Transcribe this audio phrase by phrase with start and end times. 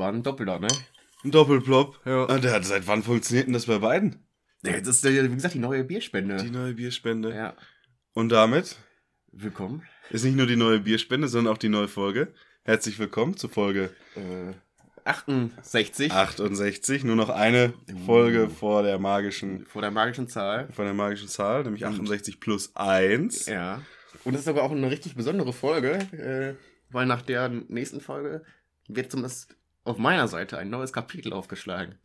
[0.00, 0.68] War ein Doppelter, ne?
[1.22, 2.00] ein Doppelplop.
[2.06, 2.26] Ja.
[2.28, 4.24] Ah, der hat, seit wann funktioniert denn das bei beiden?
[4.64, 6.36] Ja, Das ist, äh, wie gesagt, die neue Bierspende.
[6.38, 7.34] Die neue Bierspende.
[7.34, 7.54] Ja.
[8.14, 8.76] Und damit
[9.30, 9.82] Willkommen.
[10.10, 12.32] ist nicht nur die neue Bierspende, sondern auch die neue Folge.
[12.64, 14.54] Herzlich willkommen zu Folge Äh,
[15.04, 17.04] 68 68.
[17.04, 17.72] Nur noch eine
[18.06, 20.68] Folge vor der magischen, vor der magischen Zahl.
[20.72, 23.46] vor der magischen Zahl, nämlich 68 plus 1.
[23.46, 23.82] Ja.
[24.24, 26.54] Und das ist aber auch eine richtig besondere Folge, äh,
[26.90, 28.44] weil nach der nächsten Folge
[28.88, 31.96] wird zumindest auf meiner Seite ein neues Kapitel aufgeschlagen.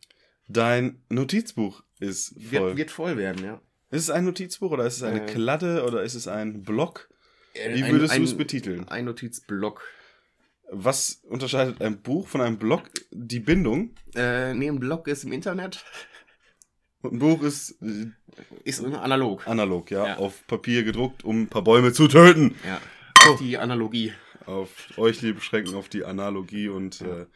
[0.48, 2.76] Dein Notizbuch ist Wird, voll.
[2.76, 3.60] wird voll werden, ja.
[3.90, 5.26] Ist es ein Notizbuch oder ist es eine Äh.
[5.26, 7.08] Kladde oder ist es ein Block?
[7.54, 8.88] Wie Ein- würdest du es betiteln?
[8.88, 9.82] Ein Notizblock.
[10.70, 12.90] Was unterscheidet ein Buch von einem Block?
[13.12, 13.94] Die Bindung.
[14.14, 15.84] Äh, nee, ein Block ist im Internet,
[17.02, 18.08] Und ein Buch ist äh,
[18.64, 19.46] ist analog.
[19.46, 20.16] analog, ja, Ja.
[20.18, 22.56] auf Papier gedruckt, um ein paar Bäume zu töten.
[22.64, 22.80] Ja.
[23.28, 23.36] Oh.
[23.40, 24.12] Die Analogie.
[24.44, 27.26] Auf euch, liebe Schrecken, auf die Analogie und äh,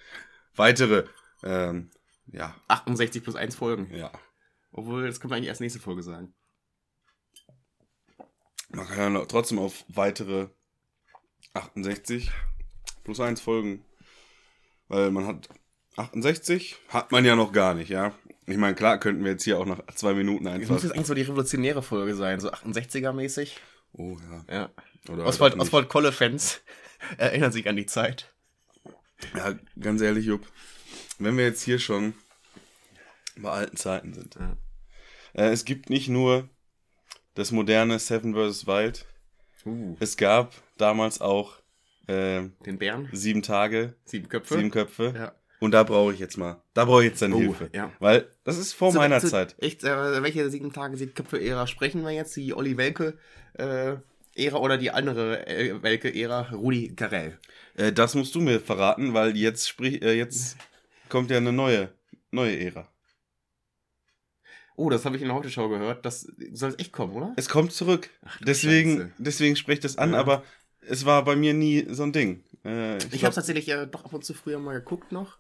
[0.60, 1.04] weitere,
[1.42, 1.90] ähm,
[2.32, 3.92] ja, 68 plus 1 Folgen.
[3.94, 4.12] ja.
[4.72, 6.32] Obwohl, das können wir eigentlich erst nächste Folge sagen.
[8.68, 10.46] Man kann ja noch trotzdem auf weitere
[11.54, 12.30] 68
[13.02, 13.84] plus 1 folgen.
[14.86, 15.48] Weil man hat
[15.96, 18.14] 68, hat man ja noch gar nicht, ja.
[18.46, 20.70] Ich meine, klar könnten wir jetzt hier auch nach zwei Minuten Das einfach.
[20.70, 23.56] muss jetzt eigentlich so die revolutionäre Folge sein, so 68er-mäßig.
[23.92, 24.16] Oh
[24.48, 24.54] ja.
[24.54, 24.70] Ja.
[25.08, 25.62] Oder Oswald, halt.
[25.62, 26.60] Oswald Kolle-Fans
[27.18, 28.32] erinnern sich an die Zeit.
[29.36, 30.46] Ja, ganz ehrlich, Jupp.
[31.18, 32.14] Wenn wir jetzt hier schon
[33.36, 34.34] bei alten Zeiten sind.
[34.36, 34.56] Ja.
[35.34, 36.48] Äh, es gibt nicht nur
[37.34, 38.66] das moderne Seven vs.
[38.66, 39.06] Wild.
[39.64, 41.58] Uh, Es gab damals auch
[42.06, 44.56] äh, den Bären, sieben Tage, sieben Köpfe.
[44.56, 45.12] sieben Köpfe.
[45.16, 45.32] Ja.
[45.60, 47.68] Und da brauche ich jetzt mal, da brauche ich jetzt deine Oh, Hilfe.
[47.74, 47.92] ja.
[47.98, 49.54] Weil das ist vor So, meiner so, Zeit.
[49.58, 52.34] Echt, äh, welche sieben Tage, sieben Köpfe-Ära sprechen wir jetzt?
[52.36, 52.78] Die Olli
[54.36, 56.50] Welke-Ära oder die andere äh, Welke-Ära?
[56.52, 57.38] Rudi Carell.
[57.76, 60.56] Äh, das musst du mir verraten, weil jetzt sprich, äh, jetzt
[61.08, 61.90] kommt ja eine neue,
[62.30, 62.88] neue Ära.
[64.76, 66.06] Oh, das habe ich in der Heute-Show gehört.
[66.06, 67.32] Das soll echt kommen, oder?
[67.36, 68.08] Es kommt zurück.
[68.24, 69.10] Ach, deswegen, Scheiße.
[69.18, 70.20] deswegen spricht es an, Ja.
[70.20, 70.42] aber
[70.80, 72.42] es war bei mir nie so ein Ding.
[72.64, 75.38] Äh, Ich glaub- habe tatsächlich äh, doch ab und zu früher mal geguckt noch.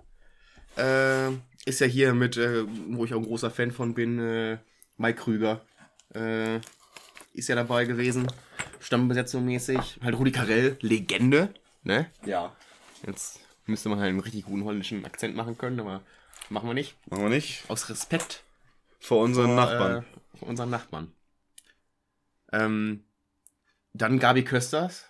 [0.76, 1.30] Äh,
[1.64, 4.58] ist ja hier mit, äh, wo ich auch ein großer Fan von bin, äh,
[4.98, 5.60] Mike Krüger.
[6.14, 6.56] Äh,
[7.32, 8.26] ist ja dabei gewesen.
[8.80, 9.98] Stammbesetzung mäßig.
[10.02, 11.54] Halt Rudi Carell, Legende.
[11.82, 12.10] Ne?
[12.24, 12.54] Ja.
[13.06, 16.02] Jetzt müsste man halt einen richtig guten holländischen Akzent machen können, aber
[16.48, 16.96] machen wir nicht.
[17.08, 17.64] Machen wir nicht.
[17.68, 18.42] Aus Respekt
[18.98, 19.96] Vor unseren vor, Nachbarn.
[20.02, 21.12] Äh, vor unseren Nachbarn.
[22.52, 23.04] Ähm,
[23.92, 25.06] dann Gabi Kösters.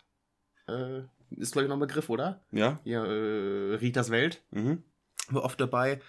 [0.69, 2.41] Äh, ist, glaube ich, noch ein Begriff, oder?
[2.51, 2.81] Ja?
[2.85, 4.83] Hier, äh, Ritas Welt Mhm.
[5.29, 6.01] war oft dabei.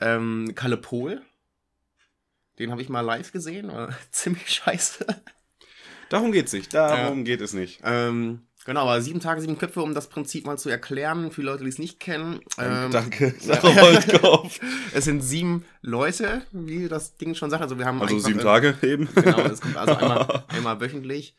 [0.00, 1.22] Ähm, Kalle Pohl.
[2.58, 3.68] Den habe ich mal live gesehen.
[3.68, 5.06] War ziemlich scheiße.
[6.12, 6.74] Darum geht's nicht.
[6.74, 7.80] Darum geht es nicht.
[7.84, 11.30] ähm, genau, aber sieben Tage, sieben Köpfe, um das Prinzip mal zu erklären.
[11.32, 12.40] Für Leute, die es nicht kennen.
[12.58, 13.54] Ähm, Danke, ja.
[13.60, 14.60] Sarah Wolfkopf.
[14.92, 17.62] Es sind sieben Leute, wie das Ding schon sagt.
[17.62, 19.08] Also wir haben Also sieben Tage eben.
[19.14, 21.34] Genau, es kommt also einmal, einmal wöchentlich.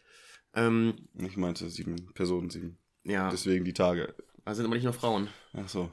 [0.56, 2.78] Ähm, Ich meinte sieben Personen, sieben.
[3.04, 4.16] ja, Deswegen die Tage.
[4.46, 5.30] also sind aber nicht nur Frauen.
[5.54, 5.90] Ach so.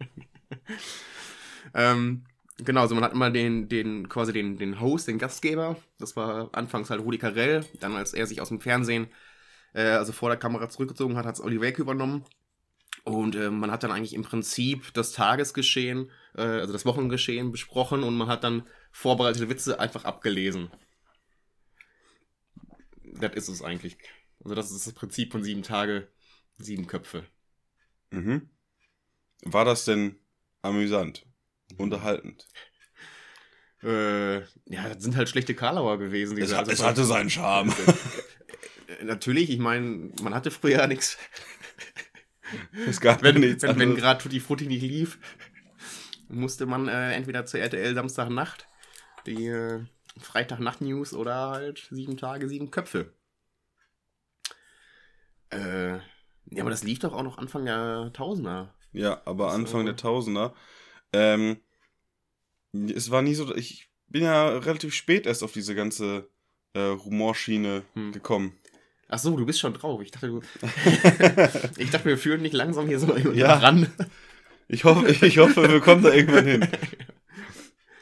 [1.74, 2.24] Ähm,
[2.64, 5.76] genau, also man hat immer den, den, quasi den, den Host, den Gastgeber.
[5.98, 7.64] Das war anfangs halt Rudi Carell.
[7.80, 9.08] Dann, als er sich aus dem Fernsehen,
[9.74, 12.24] äh, also vor der Kamera zurückgezogen hat, hat es Olli Welke übernommen.
[13.04, 18.04] Und äh, man hat dann eigentlich im Prinzip das Tagesgeschehen, äh, also das Wochengeschehen besprochen
[18.04, 18.62] und man hat dann
[18.92, 20.70] vorbereitete Witze einfach abgelesen.
[23.02, 23.98] Das ist es eigentlich.
[24.44, 26.08] Also das ist das Prinzip von sieben Tage,
[26.58, 27.24] sieben Köpfe.
[28.10, 28.50] Mhm.
[29.44, 30.16] War das denn
[30.60, 31.26] amüsant?
[31.76, 32.46] Unterhaltend?
[33.82, 36.38] Äh, ja, das sind halt schlechte Karlauer gewesen.
[36.38, 37.72] Es, hat, also es hatte seinen Charme.
[38.88, 41.16] Äh, Natürlich, ich meine, man hatte früher ja nichts.
[42.86, 45.18] Es gab Wenn, nichts wenn, wenn gerade Tutti Frutti nicht lief,
[46.28, 48.66] musste man äh, entweder zur RTL Samstagnacht,
[49.26, 49.84] die äh,
[50.20, 53.14] Freitagnacht-News oder halt sieben Tage, sieben Köpfe.
[55.50, 58.74] Äh, ja, aber das lief doch auch noch Anfang der Tausender.
[58.92, 59.56] Ja, aber So.
[59.56, 60.54] Anfang der Tausender.
[61.12, 61.58] Ähm,
[62.94, 66.28] es war nie so, ich bin ja relativ spät erst auf diese ganze
[66.74, 68.12] äh, Humorschiene Hm.
[68.12, 68.56] gekommen.
[69.08, 70.00] Ach so, du bist schon drauf.
[70.00, 70.40] Ich dachte,
[71.76, 73.54] ich dachte, wir führen nicht langsam hier so Ja.
[73.58, 73.92] ran.
[74.68, 76.68] Ich hoffe, ich hoffe, wir kommen da irgendwann hin.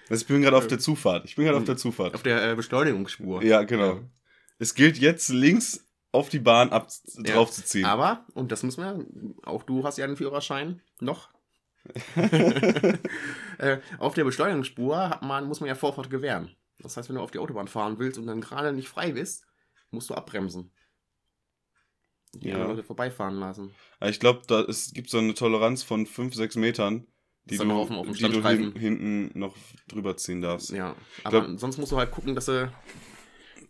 [0.08, 1.24] Also ich bin gerade auf der Zufahrt.
[1.24, 2.16] Ich bin gerade auf der Zufahrt.
[2.16, 3.44] Auf der äh, Beschleunigungsspur.
[3.44, 4.00] Ja, genau.
[4.58, 6.88] Es gilt jetzt links auf die Bahn ab
[7.24, 7.34] Ja.
[7.34, 7.84] draufzuziehen.
[7.84, 9.06] Aber, und das müssen wir,
[9.48, 11.28] auch du hast ja einen Führerschein noch.
[13.58, 16.54] äh, auf der Beschleunigungsspur man, muss man ja Vorfahrt gewähren.
[16.78, 19.44] Das heißt, wenn du auf die Autobahn fahren willst und dann gerade nicht frei bist,
[19.90, 20.70] musst du abbremsen.
[22.34, 22.58] Die Ja.
[22.64, 23.74] Leute vorbeifahren lassen.
[24.02, 27.06] Ich glaube, da es gibt so eine Toleranz von 5, 6 Metern,
[27.44, 29.56] die Ist du, auf auf die du hin, hinten noch
[29.88, 30.70] drüber ziehen darfst.
[30.70, 30.94] Ja.
[31.24, 32.70] Aber glaub- sonst musst du halt gucken, dass du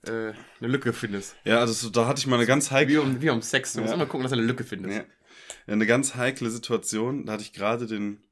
[0.07, 1.37] äh, eine Lücke findest.
[1.45, 3.73] Ja, also so, da hatte ich mal eine ganz Wie heikle, um, wie um Sex.
[3.73, 3.95] Du musst Ja.
[3.97, 4.99] immer gucken, dass du eine Lücke findest.
[4.99, 5.05] ja,
[5.67, 7.27] eine ganz heikle Situation.
[7.27, 8.23] Da hatte ich gerade den,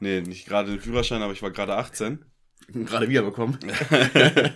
[0.00, 2.24] nee, nicht gerade den Führerschein, aber ich war gerade 18.
[2.68, 3.58] Gerade wiederbekommen.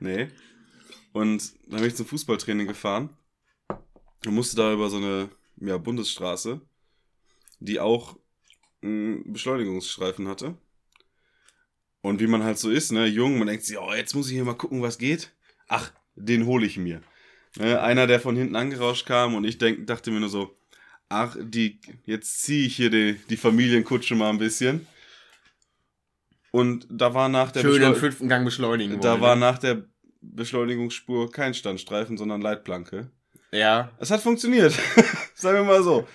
[0.00, 0.28] Nee.
[1.12, 3.16] Und dann bin ich zum Fußballtraining gefahren
[4.26, 6.60] und musste da über so eine ja, Bundesstraße,
[7.58, 8.16] die auch
[8.82, 10.56] einen Beschleunigungsstreifen hatte.
[12.00, 14.34] Und wie man halt so ist, ne, jung, man denkt sich, oh, jetzt muss ich
[14.34, 15.32] hier mal gucken, was geht.
[15.66, 17.02] Ach, den hole ich mir.
[17.58, 20.56] Ne, einer, der von hinten angerauscht kam und ich denk, dachte mir nur so,
[21.08, 24.86] ach, die, jetzt ziehe ich hier die, die Familienkutsche mal ein bisschen.
[26.50, 29.00] Und da war nach der Schön im fünften Gang beschleunigen.
[29.00, 29.40] da wollen, war ne?
[29.40, 29.84] nach der
[30.20, 33.10] Beschleunigungsspur kein Standstreifen, sondern Leitplanke.
[33.52, 33.90] Ja.
[33.98, 34.72] Es hat funktioniert.
[35.34, 36.06] Sagen wir mal so.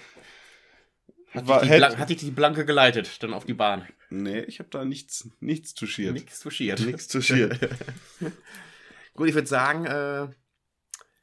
[1.31, 3.88] Hat, War- dich die hätt- Blan- hat dich die Blanke geleitet, dann auf die Bahn.
[4.10, 6.13] Nee, ich habe da nichts, nichts touchiert.
[6.13, 6.80] Nichts touchiert.
[6.81, 7.60] Nichts touchiert.
[9.16, 10.28] Gut, ich würde sagen, äh,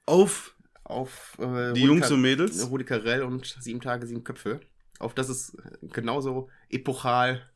[0.06, 0.56] Auf
[0.90, 2.70] auf äh, die Rudi Jungs Car- und Mädels.
[2.70, 4.60] Rudi Carell und sieben Tage, sieben Köpfe.
[4.98, 7.48] Auf das es genauso epochal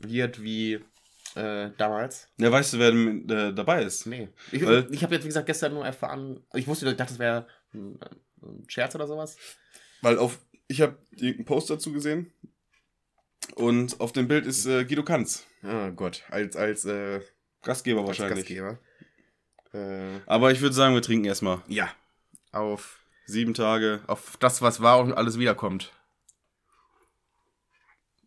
[0.00, 0.74] wird wie
[1.34, 2.28] äh, damals.
[2.38, 2.92] Ja, weißt du, wer
[3.48, 4.06] äh, dabei ist?
[4.06, 4.28] Nee.
[4.52, 7.18] Ich, Weil- ich habe jetzt, wie gesagt, gestern nur erfahren, ich wusste, ich dachte, das
[7.18, 7.98] wäre ein,
[8.42, 9.36] ein Scherz oder sowas.
[10.02, 10.38] Weil auf,
[10.68, 12.32] ich habe einen Post dazu gesehen.
[13.54, 15.46] Und auf dem Bild ist äh, Guido Kanz.
[15.62, 17.20] Oh Gott, als, als, äh,
[17.62, 18.38] Gastgeber als wahrscheinlich.
[18.46, 18.78] Gastgeber.
[19.72, 21.62] Äh, Aber ich würde sagen, wir trinken erstmal.
[21.68, 21.88] ja,
[22.52, 24.00] auf, Sieben Tage.
[24.06, 25.92] auf das, was war und alles wiederkommt.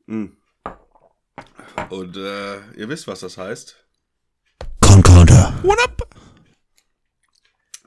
[0.06, 0.28] Mm.
[1.90, 3.76] Und äh, ihr wisst, was das heißt.
[4.82, 5.54] Concorder.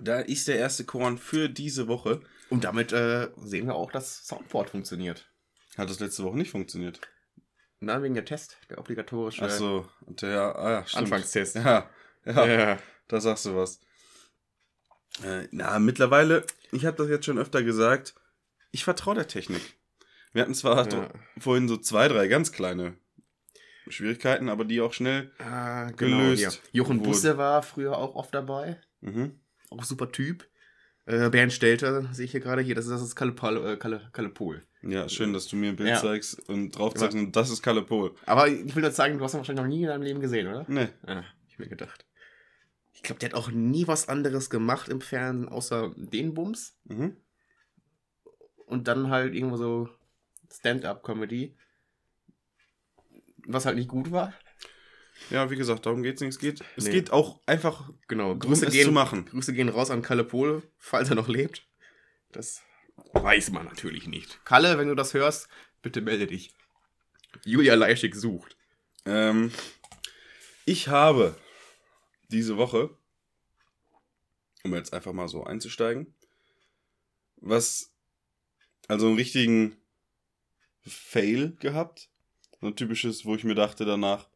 [0.00, 2.20] Da ist der erste Korn für diese Woche.
[2.50, 5.30] Und damit äh, sehen wir auch, dass Soundboard funktioniert.
[5.78, 7.00] Hat das letzte Woche nicht funktioniert.
[7.80, 10.84] Na, wegen der Test, der obligatorische Ach so, der, ah ja.
[10.98, 11.56] Anfangstest.
[11.56, 11.88] Ja,
[12.24, 12.78] ja, Ja.
[13.08, 13.80] da sagst du was.
[15.24, 18.14] Äh, na, mittlerweile, ich habe das jetzt schon öfter gesagt,
[18.70, 19.60] ich vertraue der Technik.
[20.32, 21.08] Wir hatten zwar Ja.
[21.38, 22.94] vorhin so zwei, drei ganz kleine
[23.88, 25.30] Schwierigkeiten, aber die auch schnell.
[25.38, 26.50] Ah, Gelöst Ja.
[26.72, 27.10] Jochen wurden.
[27.10, 28.80] Busse war früher auch oft dabei.
[29.00, 29.38] Mhm.
[29.70, 30.46] Auch super Typ.
[31.04, 32.74] Äh, Bernd Stelter sehe ich hier gerade hier.
[32.76, 34.62] Das ist, das ist Kalle, Pal, äh, Kalle, Kalle Pol.
[34.82, 36.00] Ja, schön, dass du mir ein Bild Ja.
[36.00, 38.14] zeigst und drauf zeigst, und das ist Kalle Pol.
[38.24, 40.46] Aber ich will nur sagen, du hast ihn wahrscheinlich noch nie in deinem Leben gesehen,
[40.48, 40.64] oder?
[40.68, 40.88] Nee.
[41.06, 42.04] Ah, ich mir gedacht.
[43.02, 46.78] Ich glaube, der hat auch nie was anderes gemacht im Fernsehen, außer den Bums.
[46.84, 47.16] Mhm.
[48.66, 49.88] Und dann halt irgendwo so
[50.52, 51.56] Stand-up-Comedy.
[53.48, 54.32] Was halt nicht gut war.
[55.30, 56.30] Ja, wie gesagt, darum geht's nicht.
[56.34, 56.92] Es geht, es Nee.
[56.92, 59.24] geht auch einfach Genau, drum, es zu machen.
[59.26, 61.66] Grüße gehen raus an Kalle Pohl, falls er noch lebt.
[62.30, 62.62] Das
[63.14, 64.44] weiß man natürlich nicht.
[64.44, 65.48] Kalle, wenn du das hörst,
[65.82, 66.54] bitte melde dich.
[67.44, 68.56] Julia Leischig sucht.
[69.06, 69.50] Ähm,
[70.66, 71.36] ich habe
[72.32, 72.96] diese Woche,
[74.64, 76.14] um jetzt einfach mal so einzusteigen,
[77.36, 77.92] was,
[78.88, 79.76] also einen richtigen
[80.86, 82.08] Fail gehabt.
[82.60, 84.28] So ein typisches, wo ich mir dachte danach,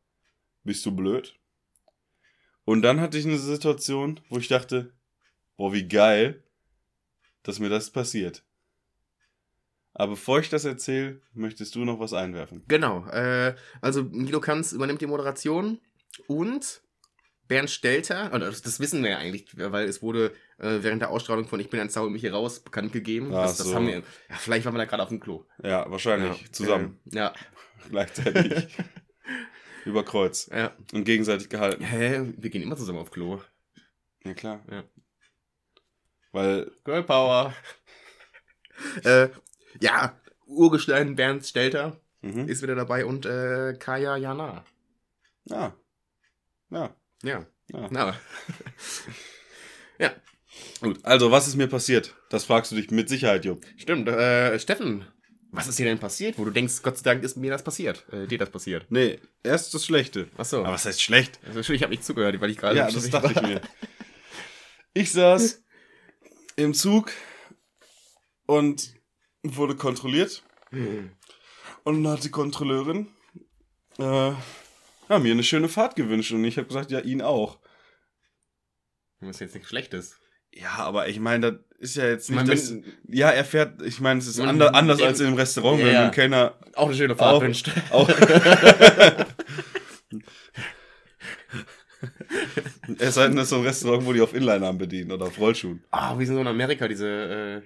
[0.65, 1.39] bist du blöd?
[2.65, 4.93] Und dann hatte ich eine Situation, wo ich dachte,
[5.57, 6.43] boah, wie geil,
[7.45, 8.45] dass mir das passiert.
[9.95, 12.65] Aber bevor ich das erzähle, möchtest du noch was einwerfen.
[12.69, 15.81] Genau, äh, also Guido Kanz übernimmt die Moderation
[16.27, 16.83] und
[17.49, 21.11] Bernd Stelter, oder das, das wissen wir ja eigentlich, weil es wurde äh, während der
[21.11, 23.31] Ausstrahlung von Ich bin ein Zauber mich hier raus bekannt gegeben.
[23.33, 23.75] Ach das, das so.
[23.75, 25.45] haben wir, ja, vielleicht waren wir da gerade auf dem Klo.
[25.63, 26.43] Ja, wahrscheinlich.
[26.43, 27.01] Ja, Zusammen.
[27.13, 27.33] Äh, ja,
[27.91, 28.69] Gleichzeitig.
[29.85, 30.49] Über Kreuz.
[30.53, 30.73] ja.
[30.93, 31.85] Und gegenseitig gehalten.
[31.85, 33.41] Hä, wir gehen immer zusammen auf Klo.
[34.25, 34.65] Ja, klar.
[34.71, 34.83] Ja.
[36.33, 37.55] Weil, Girl Power.
[39.05, 39.29] äh,
[39.81, 42.49] ja, Urgestein Bernd Stelter mhm.
[42.49, 44.65] ist wieder dabei und äh, Kaya Jana.
[45.45, 45.77] ja.
[46.71, 46.97] Ja.
[47.23, 47.89] Ja, ja.
[47.91, 48.17] na.
[49.99, 50.13] ja,
[50.81, 52.15] Gut, also, was ist mir passiert?
[52.31, 53.65] Das fragst du dich mit Sicherheit, Jupp.
[53.77, 54.09] stimmt.
[54.09, 55.07] Äh, Steffen,
[55.51, 58.05] was ist dir denn passiert, wo du denkst, Gott sei Dank ist mir das passiert?
[58.13, 58.87] Äh, dir das passiert?
[58.91, 60.29] Nee, erst das Schlechte.
[60.37, 60.61] Achso.
[60.61, 61.41] Aber was heißt schlecht?
[61.55, 62.77] Also, ich habe nicht zugehört, weil ich gerade.
[62.77, 63.61] Ja, das dachte ich mir.
[64.93, 65.63] Ich saß
[66.57, 67.13] im Zug
[68.47, 68.95] und
[69.43, 70.43] wurde kontrolliert.
[71.85, 73.09] Und dann hat die Kontrolleurin
[73.99, 74.33] äh,
[75.09, 77.59] ja, mir eine schöne Fahrt gewünscht und ich habe gesagt, ja, ihn auch.
[79.21, 80.17] Was jetzt nichts Schlechtes.
[80.53, 82.75] Ja, aber ich meine, das ist ja jetzt Ich nicht mein, das,
[83.09, 85.87] Ja, er fährt, ich meine, es ist Man- ander, anders dem- als im Restaurant, Ja,
[85.87, 86.09] wenn ja.
[86.11, 87.71] Kellner Auch eine schöne Fahrt Auch- wünscht.
[87.91, 88.09] auch.
[92.99, 95.39] es sei denn, das ist so ein Restaurant, wo die auf Inlinern bedienen oder auf
[95.39, 95.83] Rollschuhen.
[95.91, 97.63] Ah, wie sind so in Amerika diese, äh,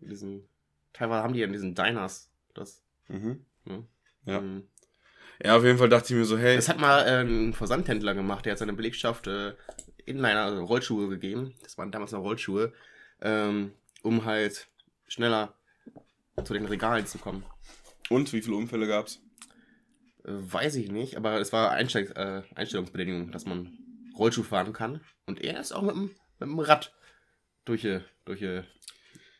[0.00, 0.48] diesen,
[0.92, 2.82] teilweise haben die ja in diesen Diners, das.
[3.08, 3.44] Mhm.
[3.64, 3.84] Ne?
[4.26, 4.40] Ja.
[4.40, 4.64] Mhm.
[5.42, 8.14] Ja, auf jeden Fall dachte ich mir so, hey, Das hat mal äh, ein Versandhändler
[8.14, 9.54] gemacht, der hat seine Belegschaft äh,
[10.04, 11.54] Inliner, also Rollschuhe gegeben.
[11.62, 12.72] Das waren damals noch Rollschuhe,
[13.20, 14.66] ähm, um halt
[15.06, 15.54] schneller
[16.44, 17.44] zu den Regalen zu kommen.
[18.10, 19.20] und wie viele Unfälle gab's?
[20.24, 23.78] Äh, weiß ich nicht, aber es war Einsteig, äh, Einstellungsbedingung, dass man
[24.16, 25.00] Rollschuh fahren kann.
[25.26, 26.02] Und er ist auch mit dem,
[26.40, 26.92] mit dem Rad
[27.64, 28.62] durch die, durch die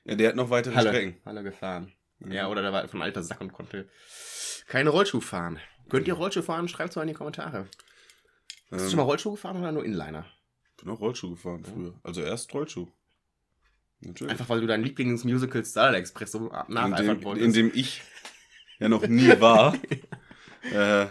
[0.05, 1.17] Ja, der hat noch weitere Halle, Strecken.
[1.25, 1.93] Halle gefahren.
[2.19, 2.33] Mhm.
[2.33, 3.89] Ja, oder der war von alter Sack und konnte
[4.67, 5.59] keine Rollschuh fahren.
[5.91, 6.69] Könnt ihr Rollschuh fahren?
[6.69, 7.67] Schreibt es mal in die Kommentare.
[8.71, 10.27] Hast du Ähm, schon mal Rollschuh gefahren oder nur Inliner?
[10.81, 11.99] bin auch Rollschuh gefahren früher.
[12.05, 12.87] Also erst Rollschuh.
[14.01, 14.31] Natürlich.
[14.31, 17.47] Einfach weil du dein Lieblingsmusical Starlight Express so nacheifern wolltest.
[17.47, 18.03] in dem ich
[18.79, 19.75] ja noch nie war.
[20.73, 21.07] äh,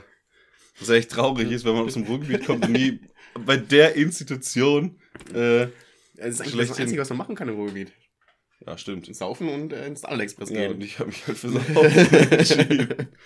[0.79, 3.01] was echt traurig ist, wenn man aus dem Ruhrgebiet kommt und nie
[3.45, 4.99] bei der Institution.
[5.33, 5.67] Äh,
[6.15, 6.79] das ist eigentlich das.
[6.79, 7.91] Einzige, was man machen kann im Ruhrgebiet.
[8.65, 9.13] ja, stimmt.
[9.13, 10.75] Saufen und äh, ins Starlight Express Ja, gehen.
[10.75, 11.75] und ich habe mich halt für Saufen
[12.31, 13.07] entschieden.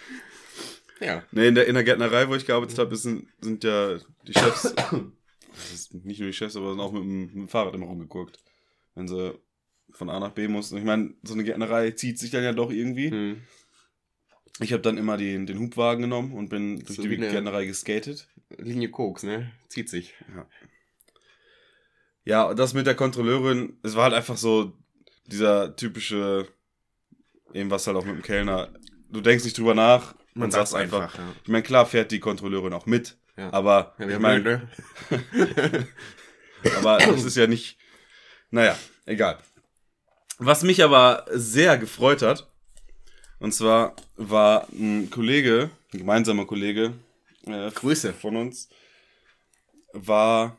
[1.01, 1.24] Ja.
[1.31, 4.74] Nee, in der, in der Gärtnerei, wo ich gearbeitet habe, sind, sind ja die Chefs,
[6.03, 8.38] nicht nur die Chefs, aber sind auch mit dem, mit dem Fahrrad immer rumgeguckt.
[8.93, 9.34] Wenn sie
[9.91, 10.77] von A nach B mussten.
[10.77, 13.10] Ich meine, so eine Gärtnerei zieht sich dann ja doch irgendwie.
[13.10, 13.41] Hm.
[14.60, 18.27] Ich habe dann immer den, den Hubwagen genommen und bin durch So die Gärtnerei geskatet.
[18.58, 19.51] Linie Koks, ne?
[19.70, 20.13] Zieht sich.
[22.25, 24.77] Ja, und das mit der Kontrolleurin, es war halt einfach so
[25.25, 26.48] dieser typische,
[27.53, 28.72] eben was halt auch mit dem Kellner,
[29.10, 31.01] du denkst nicht drüber nach, man, Man sagt sagt einfach.
[31.03, 31.17] einfach.
[31.19, 31.35] Ja.
[31.43, 33.51] Ich meine, klar fährt die Kontrolleurin auch mit, Ja.
[33.53, 34.67] aber Ja, ich meine, ne?
[36.77, 37.77] aber das ist ja nicht,
[38.50, 39.39] naja, egal.
[40.38, 42.50] Was mich aber sehr gefreut hat,
[43.39, 46.93] und zwar war ein Kollege, ein gemeinsamer Kollege
[47.45, 48.13] äh, Grüße.
[48.13, 48.69] von uns,
[49.93, 50.57] war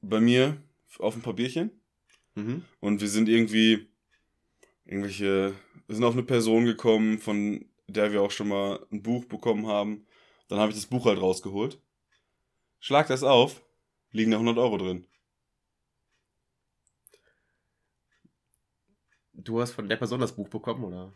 [0.00, 0.56] bei mir
[0.98, 1.70] auf ein paar Bierchen
[2.36, 2.64] Mhm.
[2.80, 3.88] und wir sind irgendwie
[4.84, 5.54] irgendwelche,
[5.86, 9.66] wir sind auf eine Person gekommen, von der wir auch schon mal ein Buch bekommen
[9.66, 10.06] haben.
[10.48, 11.78] Dann habe ich das Buch halt rausgeholt.
[12.80, 13.62] Schlag das auf,
[14.10, 15.06] liegen da 100 Euro drin.
[19.32, 21.12] Du hast von der Person das Buch bekommen, oder?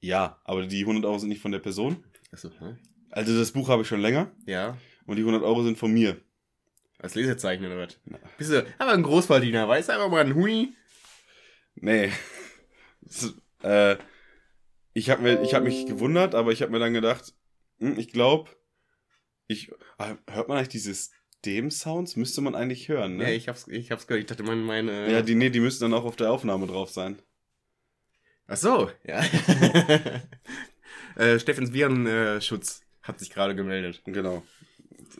[0.00, 2.04] Ja, aber die 100 Euro sind nicht von der Person.
[2.32, 2.78] Achso, ne?
[3.10, 4.76] Also das Buch habe ich schon länger Ja.
[5.06, 6.20] und die 100 Euro sind von mir.
[6.98, 7.98] Als Lesezeichen oder was?
[8.38, 9.92] Bist du aber ein Großverdiener, weißt du?
[9.92, 10.74] Einfach mal ein Huni.
[11.74, 12.10] Nee.
[13.02, 13.96] Ist, äh,
[14.96, 17.34] ich habe mir, ich habe mich gewundert, aber ich habe mir dann gedacht,
[17.80, 18.50] hm, ich glaube,
[19.46, 22.16] ich ah, hört man eigentlich diese System-Sounds?
[22.16, 23.24] Müsste man eigentlich hören, ne?
[23.24, 24.22] Ja, ich hab's, ich hab's gehört.
[24.22, 25.12] Ich dachte, mein, meine.
[25.12, 27.20] Ja, die, nee, die müssten dann auch auf der Aufnahme drauf sein.
[28.46, 29.22] Ach so, ja.
[31.16, 34.00] äh, Steffens Virenschutz hat sich gerade gemeldet.
[34.06, 34.44] Genau.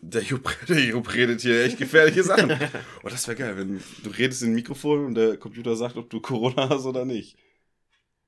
[0.00, 2.59] Der Jupp, der Jupp redet hier echt gefährliche Sachen.
[3.02, 6.09] Oh, das wäre geil, wenn du redest in ein Mikrofon und der Computer sagt, ob
[6.09, 7.37] du Corona hast oder nicht.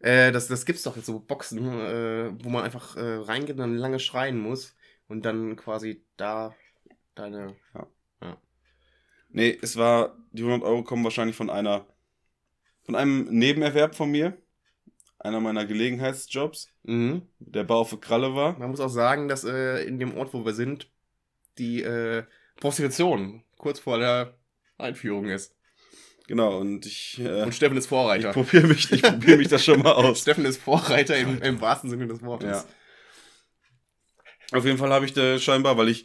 [0.01, 3.59] Äh, das, das gibt's doch jetzt so Boxen, äh, wo man einfach äh, reingeht und
[3.59, 4.75] dann lange schreien muss
[5.09, 6.55] und dann quasi da
[7.15, 7.57] deine.
[9.31, 11.87] Nee, es war, die 100 Euro kommen wahrscheinlich von einer,
[12.83, 14.37] von einem Nebenerwerb von mir.
[15.19, 17.23] Einer meiner Gelegenheitsjobs, Mhm.
[17.41, 18.57] der Bau für Kralle war.
[18.59, 20.91] Man muss auch sagen, dass äh, in dem Ort, wo wir sind,
[21.59, 22.25] die äh,
[22.57, 24.39] Prostitution kurz vor der
[24.79, 25.58] Einführung ist.
[26.29, 28.33] Genau, und ich, äh, Und Steffen ist ich Vorreiter.
[28.33, 30.21] probiere mich, ich probier mich das schon mal aus.
[30.21, 32.65] Steffen ist Vorreiter im, im wahrsten Sinne des Wortes.
[34.51, 34.59] Ja.
[34.59, 36.05] Auf jeden Fall habe ich da scheinbar, weil ich,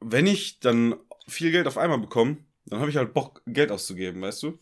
[0.00, 0.94] wenn ich dann
[1.28, 4.58] viel Geld auf einmal bekomme, dann habe ich halt Bock, Geld auszugeben, weißt du?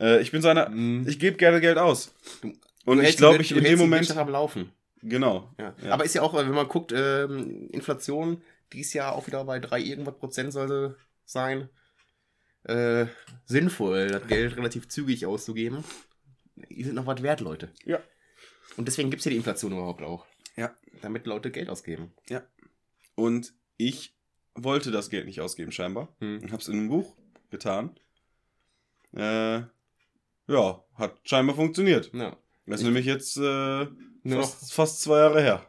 [0.00, 1.06] Äh, ich bin so einer, Mhm.
[1.08, 2.14] ich gebe gerne Geld aus.
[2.40, 2.52] Du-
[2.84, 4.72] Und Du ich glaube, die- ich in dem die Moment, am Laufen.
[5.02, 5.52] genau.
[5.58, 5.74] Ja.
[5.84, 5.92] Ja.
[5.92, 8.42] Aber ist ja auch, wenn man guckt, ähm, Inflation,
[8.72, 11.68] dieses Jahr auch wieder bei drei irgendwas Prozent sollte sein.
[12.64, 13.06] Äh,
[13.46, 15.82] sinnvoll, das Geld relativ zügig auszugeben.
[16.70, 17.70] Die sind noch was wert, Leute.
[17.84, 18.00] Ja.
[18.76, 20.26] Und deswegen gibt es ja die Inflation überhaupt auch.
[20.56, 20.74] Ja.
[21.00, 22.12] Damit Leute Geld ausgeben.
[23.14, 24.14] Und ich
[24.54, 26.14] wollte das Geld nicht ausgeben, scheinbar.
[26.20, 26.40] Hm.
[26.42, 27.16] Und hab's in einem Buch
[27.50, 27.98] getan.
[29.14, 29.62] Äh,
[30.46, 32.10] ja, hat scheinbar funktioniert.
[32.14, 32.36] Ja.
[32.66, 33.86] Das ist Ich- nämlich jetzt äh,
[34.26, 35.66] fast, fast zwei Jahre her.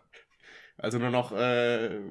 [0.77, 2.01] Also nur noch äh,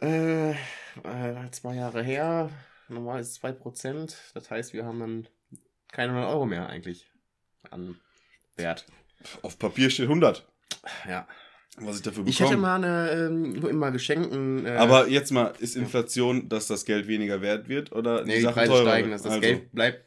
[0.00, 2.50] äh, äh, zwei Jahre her.
[2.88, 4.14] normal ist 2%.
[4.34, 5.28] Das heißt, wir haben dann
[5.92, 7.06] keine 100 Euro mehr eigentlich
[7.70, 7.96] an
[8.56, 8.86] Wert.
[9.42, 10.46] Auf Papier steht 100.
[11.08, 11.26] Ja.
[11.78, 12.62] Was ich dafür Ich hätte bekomme.
[12.62, 14.64] mal eine, ähm, immer Geschenken.
[14.64, 17.90] Äh, Aber jetzt mal, ist Inflation, dass das Geld weniger wert wird?
[17.90, 20.04] Oder nee, die Sachen Preise teurer steigen, dass das Also, Geld bleibt.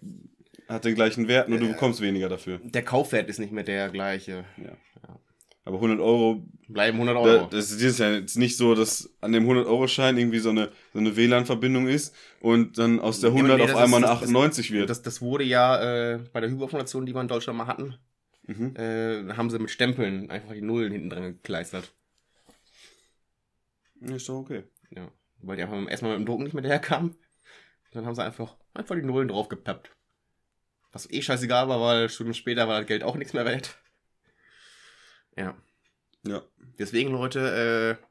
[0.70, 2.60] Hat den gleichen Wert, nur du Äh, bekommst weniger dafür.
[2.64, 4.46] Der Kaufwert ist nicht mehr der gleiche.
[5.68, 7.48] Aber 100 Euro, Bleiben 100 da, Euro.
[7.52, 11.16] das ist ja jetzt nicht so, dass an dem 100-Euro-Schein irgendwie so eine, so eine
[11.18, 14.14] WLAN-Verbindung ist und dann aus der Ja, aber 100 nee, auf das einmal ist- eine
[14.14, 14.90] das- das- 98 wird.
[14.90, 17.96] Das, das wurde ja äh, bei der Hyperinflation, die wir in Deutschland mal hatten,
[18.44, 18.76] mhm.
[18.78, 21.94] äh, haben sie mit Stempeln einfach die Nullen hinten dran gekleistert.
[24.02, 24.64] Ist doch okay.
[24.92, 25.12] Ja.
[25.42, 27.16] Weil die einfach erstmal mit dem Drucken nicht mehr daherkamen.
[27.92, 29.92] Dann haben sie einfach, einfach die Nullen draufgepappt.
[30.92, 33.78] Was eh scheißegal war, weil Stunden später war das Geld auch nichts mehr wert.
[35.38, 35.56] Ja.
[36.24, 36.42] Ja.
[36.80, 38.04] Deswegen, Leute, äh,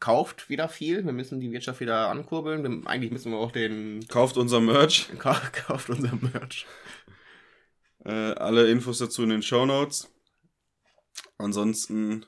[0.00, 1.04] kauft wieder viel.
[1.04, 2.62] Wir müssen die Wirtschaft wieder ankurbeln.
[2.62, 4.06] Wir, eigentlich müssen wir auch den.
[4.08, 5.08] Kauft unser Merch.
[5.18, 6.66] Ka kauft unser Merch.
[8.04, 10.10] Äh, alle Infos dazu in den Show Notes.
[11.38, 12.24] Ansonsten.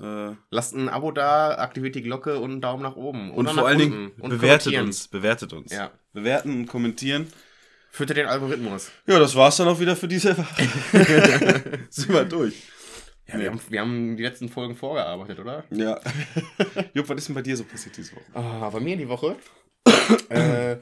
[0.00, 3.30] Äh, Lasst ein Abo da, aktiviert die Glocke und einen Daumen nach oben.
[3.32, 3.78] und vor allen.
[3.78, 5.08] Dingen bewertet uns.
[5.08, 5.72] Bewertet uns.
[5.72, 5.90] Ja.
[6.12, 7.32] Bewerten und kommentieren.
[7.90, 8.90] Füttert den Algorithmus.
[9.06, 10.68] Ja, das war's dann auch wieder für diese Woche.
[11.90, 12.62] Sind wir durch.
[13.26, 15.64] Ja, wir haben, wir haben die letzten Folgen vorgearbeitet, oder?
[15.70, 16.00] Ja.
[16.94, 18.24] Jupp, was ist denn bei dir so passiert diese Woche?
[18.34, 19.36] Ah, bei mir die Woche.
[20.28, 20.76] äh,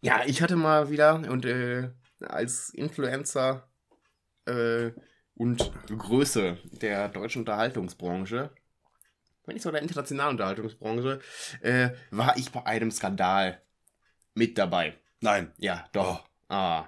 [0.00, 1.90] ja, ich hatte mal wieder und äh,
[2.20, 3.68] als Influencer
[4.46, 4.90] äh,
[5.34, 8.50] und Größe der deutschen Unterhaltungsbranche,
[9.46, 11.20] wenn nicht so der internationalen Unterhaltungsbranche,
[11.60, 13.62] äh, war ich bei einem Skandal
[14.34, 14.98] mit dabei.
[15.20, 15.52] Nein.
[15.58, 16.28] Ja, doch.
[16.48, 16.86] Ah.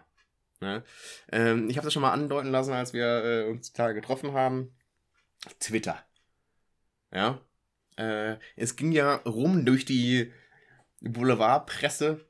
[0.60, 0.84] Ne?
[1.32, 4.74] Ähm, ich habe das schon mal andeuten lassen, als wir äh, uns da getroffen haben.
[5.58, 6.04] Twitter.
[7.12, 7.40] Ja.
[7.96, 10.32] Äh, es ging ja rum durch die
[11.00, 12.26] Boulevardpresse.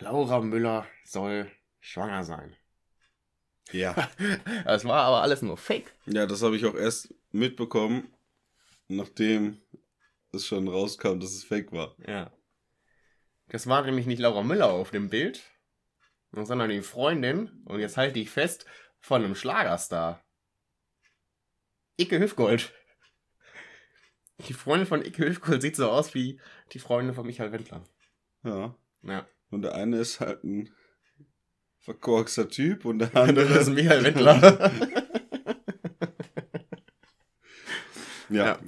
[0.00, 1.50] Laura Müller soll
[1.80, 2.56] schwanger sein.
[3.72, 3.94] Ja.
[4.64, 5.92] Das war aber alles nur Fake.
[6.06, 8.12] Ja, das habe ich auch erst mitbekommen,
[8.88, 9.60] nachdem
[10.32, 11.94] es schon rauskam, dass es fake war.
[12.06, 12.32] Ja.
[13.48, 15.42] Das war nämlich nicht Laura Müller auf dem Bild,
[16.32, 18.66] sondern die Freundin, und jetzt halte ich fest,
[18.98, 20.22] von einem Schlagerstar.
[21.98, 22.72] Icke Hüfgold.
[24.48, 26.40] Die Freundin von Icke Hüfgold sieht so aus wie
[26.72, 27.84] die Freundin von Michael Wendler.
[28.44, 28.76] Ja.
[29.02, 29.26] Ja.
[29.50, 30.74] Und der eine ist halt ein
[31.78, 34.72] verkorkster Typ und der Das andere ist Michael Wendler.
[38.28, 38.46] Ja.
[38.46, 38.58] Ja.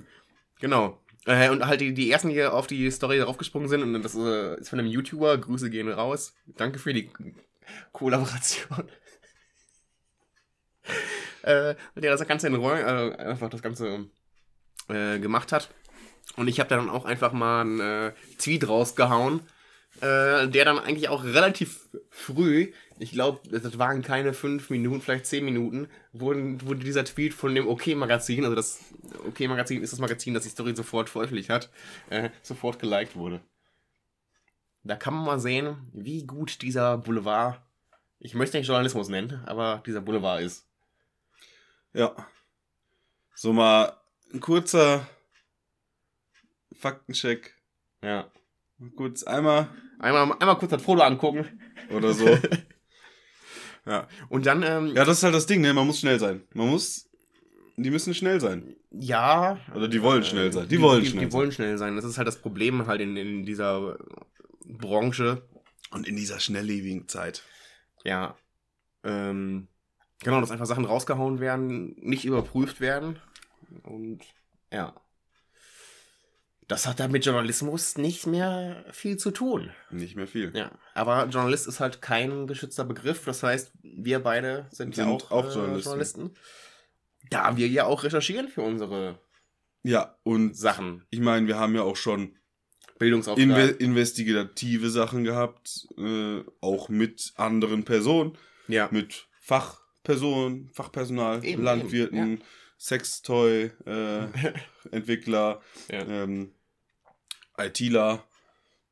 [0.60, 1.02] genau.
[1.26, 4.60] Äh, und halt die, die ersten, die auf die Story draufgesprungen sind, und das äh,
[4.60, 6.34] ist von einem YouTuber, Grüße gehen raus.
[6.46, 7.10] Danke für die
[7.92, 8.88] Kollaboration.
[11.42, 14.06] äh, der das Ganze in Rollen, äh, einfach das Ganze
[14.88, 15.68] äh, gemacht hat.
[16.36, 19.40] Und ich habe dann auch einfach mal einen äh, Tweet rausgehauen,
[20.00, 25.26] äh, der dann eigentlich auch relativ früh, ich glaube, das waren keine fünf Minuten, vielleicht
[25.26, 28.80] zehn Minuten, wurden, wurde dieser Tweet von dem OK-Magazin, also das
[29.26, 31.70] OK-Magazin ist das Magazin, das die Story sofort veröffentlicht hat,
[32.10, 33.40] äh, sofort geliked wurde.
[34.88, 37.60] Da kann man mal sehen, wie gut dieser Boulevard,
[38.20, 40.66] ich möchte nicht Journalismus nennen, aber dieser Boulevard ist.
[41.92, 42.16] Ja.
[43.34, 43.92] So mal
[44.32, 45.06] ein kurzer
[46.72, 47.54] Faktencheck.
[48.02, 48.30] Ja.
[48.96, 51.60] Kurz einmal Einmal, einmal kurz das Foto angucken.
[51.90, 52.26] oder so.
[53.86, 54.06] Ja.
[54.28, 55.72] Und dann, ähm, ja, das ist halt das Ding, ne?
[55.72, 56.42] Man muss schnell sein.
[56.52, 57.08] Man muss.
[57.78, 58.76] Die müssen schnell sein.
[58.90, 59.58] ja.
[59.74, 60.68] Oder die wollen schnell sein.
[60.68, 61.96] Die, wollen die, schnell Die wollen schnell sein.
[61.96, 63.96] Das ist halt das Problem halt in, in dieser
[64.78, 65.42] Branche.
[65.90, 67.42] Und in dieser schnelllebigen Zeit.
[68.04, 68.36] Ja.
[69.04, 69.68] Ähm,
[70.18, 73.18] genau, dass einfach Sachen rausgehauen werden, nicht überprüft werden.
[73.84, 74.20] Und
[74.70, 74.94] ja.
[76.66, 79.70] Das hat dann mit Journalismus nicht mehr viel zu tun.
[79.90, 80.54] Nicht mehr viel.
[80.54, 80.70] Ja.
[80.92, 83.24] Aber Journalist ist halt kein geschützter Begriff.
[83.24, 85.88] Das heißt, wir beide sind, ja Sind auch, auch äh, Journalisten.
[85.88, 86.34] Journalisten.
[87.30, 89.18] Da wir ja auch recherchieren für unsere
[89.82, 91.06] Ja, und Sachen.
[91.08, 92.36] ich meine, wir haben ja auch schon
[92.98, 93.42] Bildungsauftrag.
[93.44, 98.36] inve investigative Sachen gehabt, äh, auch mit anderen Personen,
[98.68, 98.88] ja.
[98.90, 102.42] mit Fachpersonen, Fachpersonal, Eben, Landwirten, eben,
[102.78, 104.26] Sextoy, äh,
[104.90, 106.00] Entwickler, ja.
[106.02, 106.52] ähm,
[107.56, 108.24] ITler.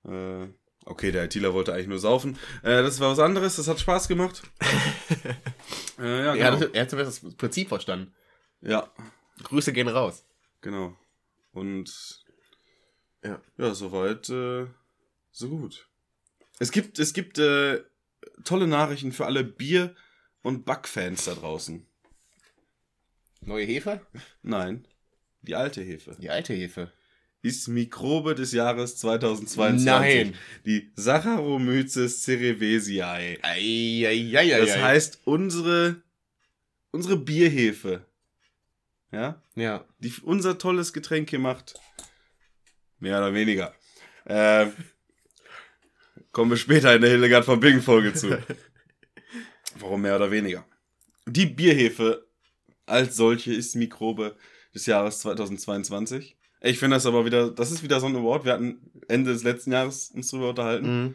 [0.04, 0.46] Äh,
[0.84, 2.38] okay, der ITler wollte eigentlich nur saufen.
[2.62, 4.42] Äh, das war was anderes, das hat Spaß gemacht.
[5.98, 6.66] äh, ja, Er, genau.
[6.66, 8.12] hat, er hat zumindest das Prinzip verstanden.
[8.60, 8.90] Ja,
[9.42, 10.24] Grüße gehen raus.
[10.62, 10.96] genau.
[11.52, 12.24] Und
[13.26, 13.42] Ja.
[13.58, 14.66] ja, soweit, äh,
[15.32, 15.88] so gut.
[16.58, 17.82] Es gibt, es gibt äh,
[18.44, 19.94] tolle Nachrichten für alle Bier-
[20.42, 21.86] und Backfans da draußen.
[23.42, 24.00] Neue Hefe?
[24.42, 24.86] Nein,
[25.42, 26.16] die alte Hefe.
[26.20, 26.92] Die alte Hefe.
[27.42, 29.84] ist Mikrobe des Jahres 2022.
[29.84, 30.34] Nein.
[30.64, 33.38] Die Saccharomyces cerevisiae.
[33.42, 34.58] Eieieiei.
[34.58, 36.02] Das heißt, unsere,
[36.90, 38.04] unsere Bierhefe,
[39.12, 39.84] ja, Ja.
[39.98, 41.74] die unser tolles Getränk hier macht,
[43.06, 43.72] mehr oder weniger.
[44.26, 44.72] Ähm,
[46.32, 48.36] kommen wir später in der Hildegard von Bingen Folge zu.
[49.78, 50.66] Warum mehr oder weniger?
[51.26, 52.26] Die Bierhefe
[52.84, 54.36] als solche ist Mikrobe
[54.74, 56.36] des Jahres 2022.
[56.62, 58.44] Ich finde das aber wieder, das ist wieder so ein Award.
[58.44, 61.04] Wir hatten Ende des letzten Jahres uns drüber unterhalten.
[61.04, 61.14] Mhm.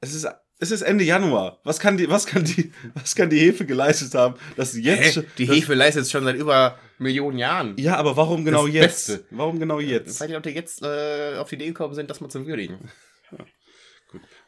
[0.00, 0.26] Es ist,
[0.58, 1.60] es ist Ende Januar.
[1.64, 5.16] Was kann die, was kann die, was kann die Hefe geleistet haben, dass sie jetzt
[5.16, 5.24] Hä?
[5.38, 7.76] Die Hefe leistet es schon seit über Millionen Jahren.
[7.78, 9.08] Ja, aber warum genau Das jetzt?
[9.08, 9.24] Beste.
[9.30, 10.18] Warum genau jetzt?
[10.18, 12.78] Seit die Leute jetzt äh, auf die Idee gekommen sind, das mal zu würdigen.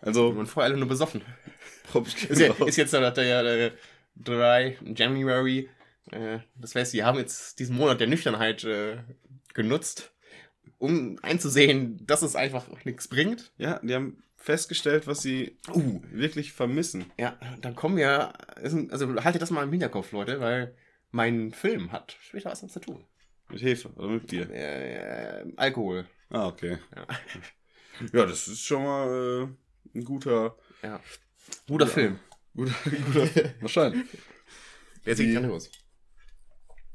[0.01, 1.23] Also, Und vorher alle nur besoffen.
[2.29, 3.73] Ist, ja, gehen ist jetzt dass der, der
[4.17, 5.69] 3 January,
[6.11, 8.99] äh, das heißt, sie haben jetzt diesen Monat der Nüchternheit äh,
[9.53, 10.13] genutzt,
[10.79, 13.53] um einzusehen, dass es einfach nichts bringt.
[13.59, 16.01] Ja, die haben festgestellt, was sie Uh.
[16.11, 17.11] wirklich vermissen.
[17.19, 17.97] Ja, dann kommen
[18.77, 20.75] ein- also haltet das mal im Hinterkopf, Leute, weil
[21.11, 23.05] mein Film hat später was damit zu tun.
[23.49, 24.51] Mit Hefe oder mit Bier.
[24.51, 26.07] Äh, äh, Alkohol.
[26.29, 26.79] Ah, okay.
[26.95, 27.07] Ja.
[28.13, 29.49] Ja, das ist schon mal
[29.95, 31.01] äh, ein guter, Ja.
[31.67, 31.91] Guter Ja.
[31.93, 32.19] Film.
[32.55, 32.75] guter,
[33.07, 33.29] guter
[33.61, 34.05] wahrscheinlich.
[35.07, 35.71] Sieht Die- grandios.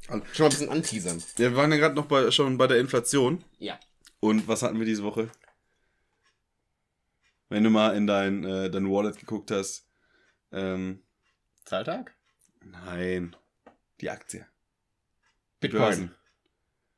[0.08, 1.20] Schon mal ein bisschen anteasern.
[1.38, 3.44] Ja, wir waren ja gerade noch bei, schon bei der Inflation.
[3.60, 3.80] Ja.
[4.20, 5.30] Und was hatten wir diese Woche?
[7.50, 9.88] Wenn du mal in dein, äh, dein Wallet geguckt hast.
[10.52, 11.04] Ähm,
[11.66, 12.16] Zahltag?
[12.62, 13.36] nein.
[14.02, 14.46] Die Aktie.
[15.60, 15.82] Bitcoin.
[15.82, 16.16] Börsen.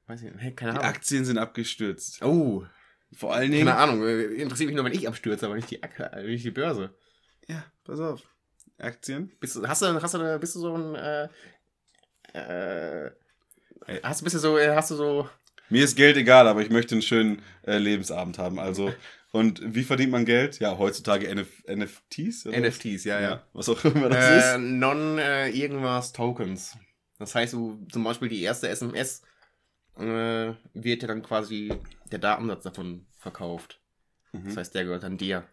[0.08, 0.42] Weiß ich nicht.
[0.42, 0.90] Hey, keine Die Ahnung.
[0.90, 2.22] Aktien sind abgestürzt.
[2.22, 2.64] Oh,
[3.14, 3.66] Vor allen Dingen.
[3.66, 4.06] keine Ahnung.
[4.06, 6.94] äh, Interessiert mich nur, wenn ich abstürze, aber nicht die, Ak äh, nicht die Börse.
[7.48, 8.22] Ja, pass auf.
[8.78, 9.32] Aktien.
[9.40, 11.30] Bist du, hast du, hast du, bist du so ein, äh,
[12.34, 13.12] äh,
[14.04, 15.30] hast du, bist du so, äh, hast du so,
[15.70, 18.60] Mir ist Geld egal, aber ich möchte einen schönen äh, Lebensabend haben.
[18.60, 18.94] Also,
[19.32, 20.60] und wie verdient man Geld?
[20.60, 22.46] Ja, heutzutage NF NFTs?
[22.46, 23.48] NFTs, ja, ja.
[23.54, 24.58] Was auch immer das Äh, ist.
[24.62, 26.78] non äh, irgendwas Tokens.
[27.20, 29.22] Das heißt, du, zum Beispiel die erste SMS
[29.98, 31.72] äh, wird ja dann quasi
[32.12, 33.80] der Datensatz davon verkauft.
[34.34, 34.58] Das Mhm.
[34.58, 35.48] heißt, der gehört dann dir.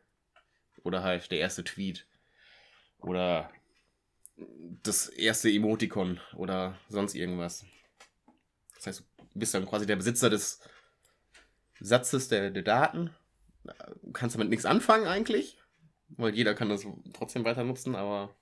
[0.82, 2.06] Oder halt der erste Tweet.
[2.98, 3.50] Oder
[4.82, 7.64] das erste Emoticon oder sonst irgendwas.
[8.76, 10.60] Das heißt, du bist dann quasi der Besitzer des
[11.80, 13.10] Satzes der, der Daten.
[14.02, 15.58] Du kannst damit nichts anfangen eigentlich,
[16.08, 18.34] weil jeder kann das trotzdem weiter nutzen, aber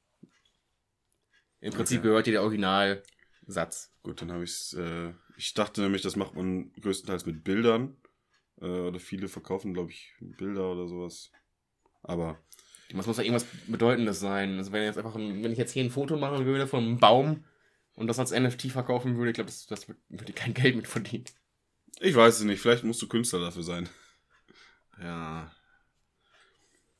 [1.61, 2.09] im Prinzip Okay.
[2.09, 3.93] gehört dir der Originalsatz.
[4.03, 7.97] Gut, dann habe ich äh, Ich dachte nämlich, das macht man größtenteils mit Bildern.
[8.61, 11.31] Äh, oder viele verkaufen, glaube ich, Bilder oder sowas.
[12.03, 12.39] Aber
[12.95, 14.59] Das muss ja irgendwas Bedeutendes sein.
[14.59, 16.99] Also wenn jetzt einfach ein, wenn ich jetzt hier ein Foto machen würde von einem
[16.99, 17.45] Baum
[17.95, 21.25] und das als NFT verkaufen würde, ich glaube, das, das würde kein Geld mit verdienen.
[22.01, 22.61] ich weiß es nicht.
[22.61, 23.89] Vielleicht musst du Künstler dafür sein.
[25.01, 25.51] Ja.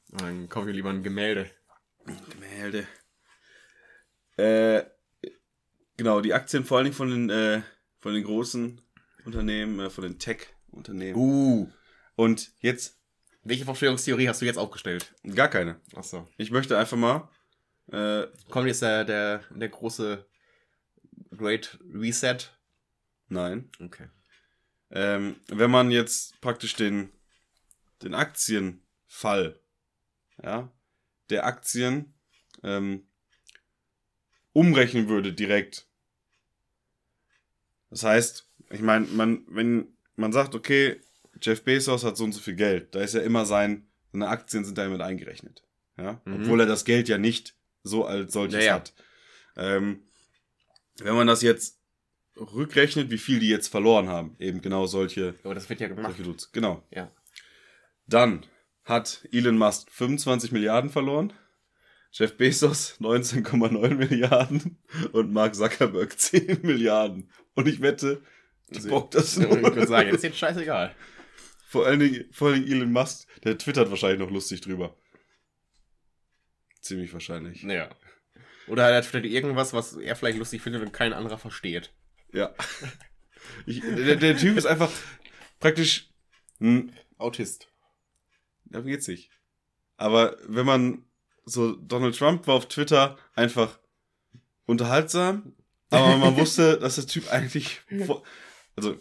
[0.09, 1.51] Dann kaufe ich lieber ein Gemälde.
[2.31, 2.87] Gemälde.
[4.37, 4.85] Äh,
[5.97, 7.63] genau, die Aktien vor allen Dingen von den, äh,
[7.99, 8.81] von den großen
[9.25, 11.17] Unternehmen, äh, von den Tech-Unternehmen.
[11.19, 11.71] Uh.
[12.15, 12.99] Und jetzt
[13.43, 15.15] Welche Verschwörungstheorie hast du jetzt aufgestellt?
[15.35, 15.81] gar keine.
[15.95, 16.29] Achso.
[16.37, 17.29] Ich möchte einfach mal.
[17.93, 20.27] Äh, Kommt jetzt der, der, der große
[21.37, 22.39] Great Reset?
[23.29, 23.71] nein.
[23.81, 24.09] Okay.
[24.91, 27.11] Ähm, wenn man jetzt praktisch den,
[28.07, 29.61] den Aktienfall,
[30.43, 30.73] ja,
[31.31, 32.15] der Aktien
[32.63, 33.07] ähm,
[34.53, 35.87] umrechnen würde direkt.
[37.91, 41.01] Das heißt, ich meine, man, wenn man sagt, okay,
[41.41, 44.65] Jeff Bezos hat so und so viel Geld, da ist ja immer sein, seine Aktien
[44.65, 45.63] sind da mit eingerechnet.
[45.99, 46.21] Ja?
[46.25, 46.43] Mhm.
[46.43, 48.75] Obwohl er das Geld ja nicht so als solches Ja, ja.
[48.75, 48.95] hat.
[49.57, 50.03] Ähm,
[50.99, 51.79] wenn man das jetzt
[52.37, 56.17] rückrechnet, wie viel die jetzt verloren haben, eben genau solche, Aber das wird ja gemacht.
[56.53, 56.83] Genau.
[56.91, 57.11] Ja.
[58.07, 58.47] Dann
[58.85, 61.33] hat Elon Musk 25 Milliarden verloren,
[62.13, 64.79] Jeff Bezos 19,9 Milliarden
[65.13, 67.31] und Mark Zuckerberg 10 Milliarden.
[67.55, 68.23] Und ich wette,
[68.71, 69.61] die Also, bockt das Ich nur.
[69.61, 70.95] würde sagen, das ist jetzt scheißegal.
[71.69, 74.97] Vor allen, Dingen, vor allen Dingen Elon Musk, der twittert wahrscheinlich noch lustig drüber.
[76.81, 77.63] Ziemlich wahrscheinlich.
[77.63, 77.91] Ja.
[78.69, 81.93] Oder er hat vielleicht irgendwas, was er vielleicht lustig findet und kein anderer versteht.
[82.33, 82.55] Ja.
[83.67, 84.91] Ich, der, der Typ ist einfach
[85.61, 86.09] praktisch.
[86.59, 87.69] Hm, Autist.
[88.77, 89.31] Darum geht's nicht.
[89.97, 91.05] Aber wenn man
[91.45, 93.79] so Donald Trump war auf Twitter einfach
[94.67, 95.55] unterhaltsam,
[95.91, 97.81] aber man wusste, dass der Typ eigentlich.
[98.07, 98.23] vor-
[98.77, 98.97] Also,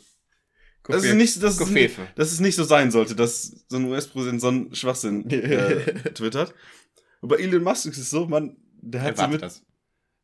[0.88, 3.86] das ist nicht, das ist nicht, dass es nicht so sein sollte, dass so ein
[3.86, 6.54] US-Präsident so einen Schwachsinn äh, twittert.
[7.22, 9.64] Und bei Elon Musk ist es so, man, der hat so mit, das.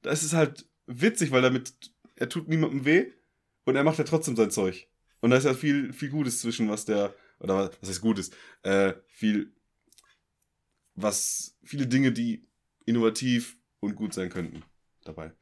[0.04, 1.74] das ist halt witzig, weil damit,
[2.16, 3.08] er tut niemandem weh
[3.66, 4.88] und er macht ja trotzdem sein Zeug.
[5.20, 8.32] Und da ist ja viel, viel Gutes zwischen, was der, oder was heißt Gutes,
[8.64, 9.52] äh, viel,
[10.96, 12.48] was, viele Dinge, die
[12.86, 14.64] innovativ und gut sein könnten
[15.04, 15.34] dabei.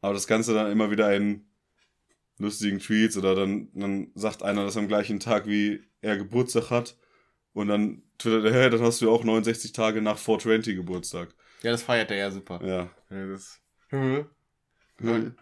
[0.00, 1.46] Aber das Ganze dann immer wieder in
[2.38, 6.96] lustigen Tweets oder dann, dann sagt einer das am gleichen Tag, wie er Geburtstag hat
[7.52, 11.34] und dann twittert er, hey, dann hast du ja auch 69 Tage nach 420 Geburtstag.
[11.62, 12.60] Ja, das feiert er ja super.
[12.64, 12.90] Ja.
[13.10, 14.26] Ja, das Hm.
[14.98, 15.34] Neun-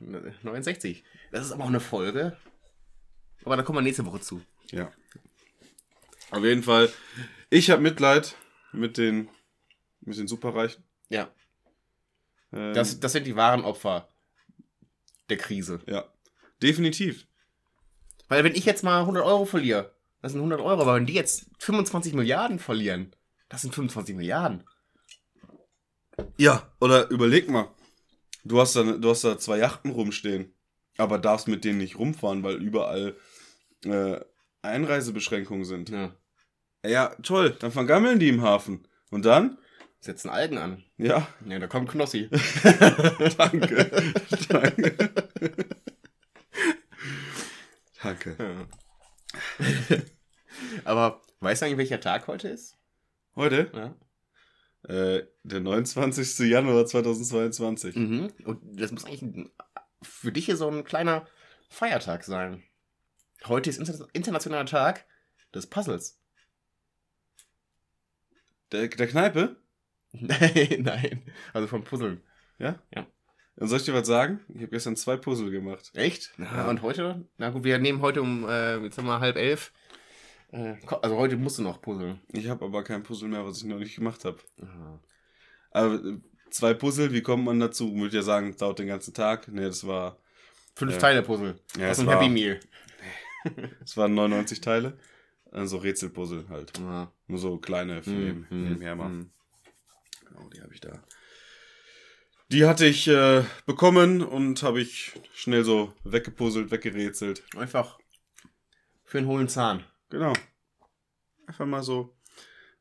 [0.42, 1.04] 69.
[1.30, 2.37] Das ist aber auch eine Folge.
[3.44, 4.40] Aber da kommen wir nächste Woche zu.
[4.70, 4.90] Ja.
[6.33, 6.90] Auf jeden Fall,
[7.51, 8.37] ich habe Mitleid
[8.73, 9.29] mit den,
[10.01, 10.83] mit den Superreichen.
[11.11, 11.31] Ja.
[12.53, 14.09] Ähm, Das, das sind die wahren Opfer
[15.29, 15.81] der Krise.
[15.87, 16.05] ja.
[16.62, 17.27] Definitiv.
[18.29, 21.12] Weil wenn ich jetzt mal 100 Euro verliere, das sind 100 Euro, aber wenn die
[21.14, 23.14] jetzt 25 Milliarden verlieren,
[23.49, 24.62] das sind 25 Milliarden.
[26.38, 27.68] Ja, oder überleg mal.
[28.45, 30.55] Du hast da, du hast da zwei Yachten rumstehen,
[30.97, 33.16] aber darfst mit denen nicht rumfahren, weil überall
[33.85, 34.21] äh,
[34.62, 35.90] Einreisebeschränkungen sind.
[35.90, 36.14] Ja.
[36.85, 38.87] Ja, toll, dann vergammeln die im Hafen.
[39.11, 39.59] Und dann?
[40.01, 40.83] Setzen Algen an.
[40.97, 42.29] Ja, Ja, da kommt Knossi.
[43.38, 44.12] danke.
[44.49, 45.11] danke.
[48.03, 48.37] danke.
[49.88, 49.97] Ja.
[50.85, 52.77] aber weißt du eigentlich, welcher Tag heute ist?
[53.37, 53.71] Heute?
[53.73, 54.92] Ja.
[54.92, 56.51] Äh, der 29.
[56.51, 57.95] Januar 2022.
[57.95, 58.33] Mhm.
[58.45, 59.49] Und das muss eigentlich
[60.03, 61.27] für dich hier so ein kleiner
[61.68, 62.64] Feiertag sein.
[63.45, 65.07] Heute ist Inter internationaler Tag
[65.55, 66.21] des Puzzles.
[68.72, 69.56] Der, der Kneipe?
[70.12, 71.22] Nein, nein.
[71.54, 72.20] Also vom Puzzeln.
[72.58, 72.78] Ja?
[72.94, 73.06] Ja.
[73.56, 74.40] Dann soll ich dir was sagen?
[74.48, 75.90] Ich habe gestern zwei Puzzle gemacht.
[75.94, 76.32] Echt?
[76.37, 76.68] Na, Ja.
[76.70, 77.26] und heute?
[77.38, 79.72] Na gut, wir nehmen heute um, äh, jetzt haben wir halb elf.
[80.50, 82.20] Äh, also heute musst du noch puzzeln.
[82.32, 84.38] Ich habe aber kein Puzzle mehr, was ich noch nicht gemacht habe.
[85.70, 86.18] Aber äh,
[86.50, 87.94] zwei Puzzle, wie kommt man dazu?
[87.94, 89.48] Würde ja sagen, dauert den ganzen Tag.
[89.48, 90.18] Ne, das war,
[90.74, 90.98] Fünf Ja.
[90.98, 91.58] Teile Puzzle.
[91.78, 92.61] Ja, Aus es war- Happy Meal.
[93.80, 94.98] das waren 99 Teile.
[95.52, 96.76] Also Rätselpuzzle halt.
[96.78, 97.12] Ja.
[97.26, 99.08] Nur so kleine für neben, Hm, nebenher mal.
[99.08, 99.30] hm.
[100.26, 101.02] Genau, die habe ich da.
[102.50, 107.42] Die hatte ich äh, bekommen und habe ich schnell so weggepuzzelt, weggerätselt.
[107.56, 107.98] Einfach
[109.04, 109.84] für einen hohlen Zahn.
[110.10, 110.32] Genau.
[111.46, 112.14] Einfach mal so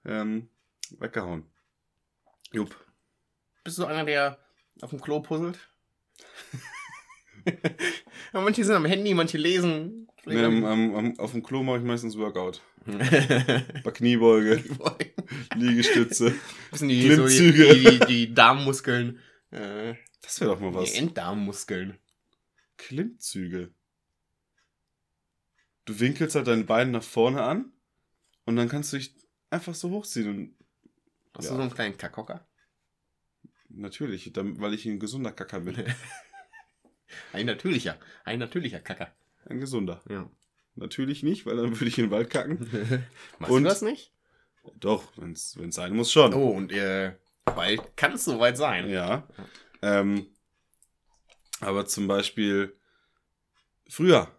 [0.05, 0.49] ähm,
[0.99, 1.45] weggehauen.
[2.51, 2.75] Jupp.
[3.63, 4.39] Bist du einer, der
[4.81, 5.59] auf dem Klo puzzelt?
[8.33, 10.07] manche sind am Handy, manche lesen.
[10.25, 12.61] Nee, am, am, am, auf dem Klo mache ich meistens Workout.
[12.85, 14.63] Bei Kniebeuge,
[15.55, 16.33] Liegestütze.
[16.71, 17.75] bisschen die, so die, Klimmzüge.
[17.75, 19.19] die, die, Darmmuskeln.
[19.51, 20.91] Äh, Das wäre doch mal was.
[20.91, 21.97] die Enddarmmuskeln.
[22.77, 23.73] Klimmzüge.
[25.85, 27.71] Du winkelst halt dein Bein nach vorne an
[28.45, 29.15] und dann kannst du dich
[29.49, 30.27] einfach so hochziehen.
[30.29, 30.55] Und
[31.35, 31.51] Hast Ja.
[31.51, 32.47] du so einen kleinen Kackhocker?
[33.73, 35.75] natürlich, weil ich ein gesunder Kacker bin.
[37.33, 37.97] Ein natürlicher.
[38.25, 39.13] Ein natürlicher Kacker.
[39.45, 40.01] Ein gesunder.
[40.09, 40.29] Ja.
[40.75, 42.59] Natürlich nicht, weil dann würde ich in den Wald kacken.
[43.39, 44.13] Machst Und- du das nicht?
[44.75, 46.35] Doch, wenn es sein muss, schon.
[46.35, 48.87] Oh, und äh, bald kann es soweit sein.
[48.89, 49.27] Ja.
[49.81, 50.27] Ähm,
[51.61, 52.77] aber zum Beispiel
[53.89, 54.29] früher,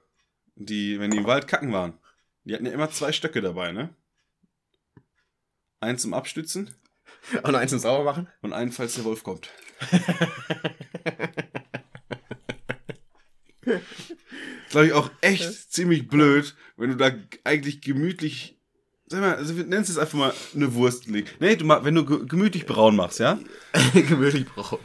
[0.55, 1.99] die, wenn die im Wald kacken waren,
[2.45, 3.93] die hatten ja immer zwei Stöcke dabei, ne?
[5.81, 6.73] Einen zum Abstützen
[7.43, 8.29] Und eins zum sauber machen?
[8.43, 9.51] und einen, falls der Wolf kommt.
[14.73, 17.13] Glaube ich auch echt ziemlich blöd, wenn du da
[17.45, 18.59] eigentlich gemütlich,
[19.07, 21.29] sag mal, also nennst es einfach mal eine Wurst legen.
[21.39, 23.39] Nee, du, wenn du ge- gemütlich braun machst, ja?
[23.95, 24.79] Gemütlich brauchen.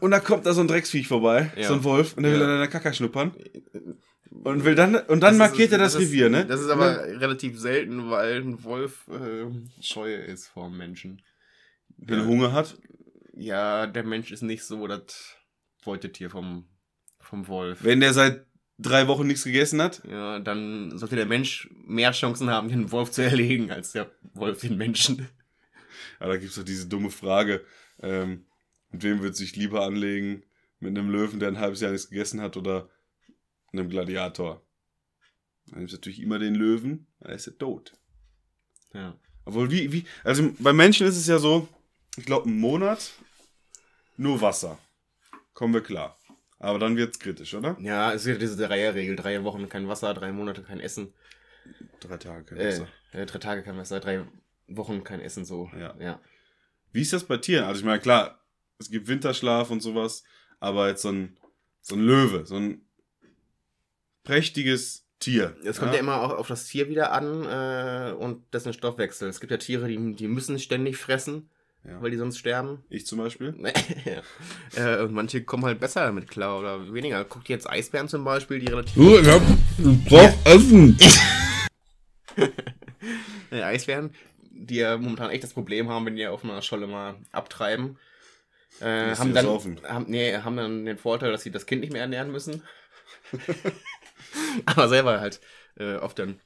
[0.00, 1.68] Und da kommt da so ein Drecksviech vorbei, Ja.
[1.68, 2.46] so ein Wolf, und der will Ja.
[2.46, 3.32] an deiner Kacke schnuppern.
[4.30, 6.46] Und will dann, und dann markiert er das, ist- Revier, ne?
[6.46, 9.46] Das ist aber relativ selten, weil ein Wolf äh,
[9.82, 11.20] scheu ist vor dem Menschen.
[11.98, 12.78] Wenn er Hunger hat.
[13.34, 15.36] Ja, der Mensch ist nicht so das
[15.84, 16.68] Beutetier vom,
[17.20, 17.78] vom Wolf.
[17.82, 18.46] Wenn der seit
[18.78, 20.02] drei Wochen nichts gegessen hat.
[20.08, 24.60] Ja, dann sollte der Mensch mehr Chancen haben, den Wolf zu erlegen, als der Wolf
[24.60, 25.28] den Menschen.
[26.20, 27.64] Aber da gibt's doch diese dumme Frage,
[28.00, 28.46] ähm,
[28.90, 30.44] mit wem wird sich lieber anlegen?
[30.80, 32.88] Mit einem Löwen, der ein halbes Jahr nichts gegessen hat, oder
[33.72, 34.62] einem Gladiator?
[35.66, 37.92] Dann nimmst natürlich immer den Löwen, dann ist er tot.
[38.94, 39.18] Ja.
[39.44, 41.68] Obwohl, wie, wie, also bei Menschen ist es ja so,
[42.16, 43.12] ich glaube, einen Monat
[44.16, 44.78] nur Wasser.
[45.52, 46.17] Kommen wir klar.
[46.58, 47.76] Aber dann wird's kritisch, oder?
[47.80, 49.14] Ja, es ist ja diese Dreierregel.
[49.16, 51.12] Drei Wochen kein Wasser, drei Monate kein Essen.
[52.00, 52.88] Drei Tage kein Äh, Wasser.
[53.12, 54.24] äh, drei Tage kein Wasser, drei
[54.66, 55.70] Wochen kein Essen, so.
[55.78, 55.94] Ja.
[56.00, 56.20] ja.
[56.92, 57.64] Wie ist das bei Tieren?
[57.64, 58.42] Also ich meine, klar,
[58.78, 60.24] es gibt Winterschlaf und sowas,
[60.58, 61.36] aber jetzt so ein,
[61.80, 62.82] so ein Löwe, so ein
[64.24, 65.56] prächtiges Tier.
[65.64, 69.28] Es kommt ja, immer auch auf das Tier wieder an äh, und dessen Stoffwechsel.
[69.28, 71.50] Es gibt ja Tiere, die, die müssen ständig fressen.
[71.84, 72.02] Ja.
[72.02, 72.82] weil die sonst sterben.
[72.90, 73.54] Ich zum Beispiel.
[74.76, 77.24] äh, und manche kommen halt besser damit klar oder weniger.
[77.24, 78.94] Guck dir jetzt Eisbären zum Beispiel, die relativ.
[78.94, 79.42] Du, ich hab,
[79.78, 80.96] ich brauch Essen.
[83.50, 84.14] Äh, Eisbären,
[84.50, 87.96] die ja momentan echt das Problem haben, wenn die auf einer Scholle mal abtreiben.
[88.80, 89.46] Äh, haben dann,
[89.84, 92.62] haben, nee, haben dann den Vorteil, dass sie das Kind nicht mehr ernähren müssen.
[94.66, 95.40] Aber selber halt
[95.76, 96.40] äh, oft dann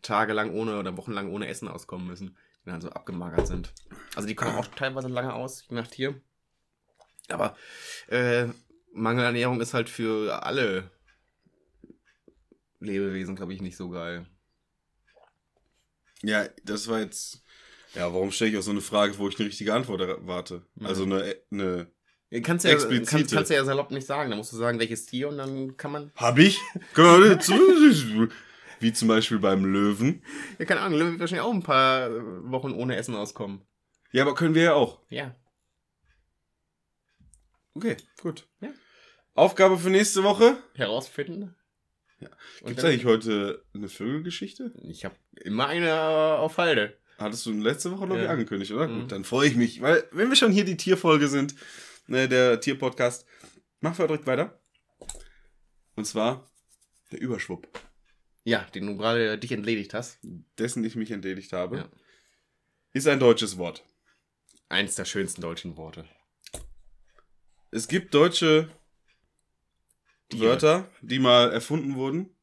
[0.00, 3.72] tagelang ohne oder wochenlang ohne Essen auskommen müssen, die dann so abgemagert sind.
[4.14, 6.20] Also die kommen auch teilweise lange aus, je nach Tier.
[7.28, 7.56] Aber
[8.08, 8.46] äh,
[8.92, 10.90] Mangelernährung ist halt für alle
[12.80, 14.26] Lebewesen, glaube ich, nicht so geil.
[16.22, 17.42] Ja, das war jetzt.
[17.94, 20.64] Ja, warum stelle ich auch so eine Frage, wo ich eine richtige Antwort erwarte?
[20.76, 20.88] Ja.
[20.88, 21.90] Also eine, eine.
[22.42, 23.10] Kannst du ja, Explizite.
[23.10, 24.30] kannst, kannst du ja salopp nicht sagen.
[24.30, 26.12] Da musst du sagen, welches Tier und dann kann man.
[26.16, 26.58] Hab ich?
[28.82, 30.22] Wie zum Beispiel beim Löwen.
[30.58, 32.10] Ja, keine Ahnung, Löwe wird wahrscheinlich auch ein paar
[32.50, 33.62] Wochen ohne Essen auskommen.
[34.10, 35.00] Ja, aber können wir ja auch.
[35.08, 35.34] Ja.
[37.74, 38.46] Okay, gut.
[38.60, 38.70] Ja.
[39.34, 40.58] Aufgabe für nächste Woche.
[40.74, 41.54] Herausfinden.
[42.20, 42.28] Ja.
[42.64, 44.72] Gibt es eigentlich heute eine Vögelgeschichte?
[44.82, 45.94] Ich habe immer eine
[46.38, 46.98] auf Halde.
[47.18, 48.30] Hattest du letzte Woche, glaube ich, Ja.
[48.30, 48.88] angekündigt, oder?
[48.88, 49.00] Mhm.
[49.02, 49.80] Gut, dann freue ich mich.
[49.80, 51.54] Weil, wenn wir schon hier die Tierfolge sind,
[52.06, 53.26] ne, der Tierpodcast,
[53.80, 54.60] machen wir direkt weiter.
[55.94, 56.50] Und zwar
[57.10, 57.68] der Überschwupp,
[58.44, 60.18] Ja, den du gerade dich entledigt hast.
[60.58, 61.88] dessen ich mich entledigt habe, Ja.
[62.92, 63.84] ist ein deutsches Wort.
[64.68, 66.04] Eins der schönsten deutschen Worte.
[67.70, 68.68] Es gibt deutsche
[70.28, 70.44] Tiere.
[70.46, 72.34] Wörter, die mal erfunden wurden,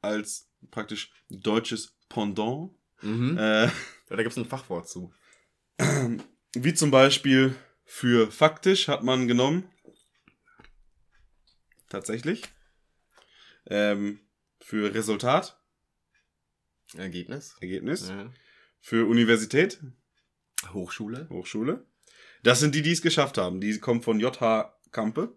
[0.00, 2.72] als praktisch deutsches Pendant.
[3.02, 3.38] Mhm.
[3.38, 3.68] Äh,
[4.08, 5.12] Da gibt es ein Fachwort zu.
[6.54, 9.70] wie zum Beispiel für faktisch hat man genommen.
[11.88, 12.42] Tatsächlich.
[13.66, 14.20] Ähm,
[14.68, 15.58] für Resultat,
[16.94, 17.56] Ergebnis.
[17.62, 18.10] Ergebnis.
[18.10, 18.30] Ja.
[18.82, 19.80] Für Universität,
[20.74, 21.26] Hochschule.
[21.30, 21.86] Hochschule.
[22.42, 23.62] Das sind die, die es geschafft haben.
[23.62, 25.34] Die kommen von JH Kampe.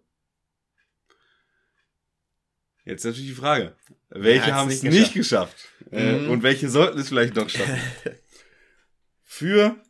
[2.84, 3.78] Jetzt natürlich die Frage.
[4.10, 5.70] Welche hat's haben es nicht nicht geschafft?
[5.92, 6.30] Äh, Mhm.
[6.32, 7.80] und welche sollten es vielleicht noch schaffen?
[9.24, 9.82] Für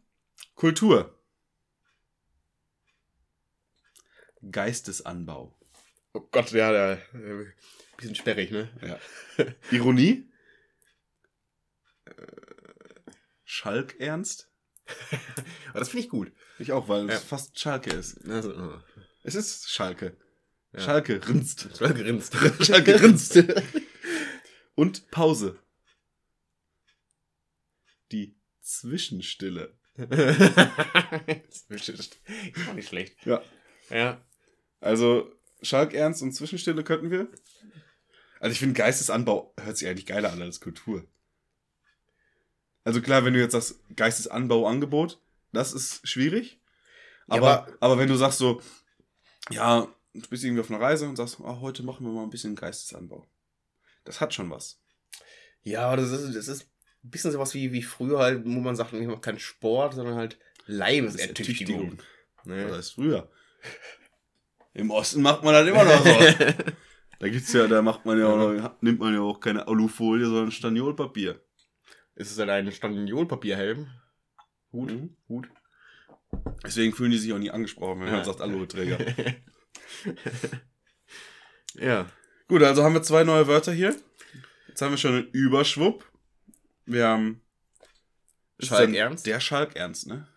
[0.54, 1.18] Kultur.
[4.52, 5.58] Geistesanbau.
[6.14, 7.02] Oh Gott, ja, da.
[8.02, 8.70] Äh, bisschen sperrig, ne?
[9.38, 9.46] Ja.
[9.72, 10.28] Ironie.
[13.44, 14.50] Schalkernst.
[15.70, 16.32] Aber das finde ich gut.
[16.60, 17.16] Ich auch, weil Ja.
[17.16, 18.24] es fast Schalke ist.
[18.28, 18.80] Also, oh.
[19.24, 20.18] Es ist Schalke.
[20.74, 20.80] Ja.
[20.80, 21.70] Schalke rinst.
[21.78, 22.36] Schalke grinst.
[22.66, 23.44] Schalke grinst.
[24.76, 25.60] Und Pause.
[28.12, 29.78] Die Zwischenstille.
[31.68, 31.68] ist
[32.68, 33.26] auch nicht schlecht.
[33.26, 33.44] Ja.
[33.90, 34.26] Ja.
[34.80, 37.28] Also Schalk Ernst und Zwischenstille könnten wir.
[38.42, 41.06] Also ich finde Geistesanbau hört sich eigentlich geiler an als Kultur.
[42.84, 45.22] Also klar, wenn du jetzt sagst Geistesanbauangebot,
[45.54, 46.60] das ist schwierig.
[47.28, 48.60] Ja, Aber, aber- aber wenn du sagst so,
[49.52, 52.32] ja, du bist irgendwie auf einer Reise und sagst, ah, heute machen wir mal ein
[52.32, 53.28] bisschen Geistesanbau.
[54.06, 54.80] Das hat schon was.
[55.62, 56.64] Ja, aber das ist, das ist
[57.04, 60.16] ein bisschen sowas wie, wie früher halt, wo man sagt, ich mache keinen Sport, sondern
[60.16, 62.00] halt Leibesertüchtigung.
[62.46, 62.64] Ne?
[62.78, 63.30] ist früher.
[64.74, 66.64] Im Osten macht man das immer noch so.
[67.22, 70.26] Da gibt's ja, da macht man ja auch noch, nimmt man ja auch keine Alufolie,
[70.26, 71.40] sondern Staniolpapier.
[72.16, 73.88] Ist es dann ein Staniolpapierhelm?
[74.74, 74.92] Hut?
[74.92, 75.16] Mhm.
[75.30, 75.48] Hut?
[76.64, 78.24] Deswegen fühlen die sich auch nie angesprochen, wenn man Ja.
[78.24, 78.98] sagt Aluhuträger.
[81.76, 82.10] ja.
[82.48, 83.96] Gut, also haben wir zwei neue Wörter hier.
[84.68, 86.10] Jetzt haben wir schon einen Überschwupp.
[86.88, 87.42] Wir haben
[88.58, 89.28] ist Schalk dann Ernst?
[89.28, 90.28] Der Schalk Ernst, ne?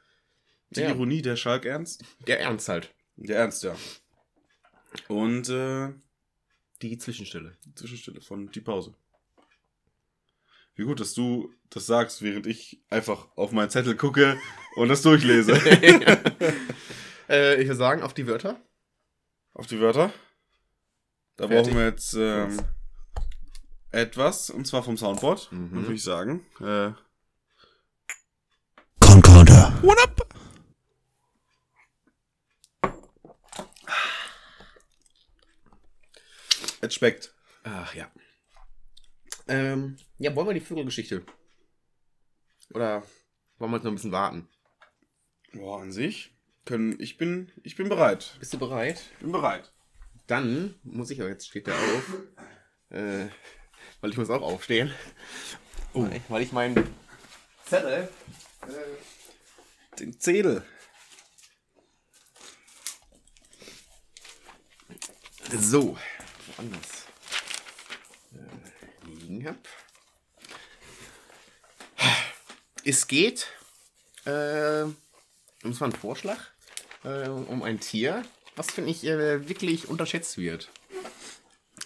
[0.71, 0.91] Die Ja.
[0.91, 2.05] Ironie, der Schalk Ernst.
[2.27, 2.95] Der Ernst halt.
[3.17, 3.75] Der Ernst, ja.
[5.09, 5.93] Und äh,
[6.85, 7.57] Die Zwischenstelle.
[7.77, 8.93] Zwischenstille von die Pause.
[10.75, 14.37] Wie gut, dass du das sagst, während ich einfach auf meinen Zettel gucke
[14.77, 15.53] und das durchlese.
[17.29, 18.61] äh, ich würde sagen, auf die Wörter.
[19.55, 20.13] auf die Wörter.
[21.37, 21.69] Da Fertig.
[21.73, 22.61] brauchen wir jetzt ähm,
[23.91, 25.71] etwas, und zwar vom Soundboard, Mhm.
[25.73, 26.45] würde ich sagen.
[26.61, 26.91] Äh,
[29.01, 29.73] Concorder.
[29.83, 30.27] What up?
[36.85, 37.35] Es schmeckt.
[37.63, 38.11] Ach ja.
[39.49, 41.25] Ähm, ja, wollen wir die Vögelgeschichte?
[42.75, 43.03] Oder
[43.57, 44.49] wollen wir jetzt noch ein bisschen warten?
[45.55, 46.37] Boah, an sich
[46.67, 47.01] können.
[47.01, 48.37] Ich bin, ich bin bereit.
[48.39, 49.03] Bist du bereit?
[49.15, 49.73] Ich bin bereit.
[50.27, 52.13] Dann muss ich, aber jetzt steht der auf.
[52.91, 53.29] Äh,
[54.03, 54.93] weil ich muss auch aufstehen.
[55.95, 56.03] Oh.
[56.03, 56.87] Weil, weil ich meinen
[57.65, 58.11] Zettel.
[59.99, 60.65] Den Zedel.
[65.59, 65.97] So,
[66.57, 67.07] woanders
[68.33, 69.69] äh, liegen hab.
[72.85, 73.49] Es geht
[74.27, 74.97] äh, Und
[75.63, 76.39] das war ein Vorschlag
[77.05, 78.25] äh, um ein Tier,
[78.57, 80.71] was finde ich äh, wirklich unterschätzt wird.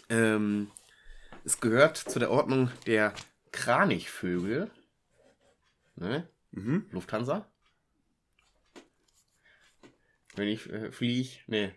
[0.08, 0.70] Ähm,
[1.44, 3.14] es gehört zu der Ordnung der
[3.52, 4.70] Kranichvögel.
[5.96, 6.28] Ne?
[6.50, 6.86] Mhm.
[6.90, 7.50] Lufthansa.
[10.34, 11.72] Wenn ich äh, fliege, nee,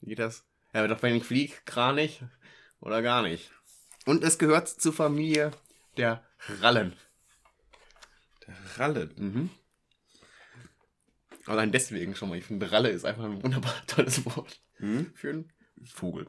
[0.00, 0.44] wie geht das?
[0.76, 2.20] Ja, doch wenn ich fliege, Kranich
[2.80, 3.50] oder gar nicht.
[4.04, 5.50] Und es gehört zur Familie
[5.96, 6.22] der
[6.60, 6.94] Rallen.
[8.46, 9.08] Der Ralle.
[9.16, 9.48] Mhm.
[11.46, 12.36] Allein deswegen schon mal.
[12.36, 15.12] Ich finde, Ralle ist einfach ein wunderbar tolles Wort Mhm.
[15.14, 15.50] für einen
[15.86, 16.26] Vogel.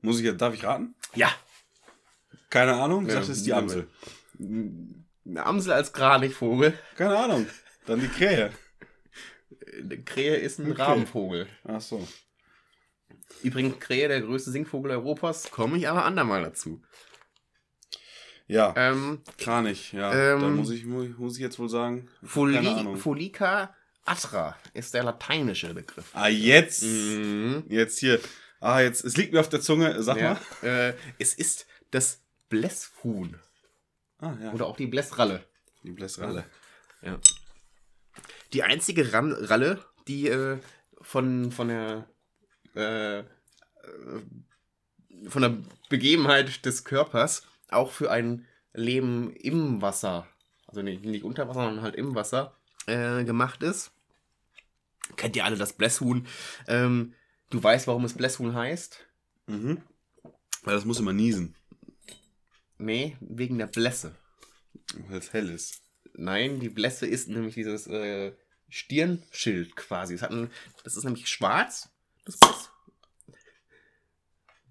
[0.00, 0.94] Muss ich jetzt, darf ich raten?
[1.16, 1.32] Ja.
[2.50, 3.06] Keine Ahnung.
[3.08, 3.52] Ich Ja, es ist die.
[3.52, 3.88] Amsel.
[4.38, 6.78] Eine Amsel als Kranichvogel.
[6.96, 7.48] Keine Ahnung.
[7.86, 8.52] Dann die Krähe.
[9.76, 10.82] Eine Krähe ist ein Okay.
[10.82, 11.48] Rabenvogel.
[11.64, 12.06] Ach so.
[13.42, 16.82] Übrigens, Krähe, der größte Singvogel Europas, komme ich aber andermal dazu.
[18.46, 20.12] Ja, Ähm, Kranich, ja.
[20.34, 22.08] ähm, da muss ich, mu- muss ich jetzt wohl sagen.
[22.22, 22.96] Foli.
[22.96, 23.74] Folica
[24.06, 26.06] atra ist der lateinische Begriff.
[26.14, 26.82] Ah, jetzt.
[26.82, 27.64] Mhm.
[27.68, 28.18] Jetzt hier.
[28.60, 30.02] Ah, jetzt, es liegt mir auf der Zunge.
[30.02, 30.68] Sag Ja, mal.
[30.68, 33.36] äh, es ist das Blässhuhn.
[34.18, 34.52] Ah, ja.
[34.52, 35.44] Oder auch die Blässralle.
[35.84, 36.44] die Blässralle.
[37.02, 37.20] Ja.
[38.54, 40.58] Die einzige Ran Ralle, die äh,
[41.02, 42.08] von, von der
[42.78, 43.24] äh, äh,
[45.28, 45.56] von der
[45.88, 50.26] Begebenheit des Körpers auch für ein Leben im Wasser,
[50.66, 52.56] also nicht, nicht unter Wasser, sondern halt im Wasser,
[52.86, 53.90] äh, gemacht ist.
[55.16, 56.26] Kennt ihr alle das Blässhuhn?
[56.66, 57.14] Ähm,
[57.50, 59.04] du weißt, warum es Blässhuhn heißt?
[59.46, 59.82] Mhm.
[60.62, 61.54] Weil das muss immer niesen,
[62.78, 64.14] Nee, wegen der Blässe.
[65.08, 65.82] weil es hell ist.
[66.14, 68.32] Nein, die Blässe ist nämlich dieses äh,
[68.68, 70.14] Stirnschild quasi.
[70.14, 70.50] Es hat ein,
[70.84, 71.90] das ist nämlich schwarz,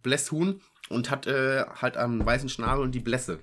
[0.04, 3.40] Blässhuhn und hat äh, halt am weißen Schnabel und die Blässe.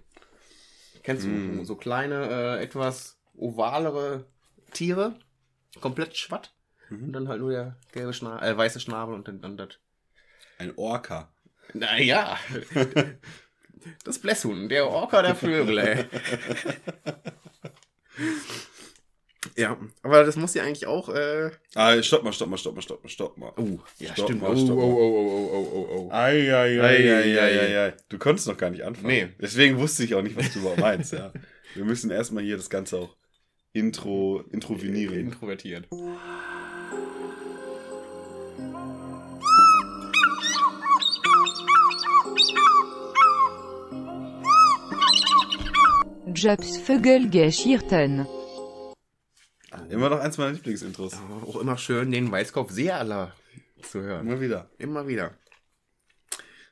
[1.02, 1.64] Kennst du Mm.
[1.64, 4.24] so kleine, äh, etwas ovalere
[4.72, 5.18] Tiere,
[5.80, 6.54] komplett schwatt
[6.88, 7.04] Mhm.
[7.06, 9.68] und dann halt nur der gelbe Schnabel, äh, weiße Schnabel und dann, dann das.
[10.58, 11.32] Ein Orca.
[11.72, 12.38] Naja,
[14.04, 16.04] das Blässhuhn, der Orca der Vögel, ey.
[19.57, 21.09] Ja, aber das muss ja eigentlich auch.
[21.09, 21.50] Äh...
[21.74, 23.52] Ah, stopp mal, stopp mal, stopp mal, stopp mal, stopp mal.
[23.57, 24.42] Oh, ja, Stopp stimmt.
[24.42, 24.84] mal, oh, stopp oh, mal.
[24.84, 26.11] oh, oh, oh, oh, oh, oh.
[26.12, 27.92] Ei, ei, ei, ei, ei, ei.
[28.09, 29.07] Du konntest noch gar nicht anfangen.
[29.07, 29.28] Nee.
[29.40, 31.32] Deswegen wusste ich auch nicht, was du überhaupt meinst, ja.
[31.74, 33.16] Wir müssen erstmal hier das Ganze auch
[33.72, 35.18] intro, introvinieren.
[35.18, 35.86] Introvertiert.
[46.34, 48.26] Jobs Vögel geschirrten.
[49.91, 51.14] Immer noch eins meiner Lieblingsintros.
[51.14, 53.35] Aber auch immer schön, den Weißkopf Seealer
[53.83, 54.27] zu hören.
[54.27, 54.70] Immer wieder.
[54.79, 55.35] Immer wieder.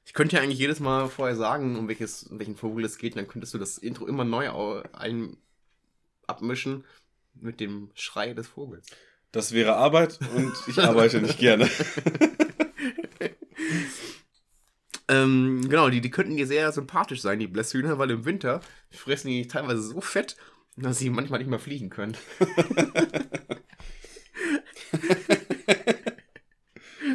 [0.04, 3.16] Ich könnte ja eigentlich jedes Mal vorher sagen, um welches, um welchen Vogel es geht,
[3.16, 5.36] dann könntest du das Intro immer neu ein
[6.26, 6.84] abmischen
[7.34, 8.86] mit dem Schrei des Vogels.
[9.30, 11.68] Das wäre Arbeit und ich arbeite nicht gerne.
[15.12, 19.28] Ähm, genau, die, die könnten dir sehr sympathisch sein, die Blässhühner, weil im Winter fressen
[19.28, 20.36] die teilweise so fett,
[20.76, 22.16] dass sie manchmal nicht mehr fliegen können.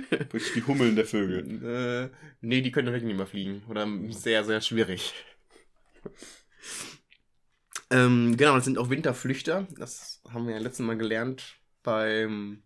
[0.10, 1.64] Wirklich die Hummeln der Vögel.
[1.64, 2.10] Äh,
[2.41, 3.64] nee, die können wirklich nicht mehr fliegen.
[3.70, 5.14] Oder sehr, sehr schwierig.
[7.89, 9.68] Ähm, genau, das sind auch Winterflüchter.
[9.78, 12.64] Das haben wir ja letztes Mal gelernt beim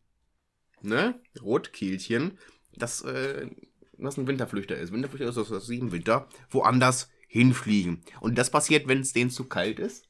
[0.82, 1.22] ne?
[1.42, 2.38] Rotkehlchen,
[2.76, 3.48] dass äh,
[3.98, 4.92] das ein Winterflüchter ist.
[4.92, 8.04] Winterflüchter ist, dass sie im Winter woanders hinfliegen.
[8.20, 10.08] Und das passiert, wenn es denen zu kalt ist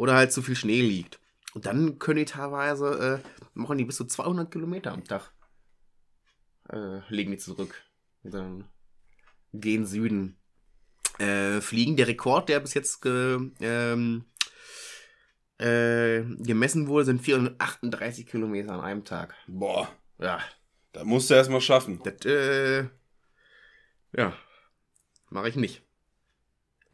[0.00, 1.20] oder halt zu viel Schnee liegt.
[1.52, 5.30] Und dann können die teilweise, äh, machen die bis zu 200 Kilometer am Tag
[6.70, 7.82] äh, legen die zurück.
[8.22, 8.64] Und dann
[9.52, 10.38] gehen Süden
[11.18, 11.96] äh, fliegen.
[11.96, 14.24] Der Rekord, der bis jetzt ge, ähm,
[15.58, 19.34] äh, gemessen wurde, sind 438 Kilometer an einem Tag.
[19.48, 19.86] Boah,
[20.18, 20.40] Ja,
[20.92, 22.00] da musst du erstmal schaffen.
[22.02, 22.88] das, äh,
[24.16, 24.32] ja,
[25.28, 25.82] mache ich nicht.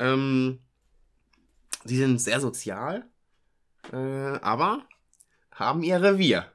[0.01, 0.59] Ähm,
[1.87, 3.09] sie sind sehr sozial,
[3.93, 4.87] äh, aber
[5.53, 6.51] haben ihr Revier.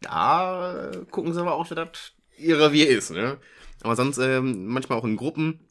[0.00, 3.10] Da äh, gucken sie aber auch, dass das ihr Revier ist.
[3.10, 3.38] Ne?
[3.82, 5.68] Aber sonst ähm, manchmal auch in Gruppen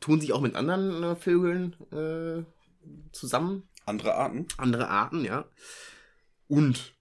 [0.00, 2.44] tun sich auch mit anderen äh, Vögeln äh,
[3.12, 4.46] zusammen Andere Arten?
[4.56, 5.44] andere Arten, ja.
[6.48, 6.94] Und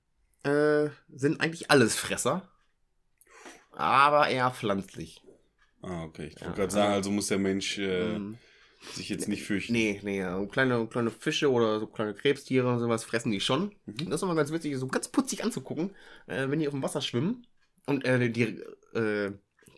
[0.43, 2.47] äh, sind eigentlich alles Fresser.
[3.71, 5.21] Aber eher pflanzlich.
[5.81, 6.27] Ah, okay.
[6.27, 8.37] Ich wollte Ja, gerade sagen, also muss der Mensch äh, Ähm,
[8.81, 9.73] sich jetzt nicht fürchten.
[9.73, 13.75] nee, nee, so kleine, kleine Fische oder so kleine Krebstiere und sowas fressen die schon.
[13.85, 14.09] Mhm.
[14.09, 15.95] Das ist immer ganz witzig, so ganz putzig anzugucken,
[16.27, 17.47] äh, wenn die auf dem Wasser schwimmen.
[17.85, 18.61] Und äh, die,
[18.93, 19.31] äh,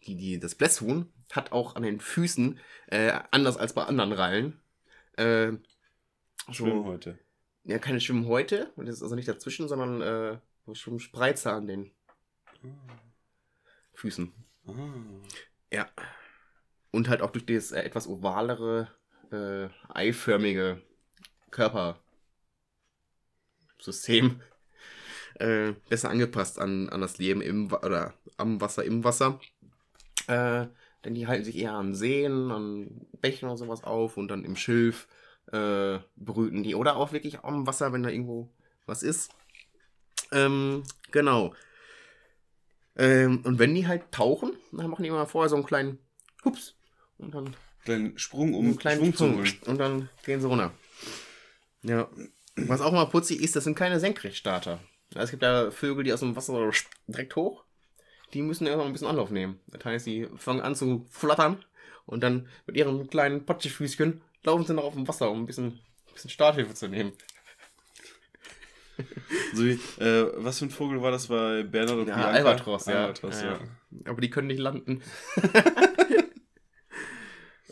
[0.05, 4.59] die, die, das Blässhuhn hat auch an den Füßen, äh, anders als bei anderen Rallen,
[5.17, 5.53] äh,
[6.51, 7.19] Schwimmen heute.
[7.65, 8.71] Ja, keine Schwimmhäute.
[8.77, 10.37] Und das ist also nicht dazwischen, sondern äh,
[10.73, 11.91] Schon Spreizer an den
[13.93, 14.33] Füßen.
[14.67, 14.73] Ah.
[15.71, 15.89] Ja.
[16.97, 18.87] Und halt auch durch das äh, etwas ovalere,
[19.31, 20.81] äh, eiförmige
[21.51, 24.41] Körpersystem
[25.35, 29.39] äh, besser angepasst an, an das Leben im oder am Wasser, im Wasser.
[30.25, 30.65] Äh,
[31.05, 34.55] denn die halten sich eher an Seen, an Bächen oder sowas auf und dann im
[34.55, 35.07] Schilf
[35.51, 36.73] äh, brüten die.
[36.73, 38.49] Oder auch wirklich am Wasser, wenn da irgendwo
[38.87, 39.29] was ist.
[40.31, 40.81] Ähm,
[41.11, 41.53] genau.
[42.95, 45.99] Ähm, und wenn die halt tauchen, dann machen die immer vorher so einen kleinen
[46.43, 46.76] Hups.
[47.17, 49.37] Und dann Kleinen Sprung, um einen kleinen Schwung zu Sprung.
[49.37, 49.53] holen.
[49.65, 50.73] Und dann gehen sie runter.
[51.83, 52.09] Ja.
[52.57, 54.79] Was auch mal putzig ist, das sind keine Senkrechtstarter.
[55.15, 56.69] Es gibt ja Vögel, die aus dem Wasser
[57.07, 57.63] direkt hoch.
[58.33, 59.59] Die müssen erstmal ein bisschen Anlauf nehmen.
[59.67, 61.63] Das heißt, die fangen an zu flattern
[62.05, 65.65] und dann mit ihren kleinen Potschefüßchen laufen sie noch auf dem Wasser, um ein bisschen,
[66.07, 67.13] ein bisschen Starthilfe zu nehmen.
[69.53, 72.31] So wie, äh, was für ein Vogel war das bei Bernhard und Ja, Bianca?
[72.31, 73.01] Albatros, ja.
[73.03, 73.53] Albatros, Ja, ja.
[73.53, 74.11] ja.
[74.11, 75.03] Aber die können nicht landen.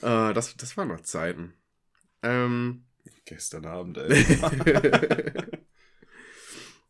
[0.02, 1.54] äh, das, das waren noch Zeiten.
[2.24, 2.86] Ähm,
[3.26, 4.24] Gestern Abend, ey.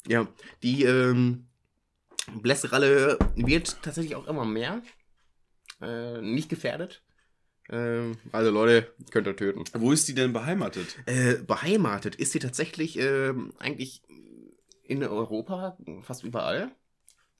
[0.08, 0.28] ja,
[0.64, 1.48] die ähm,
[2.34, 4.82] Blässralle wird tatsächlich auch immer mehr.
[5.82, 7.04] Äh, nicht gefährdet.
[7.70, 9.64] Ähm, also Leute, könnt ihr töten.
[9.74, 10.98] Wo ist die denn beheimatet?
[11.06, 14.02] Äh, beheimatet ist sie tatsächlich ähm, eigentlich
[14.84, 16.72] in Europa fast überall.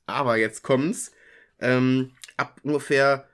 [0.06, 1.12] Aber jetzt kommt's.
[1.60, 3.28] Ähm, ab ungefähr,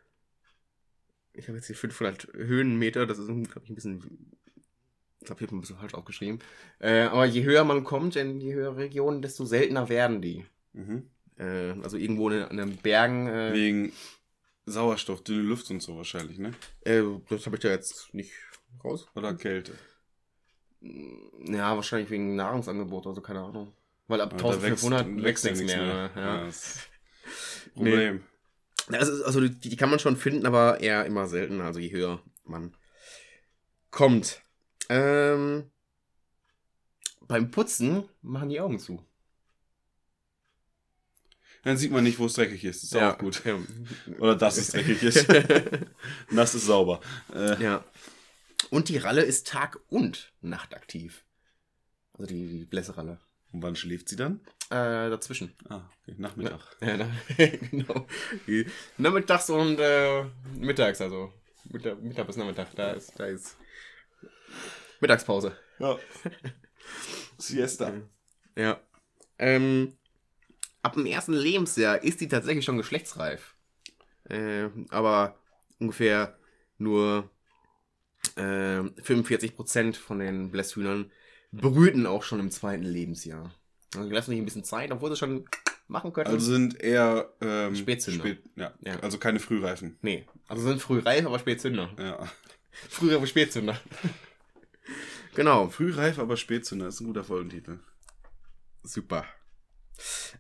[1.34, 4.32] ich habe jetzt hier 500 Höhenmeter, das ist, glaube ich, ein bisschen,
[5.20, 6.40] ich glaube, ich habe ein bisschen falsch aufgeschrieben.
[6.80, 10.46] Äh, aber je höher man kommt, in die höhere Region, desto seltener werden die.
[10.74, 11.10] Mhm.
[11.38, 13.28] Äh, also irgendwo in, in den Bergen.
[13.28, 13.94] Äh, Wegen
[14.66, 16.54] Sauerstoff, dünne Luft und so wahrscheinlich, ne?
[16.82, 18.32] äh, das habe ich da jetzt nicht
[18.84, 19.08] raus.
[19.16, 19.74] Oder Kälte.
[20.82, 23.74] Ja, wahrscheinlich wegen Nahrungsangebot oder so, keine Ahnung.
[24.08, 25.84] Weil ab Aber da 1500 wächst, ja nichts mehr.
[25.84, 26.12] ne?
[26.16, 26.46] Ja.
[26.46, 26.50] Ja,
[27.74, 28.24] Problem.
[28.94, 32.22] Also, also die, die kann man schon finden, aber eher immer seltener, also je höher
[32.44, 32.76] man
[33.92, 34.42] kommt.
[34.90, 35.72] Ähm,
[37.28, 39.06] beim Putzen machen die Augen zu.
[41.64, 42.84] Dann sieht man nicht, wo es dreckig ist.
[42.84, 43.44] Ist auch gut.
[43.46, 43.58] Ja.
[44.18, 45.28] Oder dass es dreckig ist.
[46.32, 47.02] Nass ist sauber.
[47.34, 47.86] Äh, ja.
[48.72, 51.24] Und die Ralle ist tag- und nachtaktiv.
[52.14, 53.20] Also die, die Blässeralle.
[53.52, 54.40] Und wann schläft sie dann?
[54.70, 55.54] Äh, dazwischen.
[55.70, 56.16] Ah, okay.
[56.18, 56.62] Nachmittag.
[56.82, 57.12] Ja, na,
[57.72, 58.08] genau.
[58.48, 58.66] Die-
[58.98, 60.24] Nachmittags und äh,
[60.56, 61.34] mittags, also
[61.66, 63.58] Mittag, Mittag bis Nachmittag, da ist, da ist
[65.00, 65.56] Mittagspause.
[65.80, 65.98] Ja.
[67.38, 67.94] Siesta.
[68.56, 68.80] Ja.
[69.38, 69.98] Ähm,
[70.82, 73.56] ab dem ersten Lebensjahr ist die tatsächlich schon geschlechtsreif.
[74.30, 75.36] Äh, aber
[75.80, 76.38] ungefähr
[76.78, 77.30] nur
[78.36, 78.42] äh,
[78.82, 81.12] 45% von den Blässhühnern
[81.52, 83.54] brüten auch schon im zweiten Lebensjahr.
[83.96, 85.46] Also die lassen sich ein bisschen Zeit, obwohl sie schon
[85.88, 86.28] machen können.
[86.28, 88.24] Also sind eher ähm, Spätzünder.
[88.24, 88.74] Spät, ja.
[88.82, 89.00] Ja.
[89.02, 89.98] Also keine Frühreifen.
[90.02, 91.90] nee, also sind früh reif, aber Spätzünder.
[92.00, 92.32] Ja.
[92.90, 93.80] Frühere Spätzünder.
[95.36, 95.68] genau.
[95.70, 97.80] Frühreif, aber Spätzünder ist ein guter Folgentitel.
[98.84, 99.26] Super.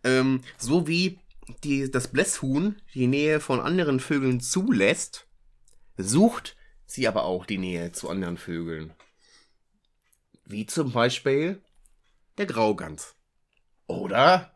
[0.04, 1.20] Ähm, so wie
[1.64, 5.28] die, das Blässhuhn die Nähe von anderen Vögeln zulässt,
[5.98, 6.56] sucht
[6.86, 8.94] sie aber auch die Nähe zu anderen Vögeln.
[10.52, 11.64] Wie zum Beispiel
[12.38, 13.16] der Graugans.
[13.88, 14.54] Oder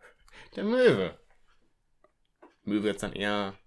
[0.55, 1.17] der Möwe.
[2.65, 3.57] Möwe jetzt dann eher.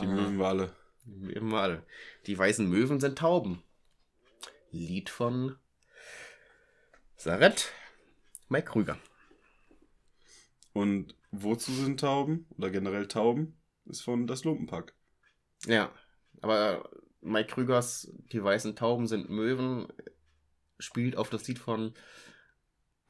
[0.00, 0.74] Die äh, Möwenwale.
[1.04, 1.86] Möwenwale.
[2.26, 3.62] Die weißen Möwen sind Tauben.
[4.72, 5.56] Lied von
[7.16, 7.72] Saret
[8.48, 8.98] Mike Krüger.
[10.72, 12.46] Und wozu sind Tauben?
[12.58, 13.60] Oder generell Tauben?
[13.86, 14.92] Ist von das Lumpenpack.
[15.66, 15.92] Ja,
[16.40, 16.90] aber
[17.20, 19.86] Mike Krügers Die weißen Tauben sind Möwen
[20.80, 21.94] spielt auf das Lied von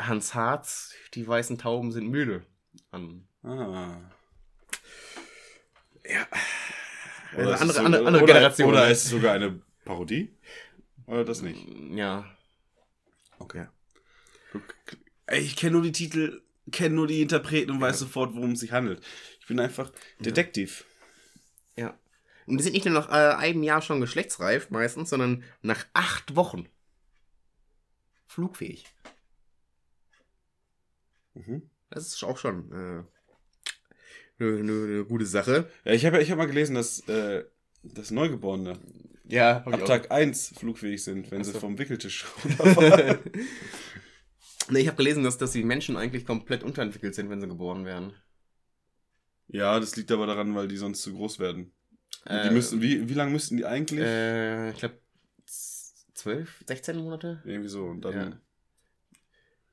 [0.01, 2.45] Hans Harz Die weißen Tauben sind müde
[2.91, 3.27] an.
[3.43, 4.01] Ah.
[6.05, 6.27] Ja.
[7.37, 8.69] Oder ist andere, es so- andere, andere oder, Generation.
[8.71, 10.37] Oder ist es sogar eine Parodie?
[11.07, 11.67] Oder das nicht?
[11.97, 12.25] Ja.
[13.39, 13.67] Okay.
[15.33, 16.43] Ich kenne nur die Titel,
[16.73, 19.01] kenne nur die Interpreten und weiß sofort, worum es sich handelt.
[19.41, 20.85] Ich bin einfach Detektiv.
[21.77, 21.99] Ja.
[22.47, 26.35] Und die sind nicht nur nach äh, einem Jahr schon geschlechtsreif meistens, sondern nach acht
[26.37, 26.69] Wochen
[28.31, 28.85] flugfähig.
[31.35, 31.63] Mhm.
[31.91, 33.05] Das ist auch schon äh,
[34.43, 35.69] eine, eine, eine gute Sache.
[35.85, 37.45] Ja, ich habe ich hab mal gelesen, dass, äh,
[37.83, 38.79] dass Neugeborene
[39.25, 43.19] Ja, ab Tag 1 flugfähig sind, wenn Ach sie vom Wickeltisch runterfallen.
[44.71, 47.85] nee, ich habe gelesen, dass, dass die Menschen eigentlich komplett unterentwickelt sind, wenn sie geboren
[47.85, 48.13] werden.
[49.49, 51.73] ja, das liegt aber daran, weil die sonst zu groß werden.
[52.25, 54.01] Äh, die müssen, wie, wie lange müssten die eigentlich?
[54.01, 54.99] Äh, ich glaube,
[56.21, 57.43] 12, 16 Monate?
[57.45, 57.85] Irgendwie so.
[57.87, 58.41] Und dann Ja.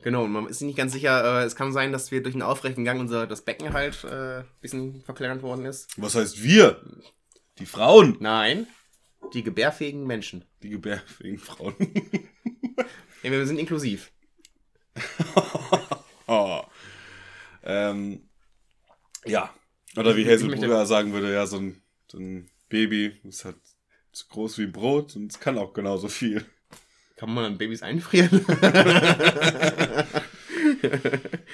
[0.04, 2.44] Genau, und man ist nicht ganz sicher, äh, es kann sein, dass wir durch einen
[2.44, 5.90] aufrechten Gang unser das Becken halt äh, ein bisschen verkleinert worden ist.
[6.00, 6.82] Was heißt wir?
[7.58, 8.16] Die Frauen.
[8.20, 8.68] Nein,
[9.34, 10.46] die gebärfähigen Menschen.
[10.62, 11.76] Die gebärfähigen Frauen.
[13.24, 14.12] Ja, wir sind inklusiv.
[16.28, 16.62] oh.
[17.64, 18.30] ähm,
[19.26, 19.54] ja.
[19.98, 21.82] Oder wie Hazel Ich möchte- Brugger sagen würde, ja, so ein,
[22.12, 23.58] so ein Baby ist halt
[24.20, 26.46] so groß wie Brot und es kann auch genauso viel.
[27.16, 28.30] Kann man dann Babys einfrieren?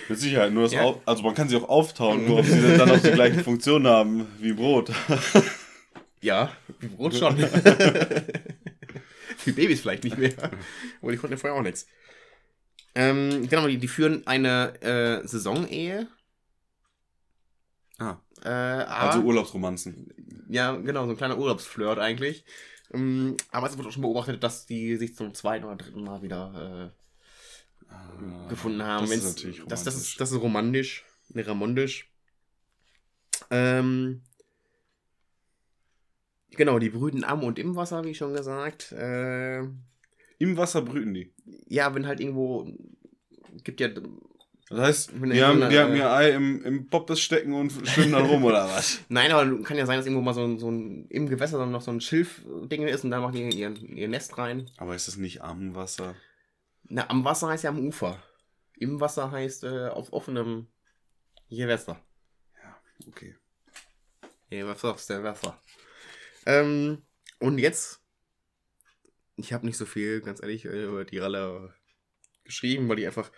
[0.10, 0.84] Mit Sicherheit, nur das Ja.
[0.84, 3.88] Au- also man kann sie auch auftauen, nur ob sie dann auch die gleiche Funktion
[3.88, 4.92] haben wie Brot.
[6.22, 7.36] ja, wie Brot schon.
[9.46, 10.34] die Babys vielleicht nicht mehr.
[11.02, 11.88] Aber die konnten ja vorher auch nichts.
[12.96, 16.08] Ähm, genau, die, die führen eine äh, Saisonehe.
[18.04, 18.22] Ah.
[18.44, 20.14] Äh, Also Urlaubsromanzen.
[20.50, 22.46] ja, genau, so ein kleiner Urlaubsflirt eigentlich.
[22.94, 26.22] Ähm, aber es wurde auch schon beobachtet, dass die sich zum zweiten oder dritten Mal
[26.22, 26.92] wieder
[27.88, 29.08] äh, gefunden haben.
[29.08, 30.12] Das ist natürlich das, das, romantisch.
[30.12, 31.06] ist, das ist romantisch.
[31.30, 32.10] Ne, ramondisch.
[33.50, 34.22] Ähm,
[36.52, 38.92] genau, die brüten am und im Wasser, wie schon gesagt.
[38.92, 39.60] Äh,
[40.40, 41.34] Im Wasser brüten die.
[41.68, 42.68] ja, wenn halt irgendwo.
[43.64, 43.90] Gibt ja.
[44.70, 48.26] Das heißt, irgendwo haben, die haben ihr Ei im, im Poppes stecken und schwimmen dann
[48.26, 49.02] rum, oder was?
[49.10, 51.72] Nein, aber kann ja sein, dass irgendwo mal so ein, so ein im Gewässer dann
[51.72, 54.72] noch so ein Schilfding ist und da machen die ihr, ihr Nest rein.
[54.78, 56.16] Aber ist das nicht am Wasser?
[56.84, 58.22] Na, am Wasser heißt ja am Ufer.
[58.78, 60.68] Im Wasser heißt äh, auf offenem
[61.50, 62.00] Gewässer.
[63.08, 63.36] Okay.
[64.50, 65.60] Ja, was sagst der Wasser?
[66.46, 67.02] Ähm,
[67.40, 68.02] und jetzt,
[69.36, 71.74] ich habe nicht so viel, ganz ehrlich, äh, über die Ralle
[72.44, 73.32] geschrieben, weil die einfach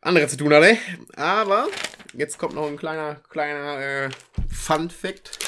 [0.00, 0.78] andere zu tun hatte.
[1.16, 1.68] Aber
[2.14, 4.10] jetzt kommt noch ein kleiner, kleiner äh,
[4.48, 5.38] Fun-Fact.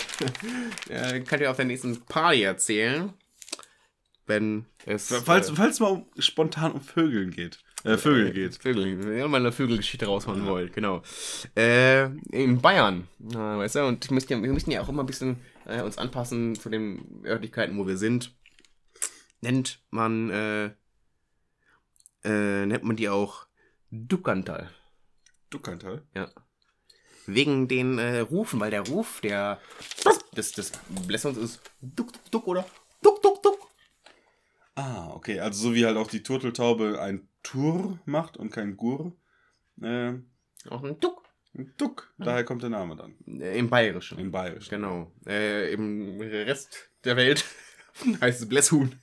[0.89, 3.13] äh, kann ich auf der nächsten Party erzählen.
[4.27, 5.09] Wenn es.
[5.25, 7.59] Falls, äh, falls mal um, spontan um Vögeln geht.
[7.85, 8.57] Äh, Vögel geht.
[8.57, 11.03] Vögel, wenn ihr mal eine Vögelgeschichte raushauen wollt, genau.
[11.57, 15.03] Äh, in Bayern, äh, weißt du, und wir müssen, ja, wir müssen ja auch immer
[15.03, 18.37] ein bisschen äh, uns anpassen zu den Örtlichkeiten, wo wir sind.
[19.41, 20.67] Nennt man, äh,
[22.23, 23.47] äh, nennt man die auch
[23.93, 24.71] Dukantal.
[25.51, 26.03] Duckantal.
[26.15, 26.31] Ja.
[27.27, 29.61] Wegen den äh, Rufen, weil der Ruf der
[30.37, 30.73] des, des
[31.07, 32.67] Blässerns ist Duck, Duck, Duck oder
[33.03, 33.69] Duck, Duck, Duck.
[34.75, 35.39] Ah, okay.
[35.41, 39.13] Also so wie halt auch die Turteltaube ein Tur macht und kein Gur.
[39.83, 40.15] Äh,
[40.71, 41.29] Auch ein Duck.
[41.55, 42.13] ein Duck.
[42.19, 43.15] Daher kommt der Name dann.
[43.41, 44.19] Äh, Im Bayerischen.
[44.19, 44.69] Im Bayerisch.
[44.71, 45.13] Genau.
[45.27, 47.45] Äh, Im Rest der Welt
[48.23, 48.99] heißt es Blässhuhn.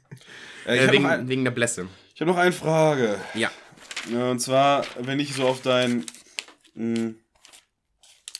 [0.65, 1.87] Äh, Äh, habe wegen, ein, wegen der Blässe.
[2.15, 3.19] ich hab noch eine Frage.
[3.35, 3.51] Ja.
[4.07, 6.05] Und zwar, wenn ich so auf dein
[6.73, 7.13] mh,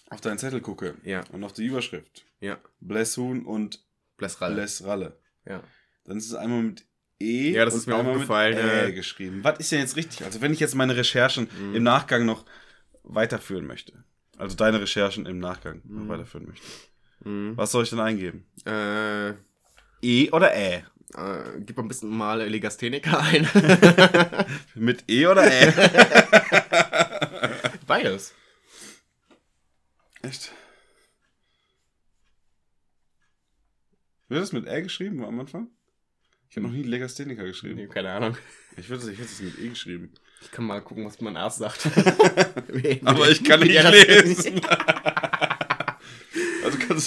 [0.10, 1.24] auf deinen Zettel gucke Ja.
[1.32, 2.58] und auf die Überschrift Ja.
[2.80, 3.84] Blesshuhn und
[4.18, 4.56] Blässralle.
[4.56, 5.64] Blessralle, Ja.
[6.06, 6.86] dann ist es einmal mit
[7.22, 8.92] E Ja, das und ist mir aufgefallen, mit Ä äh.
[8.94, 9.44] geschrieben.
[9.44, 10.24] Was ist denn jetzt richtig?
[10.26, 11.76] Also wenn ich jetzt meine Recherchen Mhm.
[11.76, 12.46] im Nachgang noch
[13.04, 14.04] weiterführen möchte,
[14.38, 16.66] also deine Recherchen im Nachgang noch weiterführen möchte,
[17.26, 17.58] Mhm.
[17.58, 18.46] was soll ich denn eingeben?
[18.66, 19.32] Äh,
[20.02, 20.86] E oder Ä?
[21.16, 23.48] Äh, gib mal ein bisschen mal Legastheniker ein.
[24.76, 25.74] Mit E oder Ä?
[27.88, 28.34] Beides.
[30.22, 30.52] Echt?
[34.28, 35.70] Wird das mit Ä geschrieben am Anfang?
[36.50, 37.76] Ich habe noch nie Legastheniker geschrieben.
[37.76, 38.38] Nee, keine Ahnung.
[38.78, 40.14] Ich würde es ich hätte es mit E geschrieben.
[40.42, 41.86] Ich kann mal gucken, was mein Arzt sagt.
[43.06, 44.62] Aber ich kann nicht lesen.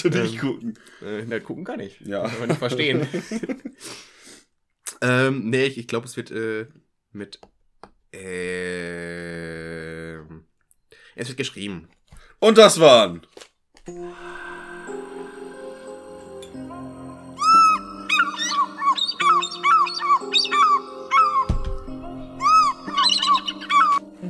[0.01, 0.40] Kannst du nicht Ähm.
[0.40, 0.78] gucken.
[1.03, 2.01] Äh, na, gucken kann ich.
[2.01, 2.22] Ja.
[2.22, 3.07] Aber nicht verstehen.
[5.03, 6.66] ähm, nee, ich, ich glaube, es wird äh,
[7.12, 7.40] mit.
[8.12, 9.24] ähm,
[11.14, 11.88] es wird geschrieben.
[12.40, 13.26] Und das waren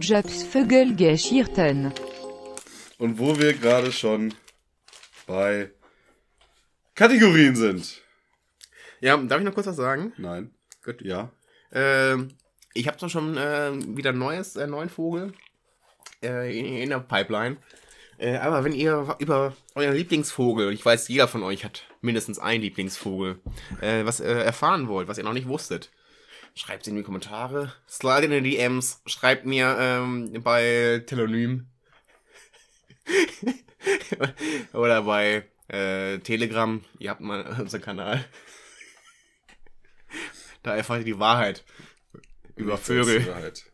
[0.01, 1.93] Jobs Vögelgeschichten.
[2.99, 4.35] und wo wir gerade schon
[5.27, 5.71] bei
[6.95, 8.03] Kategorien sind.
[9.01, 10.13] Ja, darf ich noch kurz was sagen?
[10.17, 10.55] Nein.
[10.85, 11.03] Gut.
[11.03, 11.31] Ja.
[11.73, 12.29] Ähm,
[12.75, 15.33] ich habe zwar schon äh, wieder ein neues, äh, neuen Vogel
[16.23, 17.57] äh, in, in der Pipeline.
[18.19, 22.39] Äh, aber wenn ihr über euren Lieblingsvogel, und ich weiß, jeder von euch hat mindestens
[22.39, 23.41] einen Lieblingsvogel,
[23.81, 25.91] äh, was äh, erfahren wollt, was ihr noch nicht wusstet,
[26.55, 31.67] schreibt es in die Kommentare, slide in die DMs, schreibt mir ähm, bei Telonym
[34.73, 38.25] oder bei äh, Telegram, ihr habt mal unseren Kanal.
[40.63, 41.65] Da erfahrt ihr die Wahrheit
[42.57, 43.27] über Nichts Vögel.
[43.27, 43.65] Wahrheit.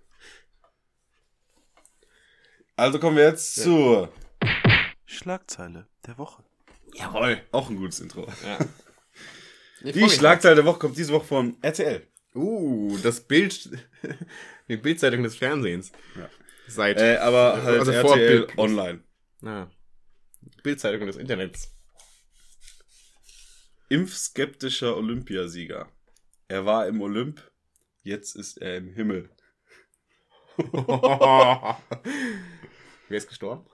[2.77, 4.13] Also kommen wir jetzt zur
[5.05, 6.45] Schlagzeile der Woche.
[6.95, 7.43] Jawohl.
[7.51, 8.27] Auch ein gutes Intro.
[8.45, 8.59] Ja.
[9.93, 12.07] Die Schlagzeile der Woche kommt diese Woche von RTL.
[12.35, 13.71] Uh, das Bild,
[14.69, 15.93] Die Bildzeitung des Fernsehens.
[16.17, 16.29] Ja.
[16.69, 16.99] Seit.
[17.01, 19.01] Äh, aber halt Also vor RTL Bild- online.
[19.45, 19.67] Ah.
[20.63, 21.75] Bildzeitung des Internets.
[23.89, 25.91] Impfskeptischer Olympiasieger.
[26.49, 27.43] Er war im Olymp,
[28.03, 29.31] jetzt ist er im Himmel.
[30.59, 31.77] Wer
[33.09, 33.67] ist gestorben?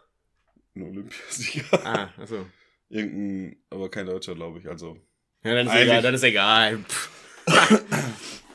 [0.75, 1.87] Ein Olympiasieger.
[1.87, 2.47] Ah, achso.
[2.89, 4.69] Irgendein, aber kein Deutscher, glaube ich.
[4.69, 4.99] Also.
[5.43, 6.85] Ja, dann ist egal, dann ist egal.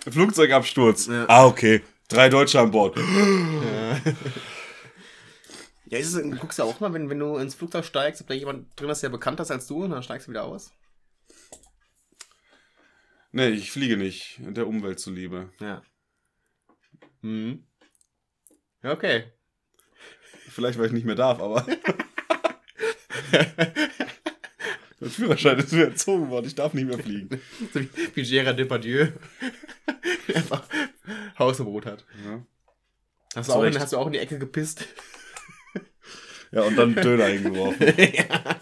[0.10, 1.08] Flugzeugabsturz.
[1.08, 1.26] Ja.
[1.28, 1.82] Ah, okay.
[2.08, 2.98] Drei Deutsche an Bord.
[2.98, 4.02] Ja,
[5.98, 8.34] ist es, du guckst ja auch mal, wenn, wenn du ins Flugzeug steigst, ob da
[8.34, 10.72] jemand drin ist, der bekannter ist als du, und dann steigst du wieder aus.
[13.32, 14.40] Nee, ich fliege nicht.
[14.40, 15.50] Der Umwelt zuliebe.
[15.60, 15.82] Ja.
[17.22, 17.64] Mhm.
[18.84, 19.32] Ja, okay.
[20.50, 21.66] Vielleicht, weil ich nicht mehr darf, aber.
[25.02, 26.46] Der Führerschein ist mir entzogen worden.
[26.48, 27.42] Ich darf nicht mehr fliegen.
[27.74, 29.08] So wie, wie Gérard Depardieu.
[30.28, 30.68] der einfach
[31.38, 32.06] Hausverbot hat.
[32.26, 32.44] Ja,
[33.36, 34.86] Hast du, auch in, hast du auch in die Ecke gepisst?
[36.52, 37.88] Ja und dann Döner eingeworfen.
[37.98, 38.60] ja.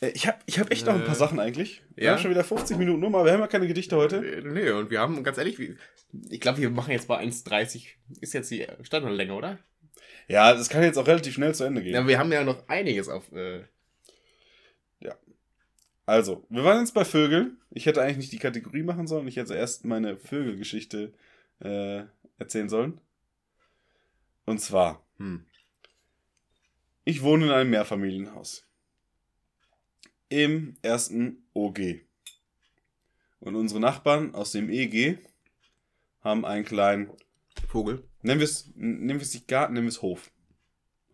[0.00, 1.82] Äh, Ich habe ich hab echt noch ein paar Äh, Sachen eigentlich.
[1.94, 2.12] Wir ja?
[2.12, 3.24] haben schon wieder 50 Minuten nur mal.
[3.24, 4.20] Wir haben ja keine Gedichte heute.
[4.44, 5.58] Nee, und wir haben, ganz ehrlich,
[6.30, 7.86] ich glaube, wir machen jetzt bei 1,30.
[8.20, 9.58] Ist jetzt die Standardlänge, oder?
[10.28, 11.94] Ja, das kann jetzt auch relativ schnell zu Ende gehen.
[11.94, 13.30] Ja, wir haben ja noch einiges auf.
[13.32, 13.64] Äh,
[16.06, 17.58] Also, wir waren jetzt bei Vögeln.
[17.70, 19.28] Ich hätte eigentlich nicht die Kategorie machen sollen.
[19.28, 21.12] Ich hätte erst meine Vögelgeschichte
[21.60, 22.04] äh,
[22.38, 22.98] erzählen sollen.
[24.46, 25.44] Und zwar, hm.
[27.08, 28.66] Ich wohne in einem Mehrfamilienhaus.
[30.28, 32.02] Im ersten OG.
[33.40, 35.16] Und unsere Nachbarn aus dem EG
[36.20, 37.10] haben einen kleinen,
[37.66, 38.04] Vogel.
[38.20, 40.30] nennen wir es, nennen wir es nicht Garten, nennen wir es Hof.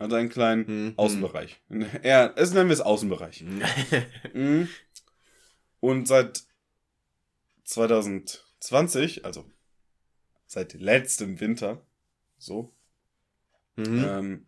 [0.01, 1.61] Also einen kleinen Hm, Außenbereich.
[2.03, 3.40] Ja, es nennen wir es Außenbereich.
[3.40, 3.62] hm.
[4.32, 4.68] Mhm.
[5.78, 6.42] Und seit
[7.62, 9.45] 2020, also
[10.47, 11.86] seit letztem Winter,
[12.36, 12.72] so,
[13.76, 14.05] mhm.
[14.05, 14.47] ähm,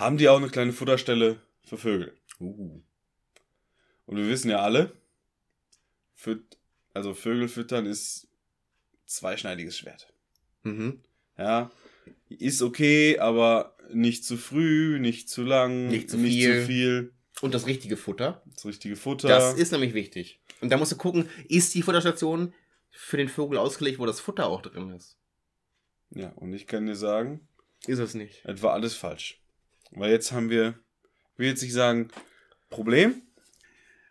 [0.00, 2.14] haben die auch eine kleine Futterstelle für Vögel.
[2.40, 2.80] Uh.
[4.06, 4.92] Und wir wissen ja alle,
[6.14, 6.56] füt
[6.92, 8.26] also Vögel füttern ist
[9.06, 10.12] zweischneidiges Schwert.
[10.64, 11.00] Mhm.
[11.38, 11.70] Ja,
[12.28, 16.60] ist okay, aber nicht zu früh, nicht zu lang, Nicht zu nicht viel.
[16.60, 17.12] zu viel.
[17.40, 18.42] Und das richtige Futter.
[18.54, 19.28] Das richtige Futter.
[19.28, 20.40] Das ist nämlich wichtig.
[20.60, 22.52] Und da musst du gucken, ist die Futterstation
[22.90, 25.16] für den Vogel ausgelegt, wo das Futter auch drin ist?
[26.10, 27.46] ja, und ich kann dir sagen,
[27.86, 28.42] Ist es nicht.
[28.44, 29.40] Es war alles falsch.
[29.90, 30.78] Weil jetzt haben wir,
[31.32, 32.08] ich will jetzt nicht sagen,
[32.68, 33.22] Problem,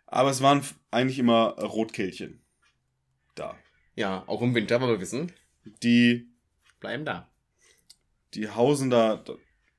[0.06, 2.42] aber es waren eigentlich immer Rotkehlchen
[3.34, 3.58] da.
[3.94, 5.32] Ja, auch im Winter, weil wir wissen,
[5.82, 6.28] Die,
[6.80, 7.30] bleiben da.
[8.34, 9.24] die hausen da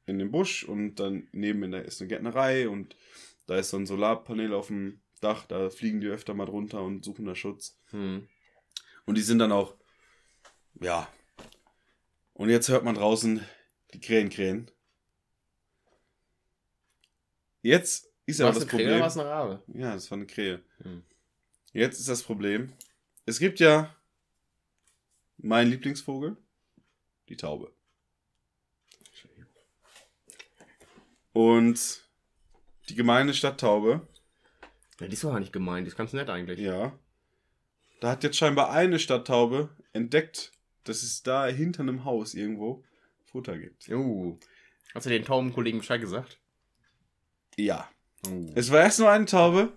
[0.06, 2.96] in dem Busch und dann neben in der ist eine Gärtnerei und
[3.48, 7.06] da ist so ein Solarpanel auf dem Dach, da fliegen die öfter mal drunter und
[7.06, 7.80] suchen da Schutz.
[7.92, 8.28] Hm.
[9.06, 9.76] Und die sind dann auch,
[10.80, 11.08] ja.
[12.34, 13.46] Und jetzt hört man draußen
[13.94, 14.72] die Krähen krähen.
[17.62, 18.88] Jetzt ist es das eine Krähe Problem.
[18.88, 19.64] oder war es eine Rabe?
[19.74, 20.62] Ja, das war eine Krähe.
[20.84, 21.04] Hm.
[21.74, 22.74] Jetzt ist das Problem.
[23.26, 23.96] Es gibt ja
[25.38, 26.38] meinen Lieblingsvogel,
[27.30, 27.72] die Taube.
[31.34, 32.02] Und
[32.90, 34.06] die gemeine Stadttaube,
[35.00, 36.60] Ja, die ist doch gar nicht gemeint, die ist ganz nett eigentlich.
[36.60, 36.98] ja,
[38.02, 40.52] da hat jetzt scheinbar eine Stadttaube entdeckt,
[40.84, 42.84] dass es da hinter einem Haus irgendwo
[43.26, 43.88] Futter gibt.
[43.90, 44.38] Uh.
[44.94, 46.40] Hast du den Taubenkollegen Bescheid gesagt?
[47.66, 47.90] Ja.
[48.28, 48.52] Uh.
[48.56, 49.72] Es war erst nur eine Taube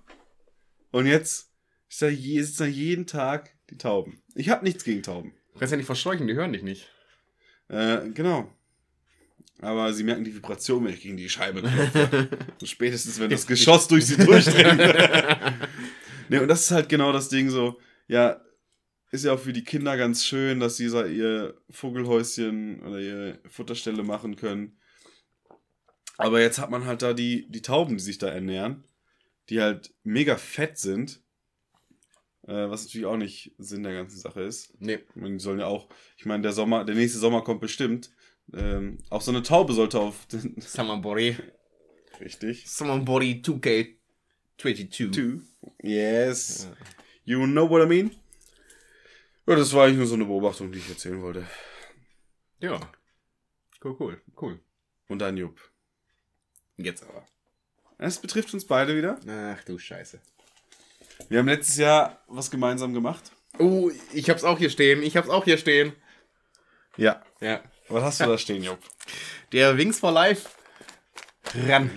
[0.91, 1.51] und jetzt
[1.89, 4.23] ist da, je, ist da jeden Tag die Tauben.
[4.35, 5.35] Ich habe nichts gegen Tauben.
[5.53, 6.89] Du kannst ja nicht verscheuchen, die hören dich nicht.
[7.69, 8.53] Äh, genau.
[9.61, 12.29] Aber sie merken die Vibration, wenn ich gegen die Scheibe klopfe.
[12.61, 14.79] Und spätestens, wenn das Geschoss durch sie durchdringt.
[16.29, 17.79] nee, und das ist halt genau das Ding so,
[18.09, 18.41] ja,
[19.11, 23.39] ist ja auch für die Kinder ganz schön, dass sie so ihr Vogelhäuschen oder ihre
[23.49, 24.77] Futterstelle machen können.
[26.17, 28.85] Aber jetzt hat man halt da die, die Tauben, die sich da ernähren,
[29.49, 31.21] die halt mega fett sind.
[32.47, 34.75] Äh, was natürlich auch nicht Sinn der ganzen Sache ist.
[34.79, 34.99] nee.
[35.15, 38.11] Die sollen ja auch, ich meine, der Sommer, der nächste Sommer kommt bestimmt.
[38.53, 40.55] Ähm, auch so eine Taube sollte auf den.
[40.61, 41.37] Samambori.
[42.21, 42.69] Richtig.
[42.69, 45.13] Samambori 2K22.
[45.13, 45.41] Two.
[45.83, 46.69] Yes.
[47.25, 48.11] You know what I mean?
[49.47, 51.47] Ja, das war eigentlich nur so eine Beobachtung, die ich erzählen wollte.
[52.61, 52.79] Ja.
[53.83, 54.61] Cool, cool, cool.
[55.09, 55.61] Und dann Jupp.
[56.77, 57.25] Jetzt aber.
[57.99, 59.19] Es betrifft uns beide wieder.
[59.29, 60.21] Ach du Scheiße.
[61.29, 63.33] Wir haben letztes Jahr was gemeinsam gemacht.
[63.59, 65.03] Oh, ich hab's auch hier stehen.
[65.03, 65.93] Ich hab's auch hier stehen.
[66.97, 67.23] Ja.
[67.41, 67.63] Ja.
[67.89, 68.79] Was hast du da stehen, Jupp?
[69.53, 70.49] Der Wings for Life
[71.69, 71.91] ran.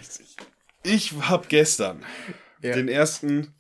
[0.84, 2.05] Ich habe gestern
[2.61, 2.73] Ja.
[2.73, 3.55] den ersten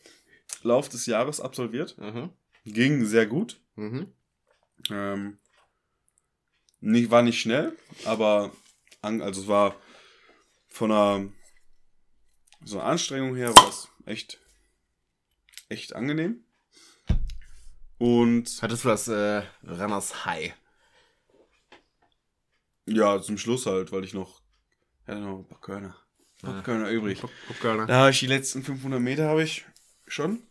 [0.61, 1.97] Lauf des Jahres absolviert.
[1.97, 2.31] Mhm.
[2.65, 3.59] Ging sehr gut.
[3.75, 4.13] Mhm.
[4.91, 5.39] Ähm,
[6.79, 8.51] Nicht, war nicht schnell, aber
[9.01, 9.75] also es war
[10.77, 11.29] von einer
[12.63, 14.39] so einer Anstrengung her war es echt,
[15.69, 16.43] echt angenehm.
[17.97, 20.53] Und Hattest du das äh, Runners High?
[22.85, 24.41] ja, zum Schluss halt, weil ich noch,
[25.07, 25.95] ja, noch ein paar Körner,
[26.41, 26.61] ein paar Ah.
[26.61, 27.19] Körner übrig.
[27.47, 27.87] Popcorn.
[27.87, 29.65] Da habe ich die letzten 500 Meter habe ich
[30.07, 30.43] schon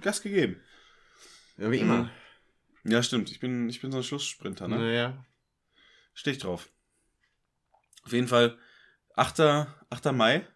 [0.00, 0.60] Gas gegeben.
[1.56, 2.10] Ja, wie immer.
[2.84, 3.30] Ja, stimmt.
[3.30, 4.76] Ich bin, ich bin so ein Schlusssprinter, ne?
[4.78, 5.24] Naja.
[6.14, 6.68] Steh ich drauf.
[8.04, 8.56] Auf jeden Fall
[9.18, 9.40] 8.
[9.90, 10.12] 8.
[10.12, 10.46] Mai.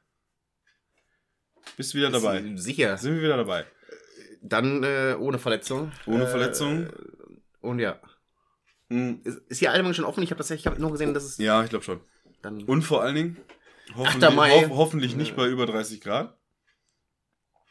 [1.77, 2.43] Bist du wieder dabei.
[2.57, 2.97] Sicher.
[2.97, 3.67] Sind wir wieder dabei.
[4.41, 5.93] Dann äh, ohne Verletzung.
[6.07, 6.89] Ohne Äh, Verletzung.
[7.61, 8.01] Und ja.
[8.89, 10.23] Mm, Ist, ist hier Allgemein schon offen?
[10.23, 12.01] Ich habe hab nur gesehen, dass es Ja, ich glaube schon.
[12.43, 12.63] dann.
[12.65, 13.37] Und vor allen Dingen,
[13.95, 14.51] hoffentlich, Mai.
[14.63, 15.37] hoff, hoffentlich nicht Ja.
[15.37, 16.37] bei über 30 Grad.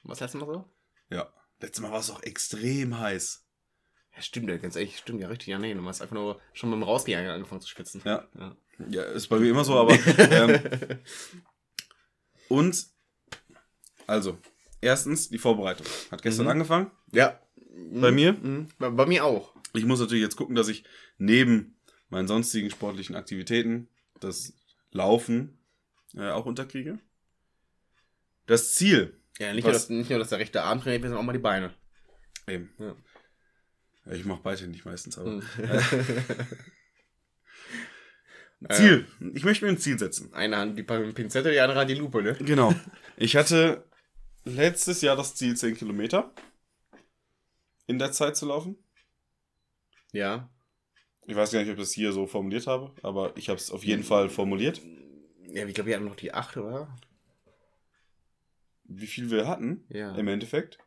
[0.04, 0.66] Was heißt denn so?
[1.10, 1.32] Ja.
[1.60, 3.46] Letztes Mal war es auch extrem heiß.
[4.16, 5.48] Ja, stimmt, ja, ganz ehrlich, stimmt ja richtig.
[5.48, 8.02] Ja, nee, du hast einfach nur schon beim Rausgehen angefangen zu schwitzen.
[8.04, 8.28] Ja.
[8.38, 8.56] Ja.
[8.90, 9.98] Ja, ist bei mir immer so, aber.
[10.18, 10.60] ähm,
[12.50, 12.86] und,
[14.08, 14.38] also,
[14.82, 15.86] erstens, die Vorbereitung.
[16.12, 16.52] Hat gestern Mhm.
[16.52, 16.92] angefangen.
[17.12, 17.40] ja.
[17.94, 18.34] Bei mir?
[18.34, 18.68] Mhm.
[18.80, 19.56] Bei, bei mir auch.
[19.74, 20.84] Ich muss natürlich jetzt gucken, dass ich
[21.18, 21.78] neben
[22.10, 23.88] meinen sonstigen sportlichen Aktivitäten
[24.20, 24.54] das
[24.92, 25.58] Laufen
[26.14, 27.00] äh, auch unterkriege.
[28.46, 29.18] Das Ziel.
[29.40, 31.32] Ja, nicht, nur, dass, nicht nur, dass der rechte Arm trainiert wird, sondern auch mal
[31.32, 31.74] die Beine.
[32.48, 32.74] Eben.
[32.78, 32.94] Ja.
[34.06, 35.42] Ja, ich mache beide nicht meistens, aber.
[38.70, 39.08] Ziel.
[39.34, 40.34] Ich möchte mir ein Ziel setzen.
[40.34, 42.34] Eine Hand die Pinzette, die andere Hand die Lupe, ne?
[42.36, 42.74] Genau.
[43.18, 43.84] Ich hatte
[44.46, 46.34] letztes Jahr das Ziel 10 Kilometer
[47.88, 48.78] in der Zeit zu laufen.
[50.12, 50.50] Ja.
[51.28, 53.70] Ich weiß gar nicht, ob ich das hier so formuliert habe, aber ich habe es
[53.70, 54.82] auf jeden Fall formuliert.
[55.48, 56.96] Ja, ich glaube, wir hatten noch die 8, oder?
[58.86, 60.16] Wie viel wir hatten Ja.
[60.16, 60.80] im Endeffekt.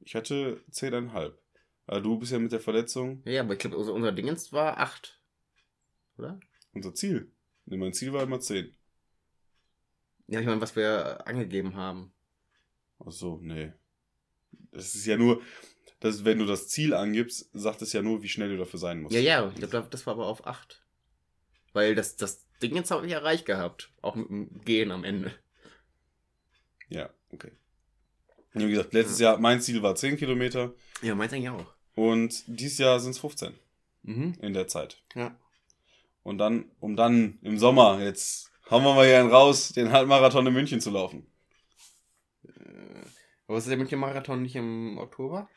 [0.00, 1.32] Ich hatte 10,5.
[1.86, 4.78] Aber du bist ja mit der Verletzung Ja, aber ich glaube, unser, unser Dingens war
[4.78, 5.18] 8.
[6.18, 6.38] Oder?
[6.72, 7.30] Unser Ziel.
[7.66, 8.74] Nee, mein Ziel war immer 10.
[10.28, 12.12] Ja, ich meine, was wir angegeben haben.
[13.04, 13.72] Ach so, nee.
[14.72, 15.42] Das ist ja nur,
[16.00, 19.00] das, wenn du das Ziel angibst, sagt es ja nur, wie schnell du dafür sein
[19.02, 19.14] musst.
[19.14, 20.84] Ja, ja, ich glaube, das war aber auf 8.
[21.72, 23.92] Weil das, das Dingens habe ich erreicht gehabt.
[24.02, 25.32] Auch mit dem Gehen am Ende.
[26.88, 27.52] Ja, okay.
[28.52, 31.72] Wie gesagt, letztes Jahr, mein Ziel war 10 Kilometer Ja, meins eigentlich auch.
[31.94, 33.54] und dieses Jahr sind es 15
[34.02, 34.34] Mhm.
[34.40, 35.02] in der Zeit.
[35.14, 35.38] Ja.
[36.22, 40.46] Und dann, um dann im Sommer, jetzt hauen wir mal hier einen raus, den Halbmarathon
[40.46, 41.26] in München zu laufen.
[43.46, 45.48] Aber ist der München-Marathon nicht im Oktober?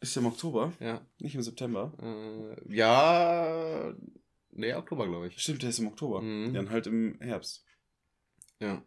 [0.00, 1.06] Ist ja im Oktober, Ja.
[1.18, 1.92] nicht im September.
[2.02, 3.94] Äh, ja.
[4.50, 5.40] Nee, Oktober, glaube ich.
[5.40, 6.22] Stimmt, der ist im Oktober.
[6.22, 6.54] Mhm.
[6.54, 7.64] Dann halt im Herbst.
[8.58, 8.82] Ja.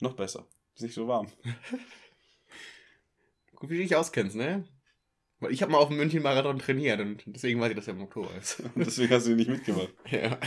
[0.00, 0.46] Noch besser.
[0.74, 1.28] Ist nicht so warm.
[3.54, 4.64] Gut, wie du dich auskennst, ne?
[5.50, 8.30] Ich habe mal auf dem München-Marathon trainiert und deswegen weiß ich, dass er im Oktober
[8.40, 8.60] ist.
[8.74, 9.88] Und deswegen hast du ihn nicht mitgemacht.
[10.10, 10.38] ja.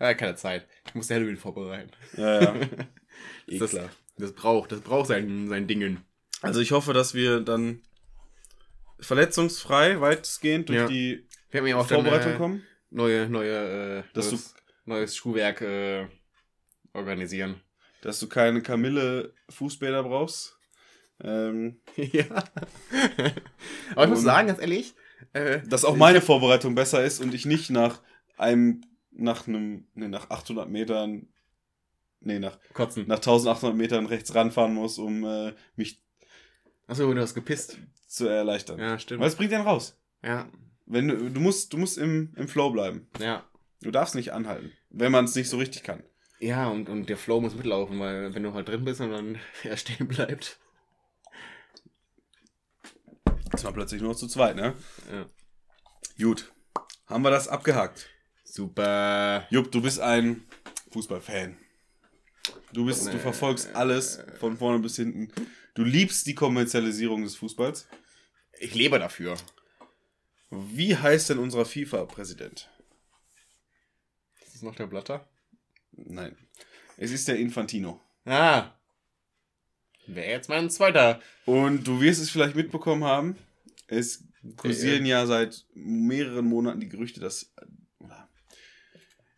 [0.00, 0.14] ja.
[0.14, 0.66] Keine Zeit.
[0.86, 1.90] Ich musste Halloween vorbereiten.
[2.16, 2.54] Ja, ja.
[3.46, 3.90] Eh das, klar.
[4.18, 6.04] das braucht, das braucht sein, sein Dingen.
[6.40, 7.82] Also ich hoffe, dass wir dann
[9.00, 10.86] verletzungsfrei weitestgehend durch Ja.
[10.86, 12.66] die Wir haben ja auch dann, Vorbereitung äh, kommen.
[12.90, 16.06] neue, neue, äh, Dass neues, neues Schuhwerk äh,
[16.92, 17.60] organisieren.
[18.00, 20.58] Dass du keine Kamille Fußbäder brauchst.
[21.22, 22.24] Ähm, ja.
[23.94, 24.94] Aber ich muss sagen, ganz ehrlich,
[25.32, 28.02] äh, dass auch meine Vorbereitung besser ist und ich nicht nach
[28.36, 31.28] einem, nach einem, nee, nach 800 Metern,
[32.20, 33.04] nee, nach, kotzen.
[33.06, 36.02] nach 1800 Metern rechts ranfahren muss, um äh, mich
[36.88, 37.78] Achso, du hast gepisst.
[38.08, 38.78] zu erleichtern.
[38.78, 39.20] Ja, stimmt.
[39.20, 39.96] Weil es bringt einen raus.
[40.24, 40.48] Ja,
[40.86, 43.08] Wenn du, du musst, du musst im, im Flow bleiben.
[43.20, 43.44] ja.
[43.84, 46.04] Du darfst nicht anhalten, wenn man es nicht so richtig kann.
[46.38, 49.38] Ja, und, und der Flow muss mitlaufen, weil wenn du halt drin bist und dann
[49.64, 50.60] er stehen bleibt.
[53.52, 54.74] Das war plötzlich nur zu zweit, ne?
[55.10, 55.26] Ja.
[56.18, 56.52] Gut.
[57.06, 58.08] Haben wir das abgehakt.
[58.44, 59.46] Super.
[59.50, 60.44] Jupp, du bist ein
[60.90, 61.56] Fußballfan.
[62.72, 63.18] Du bist, du Nee.
[63.18, 65.30] verfolgst alles von vorne bis hinten.
[65.74, 67.86] Du liebst die Kommerzialisierung des Fußballs.
[68.58, 69.36] Ich lebe dafür.
[70.50, 72.68] Wie heißt denn unser FIFA-Präsident?
[74.44, 75.28] Ist das noch der Blatter?
[75.92, 76.36] Nein.
[76.96, 78.00] Es ist der Infantino.
[78.24, 78.70] Ah.
[80.06, 81.20] Wäre jetzt mein zweiter.
[81.46, 83.36] Und du wirst es vielleicht mitbekommen haben.
[83.86, 84.24] Es
[84.56, 87.52] kursieren ja seit mehreren Monaten die Gerüchte, dass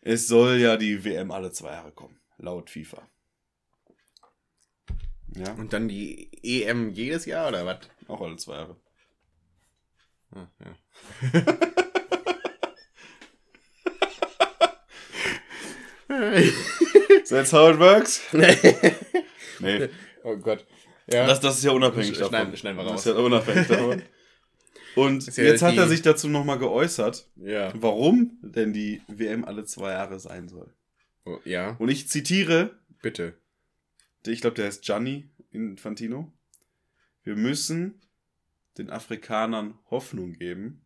[0.00, 3.08] es soll ja die WM alle zwei Jahre kommen, laut FIFA.
[5.34, 7.78] Ja, Und dann die EM jedes Jahr oder was?
[8.06, 8.80] auch alle zwei Jahre.
[10.30, 10.76] Ah, ja.
[17.28, 18.20] That's how it works?
[18.32, 19.88] Nee,
[20.24, 20.66] oh Gott.
[21.06, 21.26] Ja.
[21.26, 22.56] das, das ist ja unabhängig Schneiden- davon.
[22.56, 23.06] schneiden wir Das raus.
[23.06, 24.02] ist ja unabhängig davon.
[24.96, 27.72] Und ja jetzt hat er sich dazu nochmal geäußert, Ja.
[27.76, 30.72] warum denn die WM alle zwei Jahre sein soll.
[31.24, 33.34] Oh, ja, Und ich zitiere, bitte.
[34.26, 36.32] ich glaube, der heißt Gianni Infantino.
[37.22, 38.00] Wir müssen
[38.78, 40.84] den Afrikanern Hoffnung geben,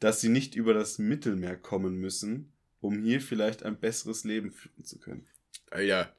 [0.00, 4.84] dass sie nicht über das Mittelmeer kommen müssen, um hier vielleicht ein besseres Leben führen
[4.84, 5.26] zu können.
[5.70, 6.12] Äh, ja.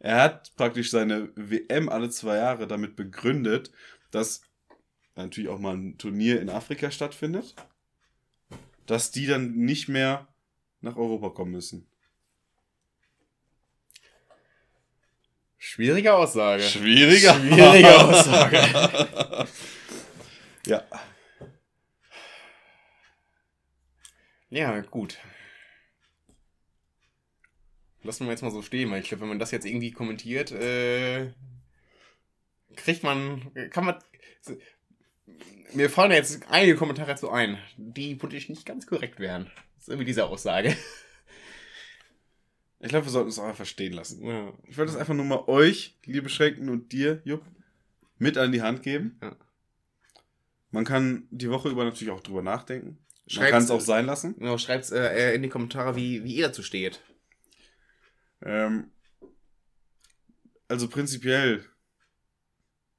[0.00, 3.72] Er hat praktisch seine WM alle zwei Jahre damit begründet,
[4.10, 4.42] dass
[5.16, 7.54] natürlich auch mal ein Turnier in Afrika stattfindet,
[8.86, 10.28] dass die dann nicht mehr
[10.80, 11.86] nach Europa kommen müssen.
[15.58, 16.62] Schwierige Aussage.
[16.62, 17.34] Schwieriger.
[17.34, 19.48] Schwierige Aussage.
[20.66, 20.84] ja.
[24.50, 25.18] Ja, gut.
[28.08, 30.50] Lassen wir jetzt mal so stehen, weil ich glaube, wenn man das jetzt irgendwie kommentiert,
[30.50, 31.30] äh,
[32.74, 33.96] kriegt man, kann man,
[35.74, 39.50] mir fallen jetzt einige Kommentare dazu ein, die politisch nicht ganz korrekt wären.
[39.74, 40.74] Das ist irgendwie diese Aussage.
[42.80, 44.24] Ich glaube, wir sollten es auch einfach stehen lassen.
[44.24, 44.54] Ja.
[44.68, 47.42] Ich wollte es einfach nur mal euch, liebe Schrecken und dir, Jupp,
[48.16, 49.18] mit an die Hand geben.
[49.20, 49.36] Ja.
[50.70, 52.86] Man kann die Woche über natürlich auch drüber nachdenken.
[53.26, 54.34] Man Schreibt's- kann es auch sein lassen.
[54.38, 57.02] Genau, schreibt äh, in die Kommentare, wie, wie ihr dazu steht.
[58.42, 58.90] Ähm,
[60.68, 61.64] also prinzipiell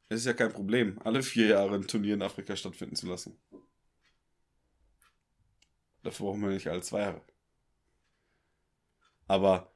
[0.09, 3.37] es ist ja kein Problem, alle vier Jahre ein Turnier in Afrika stattfinden zu lassen.
[6.01, 7.21] Dafür brauchen wir nicht alle zwei Jahre.
[9.27, 9.71] Aber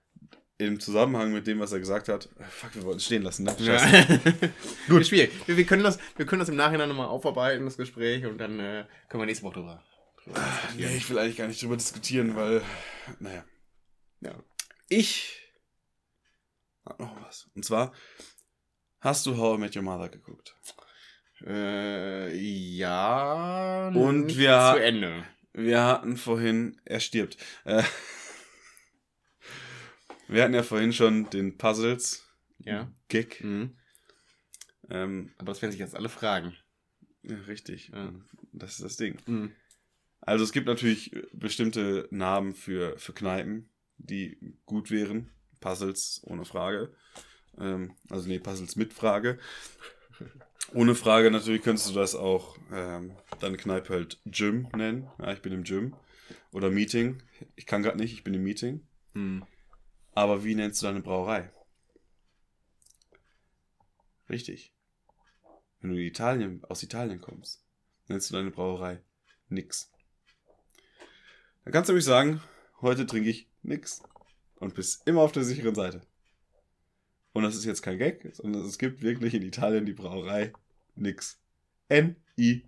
[0.58, 3.44] im Zusammenhang mit dem, was er gesagt hat, äh, fuck, wir wollten es stehen lassen,
[3.44, 3.56] ne?
[3.60, 4.54] Scheiße.
[4.90, 5.06] Gut.
[5.06, 5.32] Schwierig.
[5.46, 8.60] Wir, wir, können das, wir können das im Nachhinein nochmal aufarbeiten, das Gespräch, und dann
[8.60, 9.84] äh, können wir nächste Woche drüber.
[10.24, 10.48] drüber Nee,
[10.78, 10.98] diskutieren.
[10.98, 12.64] ich will eigentlich gar nicht drüber diskutieren, weil,
[13.20, 13.46] naja.
[14.22, 14.34] Ja.
[14.90, 15.43] Ich
[16.86, 17.50] hab noch was.
[17.56, 17.94] Und zwar,
[19.00, 20.56] hast du How I Met Your Mother geguckt?
[21.46, 23.90] Äh, ja.
[23.90, 25.24] Und wir- Zu Ende.
[25.54, 27.38] Wir hatten vorhin, er stirbt.
[27.66, 27.84] Äh,
[30.28, 32.28] wir hatten ja vorhin schon den Puzzles
[32.60, 32.92] Ja.
[33.08, 33.42] Gig.
[33.44, 33.78] Mhm.
[34.90, 36.56] Ähm, Aber das werden sich jetzt alle fragen.
[37.24, 37.90] ja, richtig.
[37.90, 38.14] Ja.
[38.52, 39.18] Das ist das Ding.
[39.26, 39.56] Mhm.
[40.22, 45.32] Also es gibt natürlich bestimmte Namen für, für Kneipen, die gut wären.
[45.64, 46.94] Puzzles ohne Frage.
[47.58, 49.40] Ähm, also nee, Puzzles mit Frage.
[50.74, 55.10] Ohne Frage natürlich könntest du das auch ähm, deine Kneipe halt Gym nennen.
[55.20, 55.96] Ja, ich bin im Gym.
[56.52, 57.24] Oder Meeting.
[57.56, 58.86] Ich kann gerade nicht, ich bin im Meeting.
[59.14, 59.46] Mhm.
[60.12, 61.52] Aber wie nennst du deine Brauerei?
[64.30, 64.74] Richtig.
[65.80, 67.64] Wenn du in Italien, aus Italien kommst,
[68.08, 69.02] nennst du deine Brauerei
[69.48, 69.92] nix.
[71.64, 72.42] Dann kannst du nämlich sagen,
[72.82, 74.02] heute trinke ich nix.
[74.64, 76.00] Und bist immer auf der sicheren Seite.
[77.34, 80.54] Und das ist jetzt kein Gag, sondern es gibt wirklich in Italien die Brauerei
[80.96, 81.38] nix.
[81.90, 82.64] N-I-X.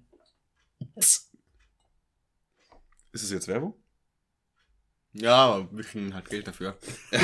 [3.14, 3.76] Ist es jetzt Werbung?
[5.14, 6.78] Ja, aber kriegen halt Geld dafür.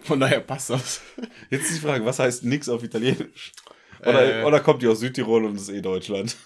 [0.00, 1.00] Von daher passt das.
[1.48, 3.52] Jetzt ist die Frage, was heißt nix auf Italienisch?
[4.00, 4.44] Oder, Äh.
[4.44, 6.36] oder kommt die aus Südtirol und ist eh Deutschland?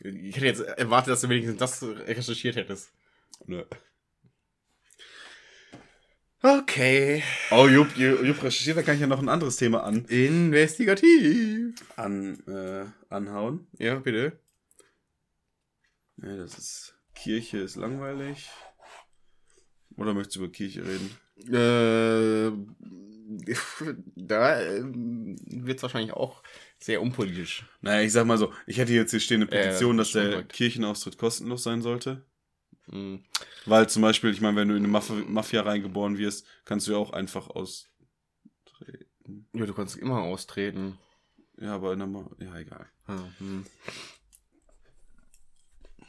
[0.00, 2.90] Ich hätte jetzt erwartet, dass du wenigstens das recherchiert hättest.
[3.46, 3.64] Nö.
[6.42, 7.22] Okay.
[7.50, 11.74] Oh, Jupp, Jupp Jupp recherchiert, da kann ich ja noch ein anderes Thema an, Investigativ.
[11.96, 13.66] an äh, anhauen.
[13.78, 14.38] Ja, bitte.
[16.16, 16.94] Ja, das ist.
[17.14, 18.48] Kirche ist langweilig.
[19.96, 21.10] Oder möchtest du über Kirche reden?
[21.52, 22.50] Äh,
[24.16, 26.42] da äh, wird es wahrscheinlich auch
[26.82, 27.64] sehr unpolitisch.
[27.82, 30.30] Naja, ich sag mal so, ich hätte jetzt hier stehen eine Äh, Petition, dass der
[30.30, 30.52] korrekt.
[30.52, 32.24] Kirchenaustritt kostenlos sein sollte.
[32.86, 33.24] Mhm.
[33.66, 36.92] Weil zum Beispiel, ich meine, wenn du in eine Mafia, Mafia reingeboren wirst, kannst du
[36.92, 37.90] ja auch einfach austreten.
[39.52, 40.98] Ja, du kannst immer austreten.
[41.58, 42.88] Ja, aber in der Ma Ja, egal.
[43.06, 43.66] Ah, hm.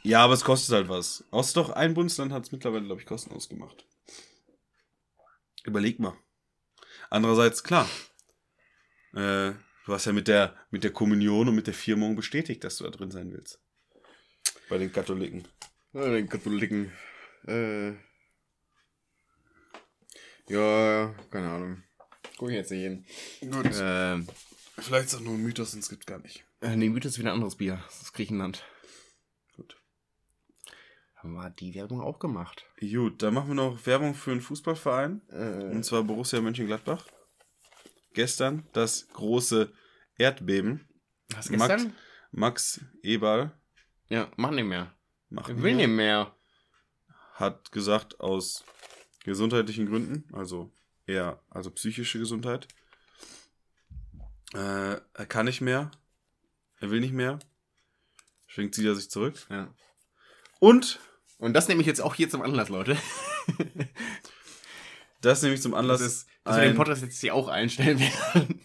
[0.02, 1.24] Ja, aber es kostet halt was.
[1.30, 3.86] Außer doch ein Bundesland hat es mittlerweile, glaube ich, kostenlos gemacht.
[5.64, 6.14] Überleg mal.
[7.10, 7.88] Andererseits, klar.
[9.14, 9.52] Äh,
[9.86, 12.84] du hast ja mit der, mit der Kommunion und mit der Firmung bestätigt, dass du
[12.84, 13.60] da drin sein willst.
[14.68, 15.46] Bei den Katholiken.
[15.92, 16.92] Ja, den Katholiken.
[17.46, 17.90] Äh.
[20.48, 21.82] Ja, keine Ahnung.
[22.38, 23.06] Guck ich jetzt nicht hin.
[23.50, 23.70] Gut.
[23.80, 24.26] Ähm.
[24.78, 26.44] Vielleicht ist auch nur ein Mythos und es gibt gar nicht.
[26.60, 27.82] Äh, nee, Mythos ist wieder ein anderes Bier.
[27.86, 28.64] Das ist Griechenland.
[29.54, 29.76] Gut.
[31.16, 32.64] Haben wir die Werbung auch gemacht?
[32.80, 35.20] Gut, dann machen wir noch Werbung für einen Fußballverein.
[35.30, 37.06] Äh, Und zwar Borussia Mönchengladbach.
[38.14, 39.72] Gestern das große
[40.18, 40.86] Erdbeben.
[41.34, 41.96] was Max, gestern?
[42.30, 43.52] Max Eberl
[44.08, 44.94] Ja, mach nicht mehr.
[45.30, 46.34] macht Ich will nicht mehr.
[47.34, 48.64] hat gesagt, aus
[49.24, 50.70] gesundheitlichen Gründen, also
[51.06, 52.68] eher, also psychische Gesundheit,
[54.54, 55.90] Äh, er kann nicht mehr.
[56.80, 57.38] Er will nicht mehr.
[58.54, 59.46] Zieht er sich zurück.
[59.48, 59.72] Ja.
[60.60, 61.00] Und
[61.38, 62.98] Und das nehme ich jetzt auch hier zum Anlass, Leute.
[65.22, 66.00] das nehme ich zum Anlass.
[66.00, 68.60] Das ist, dass wir den Podcast jetzt hier auch einstellen werden.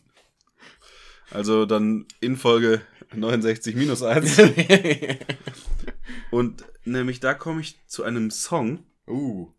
[1.32, 2.82] also dann in Folge
[3.14, 4.40] 69 minus 1.
[6.32, 9.54] Und nämlich da komme ich zu einem Song uh.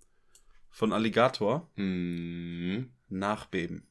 [0.71, 1.71] von Alligator.
[1.77, 2.93] Hm.
[3.09, 3.87] Nachbeben.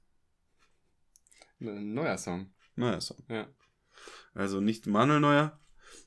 [1.59, 2.53] Ein neuer Song.
[2.75, 3.17] Neuer Song.
[3.29, 3.47] Ja.
[4.35, 5.59] Also nicht Manuel Neuer,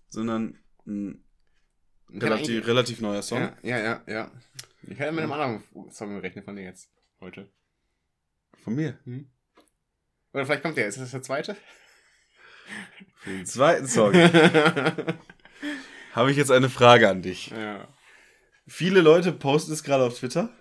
[0.08, 1.24] sondern ein
[2.12, 3.40] relativ, relativ neuer Song.
[3.40, 4.30] Ja, ja, ja, ja.
[4.82, 6.90] Ich hätte mit einem anderen Song gerechnet von dir jetzt.
[7.20, 7.50] Heute.
[8.64, 8.98] Von mir.
[10.32, 10.86] Oder vielleicht kommt der.
[10.88, 11.56] Ist das der zweite?
[13.16, 14.14] Für den zweiten Song
[16.12, 17.48] habe ich jetzt eine Frage an dich.
[17.48, 17.88] ja.
[18.66, 20.54] Viele Leute posten es gerade auf Twitter,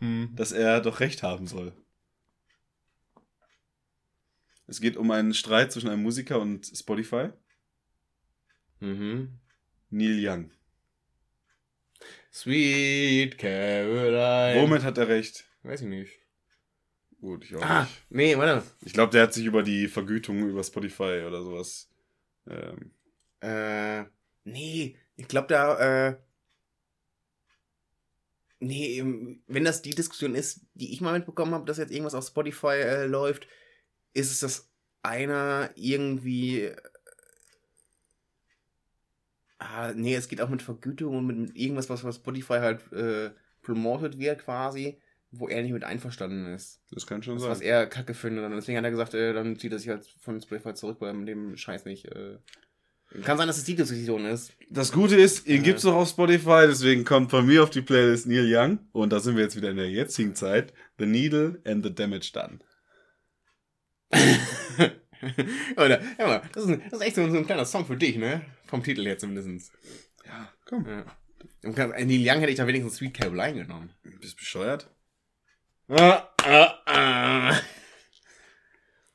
[0.00, 0.32] Hm.
[0.34, 1.72] dass er doch recht haben soll.
[4.66, 7.30] Es geht um einen Streit zwischen einem Musiker und Spotify.
[8.80, 9.38] Mhm.
[9.90, 10.50] Neil Young.
[12.34, 14.60] Sweet Caroline.
[14.60, 15.44] Womit hat er recht?
[15.62, 16.18] Weiß ich nicht.
[17.20, 18.02] Gut, ich auch Ah, nicht.
[18.10, 18.64] nee, warte.
[18.84, 21.88] Ich glaube, der hat sich über die Vergütung über Spotify oder sowas.
[22.48, 22.90] Ähm,
[23.40, 24.04] Äh,
[24.44, 26.16] nee, ich glaube da, äh,
[28.58, 32.14] nee, ähm, wenn das die Diskussion ist, die ich mal mitbekommen habe, dass jetzt irgendwas
[32.14, 33.46] auf Spotify äh, läuft,
[34.12, 34.70] ist es, dass
[35.02, 36.72] einer irgendwie,
[39.58, 42.92] ah, nee, es geht auch mit Vergütung und mit, mit irgendwas, was bei Spotify halt
[42.92, 43.30] äh,
[43.62, 44.98] promoted wird quasi,
[45.30, 46.80] wo er nicht mit einverstanden ist.
[46.90, 47.50] das kann schon Das, sein.
[47.50, 48.44] was er kacke findet.
[48.44, 51.08] Und deswegen hat er gesagt, äh, dann zieht er sich halt von Spotify zurück, weil
[51.08, 52.06] er mit dem Scheiß nicht.
[52.06, 52.38] Äh...
[53.22, 54.52] Kann sein, dass es die Diskussion ist.
[54.70, 55.62] Das Gute ist, ihn Ja.
[55.62, 58.78] gibt's noch auf Spotify, deswegen kommt von mir auf die Playlist Neil Young.
[58.92, 60.72] Und da sind wir jetzt wieder in der jetzigen Zeit.
[60.98, 62.58] The Needle and the Damage Done.
[65.76, 67.96] Oder, ja, mal, das, ist ein, das ist echt so, so ein kleiner Song für
[67.96, 68.42] dich, ne?
[68.66, 69.72] Vom Titel her zumindest.
[70.26, 70.86] Ja, komm.
[70.86, 71.04] Ja.
[71.62, 73.90] In Neil Young hätte ich da wenigstens Sweet Caroline genommen.
[74.20, 74.90] Bist bescheuert?
[75.88, 77.60] Ah, ah, ah.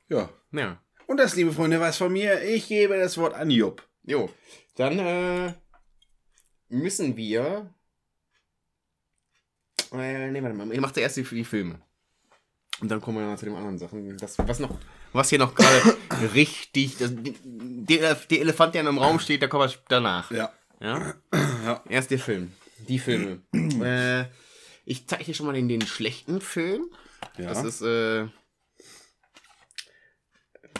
[0.08, 0.30] Ja.
[0.52, 0.82] Ja.
[1.06, 2.42] Und das, liebe Freunde, was von mir.
[2.42, 3.86] Ich gebe das Wort an Jupp.
[4.04, 4.30] Jo.
[4.76, 5.54] Dann äh,
[6.68, 7.74] müssen wir.
[9.92, 10.72] Äh, nee, warte mal.
[10.72, 11.80] Ich mache zuerst die, die Filme.
[12.80, 14.16] Und dann kommen wir zu den anderen Sachen.
[14.16, 14.78] Das, was noch.
[15.12, 15.96] Was hier noch gerade
[16.34, 16.96] richtig.
[16.98, 20.30] Das, der, der Elefant, der im Raum steht, der kommt danach.
[20.30, 20.52] Ja.
[20.80, 21.14] Ja?
[21.64, 21.82] Ja.
[21.90, 22.52] Erst der Film.
[22.88, 23.40] Die Filme.
[23.52, 24.24] äh,
[24.86, 26.84] ich zeige dir schon mal den, den schlechten Film.
[27.36, 27.48] Ja.
[27.48, 28.28] Das ist, äh.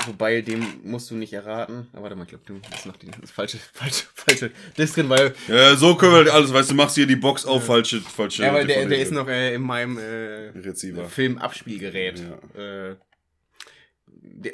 [0.06, 1.88] Wobei, dem musst du nicht erraten.
[1.92, 5.08] Aber warte mal, ich glaube, du hast noch die das falsche, falsche, falsche Disc drin,
[5.08, 8.42] weil, ja, so können wir alles, weißt du, machst hier die Box auf, falsche, falsche.
[8.44, 11.08] ja, weil der, der ist noch äh, in meinem äh, Receiver.
[11.08, 12.22] Filmabspielgerät.
[12.56, 12.90] Ja.
[12.90, 12.96] Äh,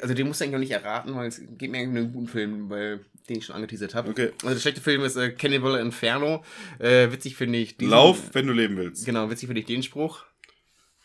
[0.01, 2.13] also den musst du eigentlich noch nicht erraten, weil es geht mir eigentlich um einen
[2.13, 4.09] guten Film, weil den ich schon angeteasert habe.
[4.09, 4.31] Okay.
[4.41, 6.43] Also der schlechte Film ist äh, Cannibal Inferno.
[6.79, 9.05] Äh, witzig finde ich diesen- Lauf, wenn du leben willst.
[9.05, 10.23] Genau, witzig finde ich den Spruch.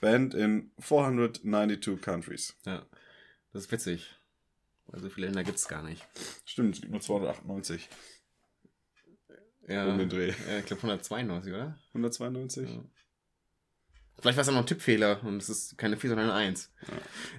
[0.01, 2.57] Band in 492 countries.
[2.67, 2.85] Ja,
[3.53, 4.07] das ist witzig.
[4.87, 6.05] Weil so viele Länder gibt es gar nicht.
[6.45, 7.89] Stimmt, es gibt nur 298.
[9.69, 10.29] Ja, Um den Dreh.
[10.29, 11.79] Ja, ich glaube 192, oder?
[11.89, 12.69] 192?
[12.69, 12.85] Ja.
[14.21, 16.73] Vielleicht war es auch noch ein Tippfehler und es ist keine 4, sondern eine 1.
[16.83, 16.89] Ja,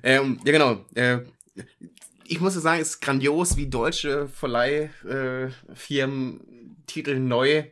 [0.03, 0.85] ähm, ja genau.
[0.95, 1.19] Äh,
[2.25, 6.43] ich muss sagen, es ist grandios, wie deutsche Verleihfirmen äh,
[6.87, 7.65] Titel neu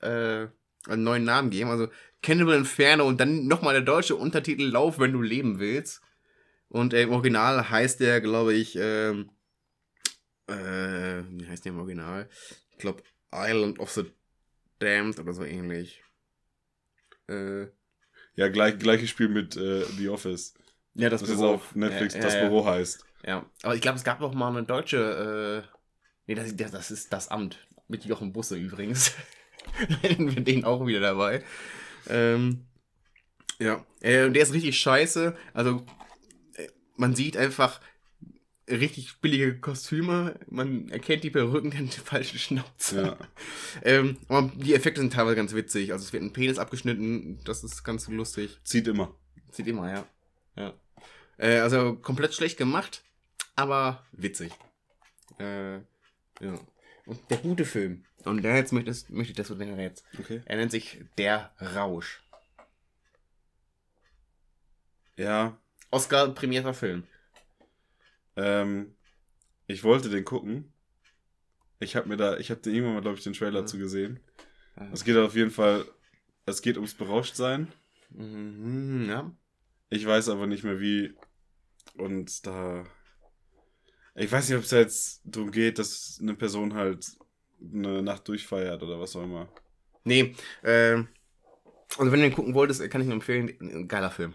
[0.00, 0.46] äh,
[0.86, 1.70] einen neuen Namen geben.
[1.70, 1.88] Also
[2.22, 6.02] Cannibal Inferno und dann nochmal der deutsche Untertitel Lauf, wenn du leben willst.
[6.70, 9.30] Und äh, im Original heißt der, glaube ich, ähm,
[10.46, 12.28] äh, wie heißt der im Original?
[12.70, 13.02] Ich glaube
[13.34, 14.04] Island of the
[14.78, 16.02] Damned oder so ähnlich.
[17.28, 17.66] Äh,
[18.36, 20.54] Ja, gleich, gleiches Spiel mit äh, The Office.
[20.94, 21.54] ja, das, Das ist Büro.
[21.54, 23.04] auf Netflix ja, das ja, Büro heißt.
[23.26, 25.76] Ja, aber ich glaube, es gab noch mal eine deutsche, äh,
[26.26, 27.66] nee, das, das, ist das Amt.
[27.88, 29.12] Mit Jochen Busse übrigens.
[30.02, 31.44] Hätten wir den auch wieder dabei.
[32.08, 32.66] Ähm,
[33.58, 35.36] ja, äh, und der ist richtig scheiße.
[35.52, 35.84] Also,
[37.00, 37.80] man sieht einfach
[38.68, 40.38] richtig billige Kostüme.
[40.48, 43.02] Man erkennt die Perücken, den falschen Schnauze.
[43.02, 43.18] Ja.
[43.82, 45.92] Ähm, aber die Effekte sind teilweise ganz witzig.
[45.92, 47.40] Also, es wird ein Penis abgeschnitten.
[47.44, 48.60] Das ist ganz lustig.
[48.62, 49.14] Zieht immer.
[49.50, 50.06] Sieht immer, ja.
[50.56, 50.74] ja.
[51.38, 53.02] Äh, also komplett schlecht gemacht,
[53.56, 54.52] aber witzig.
[55.38, 56.54] Äh, ja.
[57.06, 58.04] Und der gute Film.
[58.24, 60.04] Und der jetzt möchte, möchte ich, du den errätst.
[60.18, 60.42] Okay.
[60.44, 62.22] Er nennt sich Der Rausch.
[65.16, 65.58] Ja.
[65.90, 67.04] Oscar prämierter Film.
[68.36, 68.94] Ähm,
[69.66, 70.72] ich wollte den gucken.
[71.78, 73.66] Ich habe mir da, ich habe den irgendwann mal, glaube ich, den Trailer Ja.
[73.66, 74.20] zu gesehen.
[74.76, 74.86] Ah.
[74.92, 75.84] Es geht auf jeden Fall,
[76.46, 77.72] es geht ums Berauschtsein.
[78.10, 79.30] Mhm, ja.
[79.88, 81.14] Ich weiß aber nicht mehr wie.
[81.96, 82.84] Und da
[84.14, 87.06] Ich weiß nicht, ob es jetzt darum geht, dass eine Person halt
[87.62, 89.48] eine Nacht durchfeiert oder was auch immer.
[90.04, 90.94] Nee, äh,
[91.98, 94.34] also wenn du den gucken wolltest, kann ich nur empfehlen, ein geiler Film.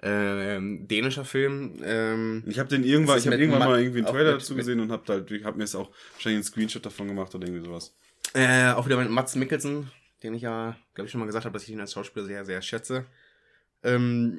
[0.00, 1.74] Ähm, dänischer Film.
[1.82, 4.78] Ähm, Ich habe den irgendwann, ich habe irgendwann Ma- mal irgendwie einen Trailer dazu gesehen
[4.78, 7.94] und habe halt, habe mir jetzt auch wahrscheinlich einen Screenshot davon gemacht oder irgendwie sowas.
[8.34, 9.90] Äh, auch wieder mit Mats Mikkelsen,
[10.22, 12.44] den ich ja, glaube ich, schon mal gesagt habe, dass ich ihn als Schauspieler sehr,
[12.44, 13.06] sehr schätze.
[13.82, 14.38] Ähm,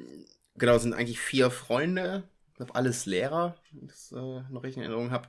[0.56, 2.22] genau, sind eigentlich vier Freunde,
[2.52, 5.28] ich glaube, alles Lehrer, wenn ich das äh, noch richtig in Erinnerung habe.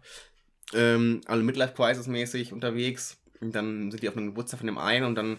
[0.74, 3.18] Ähm, alle Midlife-Crisis-mäßig unterwegs.
[3.42, 5.38] Und dann sind die auf einem Geburtstag von dem einen und dann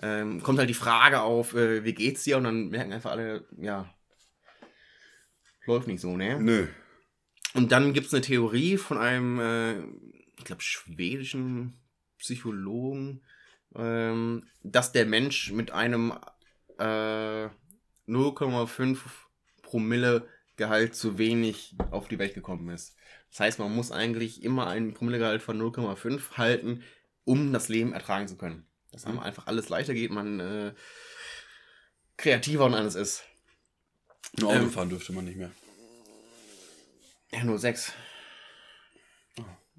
[0.00, 2.38] ähm, kommt halt die Frage auf, äh, wie geht's dir?
[2.38, 3.92] Und dann merken einfach alle, ja,
[5.66, 6.40] läuft nicht so, ne?
[6.40, 6.66] Nö.
[7.54, 9.80] Und dann gibt es eine Theorie von einem, äh,
[10.38, 11.74] ich glaube, schwedischen
[12.18, 13.22] Psychologen,
[13.74, 16.12] ähm, dass der Mensch mit einem
[16.78, 17.48] äh,
[18.08, 18.98] 0,5
[19.62, 22.94] Promille Gehalt zu wenig auf die Welt gekommen ist.
[23.30, 26.82] Das heißt, man muss eigentlich immer einen Promillegehalt von 0,5 halten,
[27.24, 28.66] um das Leben ertragen zu können.
[28.90, 30.74] Dass einem einfach alles leichter geht, man äh,
[32.18, 33.24] kreativer und alles ist.
[34.38, 35.50] Nur Auto Ähm, fahren dürfte man nicht mehr.
[37.32, 37.92] Ja, nur sechs.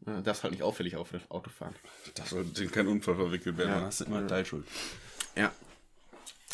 [0.05, 1.75] Ja, darfst halt nicht auffällig auf das Auto fahren.
[2.15, 3.69] Das sollte in kein Unfall verwickelt werden.
[3.69, 3.75] Ja.
[3.75, 4.67] Dann hast du immer Teilschuld.
[5.35, 5.51] Ja.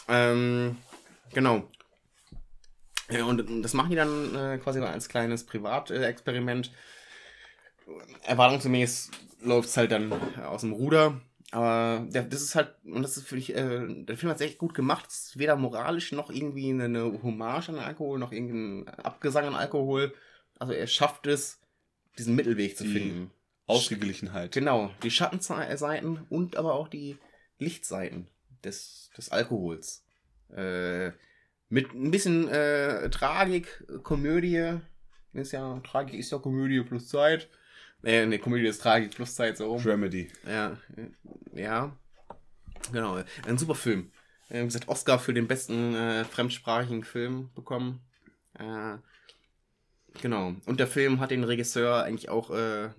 [0.08, 0.78] Ähm,
[1.34, 1.70] genau.
[3.10, 6.72] Ja, und das machen die dann äh, quasi als kleines Privatexperiment.
[8.24, 9.10] Erwartungsgemäß
[9.42, 10.14] läuft es halt dann
[10.44, 11.20] aus dem Ruder.
[11.52, 14.46] Aber der, das ist halt, und das ist für mich, äh, der Film hat es
[14.46, 15.06] echt gut gemacht.
[15.10, 19.56] Es ist weder moralisch noch irgendwie eine, eine Hommage an Alkohol, noch irgendein Abgesang an
[19.56, 20.14] Alkohol.
[20.60, 21.60] Also er schafft es,
[22.18, 23.32] diesen Mittelweg zu Die finden.
[23.66, 24.52] Ausgeglichenheit.
[24.52, 27.18] Genau, die Schattenseiten und aber auch die
[27.60, 28.28] Lichtseiten
[28.64, 30.04] des, des Alkohols.
[30.56, 31.12] Äh,
[31.70, 34.80] mit ein bisschen äh, Tragik, Komödie.
[35.34, 37.48] Ist ja, Tragik ist ja Komödie plus Zeit.
[38.04, 39.84] Äh, ne, Komödie ist Tragik plus Zeit, so rum.
[39.84, 40.32] Dramedy.
[40.48, 40.78] Ja,
[41.54, 41.96] ja.
[42.92, 44.12] Genau, ein super Film.
[44.50, 48.02] Wie gesagt, Oscar für den besten äh, fremdsprachigen Film bekommen.
[48.58, 48.98] Äh,
[50.22, 50.56] genau.
[50.66, 52.90] Und der Film hat den Regisseur eigentlich auch äh,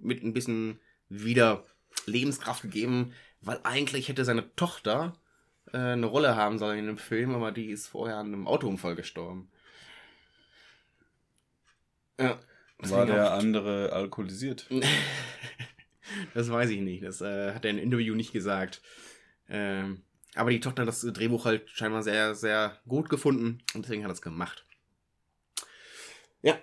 [0.00, 1.66] mit ein bisschen wieder
[2.06, 3.12] Lebenskraft gegeben,
[3.42, 5.14] weil eigentlich hätte seine Tochter
[5.72, 8.94] äh, eine Rolle haben sollen in dem Film, aber die ist vorher an einem Autounfall
[8.94, 9.50] gestorben.
[12.18, 12.38] Ja.
[12.78, 14.68] War der andere alkoholisiert?
[16.34, 17.04] das weiß ich nicht.
[17.04, 18.82] Das äh, hat er im Interview nicht gesagt.
[19.48, 20.02] Ähm,
[20.34, 24.10] aber die Tochter hat das Drehbuch halt scheinbar sehr, sehr gut gefunden und deswegen hat
[24.10, 24.66] er es gemacht.
[26.42, 26.58] Ja,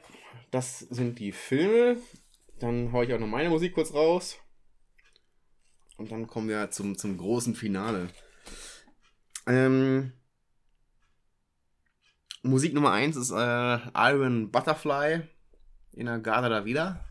[0.51, 1.97] das sind die Filme.
[2.59, 4.37] Dann hau ich auch noch meine Musik kurz raus.
[5.97, 8.09] Und dann kommen wir zum, zum großen Finale.
[9.47, 10.13] Ähm,
[12.43, 15.21] Musik Nummer 1 ist äh, Iron Butterfly
[15.93, 17.05] in der Garda da wieder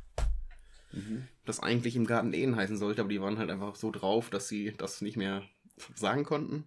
[1.50, 4.48] das eigentlich im Garten Eden heißen sollte, aber die waren halt einfach so drauf, dass
[4.48, 5.42] sie das nicht mehr
[5.94, 6.66] sagen konnten.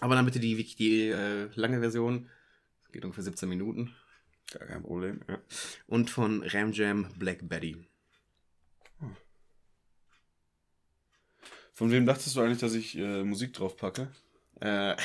[0.00, 2.28] Aber dann bitte die, die äh, lange Version.
[2.84, 3.94] Das geht ungefähr 17 Minuten.
[4.52, 5.20] Gar kein Problem.
[5.86, 7.76] Und von Ram Jam Black Betty.
[11.74, 14.08] Von wem dachtest du eigentlich, dass ich äh, Musik drauf packe?
[14.60, 14.96] Äh,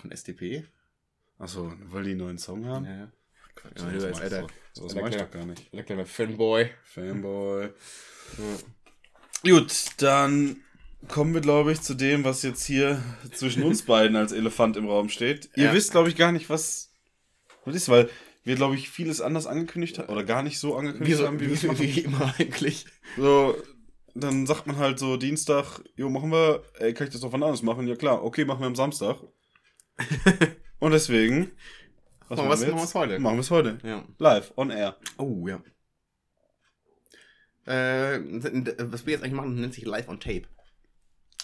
[0.00, 0.64] von SDP.
[1.38, 2.84] Achso, weil die einen neuen Song haben?
[2.84, 3.10] Ja.
[3.56, 5.72] Quatsch, Ja, du als alter- doch- sowas alter mach ich doch gar nicht.
[5.74, 6.70] Der kleine Fanboy.
[6.84, 7.68] Fanboy.
[8.38, 9.50] Ja.
[9.52, 10.56] Gut, dann
[11.08, 13.02] kommen wir, glaube ich, zu dem, was jetzt hier
[13.32, 15.50] zwischen uns beiden als Elefant im Raum steht.
[15.56, 15.72] Ihr Ja.
[15.74, 16.92] wisst, glaube ich, gar nicht, was
[17.64, 18.08] das ist, weil
[18.44, 21.40] wir, glaube ich, vieles anders angekündigt haben oder gar nicht so angekündigt Wie, so, haben,
[21.40, 21.80] wie wie, wir es machen.
[21.80, 22.86] wie immer eigentlich.
[23.16, 23.54] So,
[24.14, 27.42] dann sagt man halt so Dienstag, jo, machen wir, ey, kann ich das doch wann
[27.42, 27.86] anders machen?
[27.86, 29.18] Ja klar, okay, machen wir am Samstag.
[30.78, 31.50] Und deswegen,
[32.30, 33.18] was Machen wir's- machen wir's heute.
[33.18, 33.78] Machen wir es heute.
[33.82, 34.04] Ja.
[34.18, 34.96] Live, on air.
[35.18, 35.60] Oh, ja.
[37.66, 38.20] Äh,
[38.90, 40.44] was wir jetzt eigentlich machen, nennt sich Live on Tape.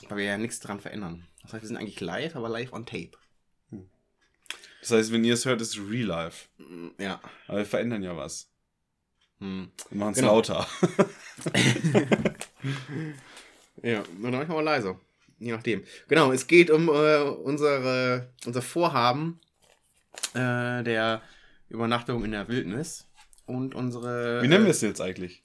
[0.09, 1.27] Weil wir ja nichts dran verändern.
[1.43, 3.11] Das heißt, wir sind eigentlich live, aber live on Tape.
[4.81, 6.49] Das heißt, wenn ihr es hört, ist es real life.
[6.59, 7.21] Mm, Ja.
[7.49, 8.49] Aber wir verändern ja was.
[9.41, 9.71] Hm.
[9.91, 10.35] Wir machen es Genau.
[10.37, 10.67] lauter.
[13.83, 14.99] Ja, und manchmal mal leiser.
[15.39, 15.85] Je nachdem.
[16.09, 19.39] Genau, es geht um äh, unsere, unser Vorhaben
[20.35, 21.23] äh, der
[21.69, 23.07] Übernachtung in der Wildnis.
[23.47, 24.43] Und unsere.
[24.43, 25.43] Wie nennen wir äh, es jetzt eigentlich?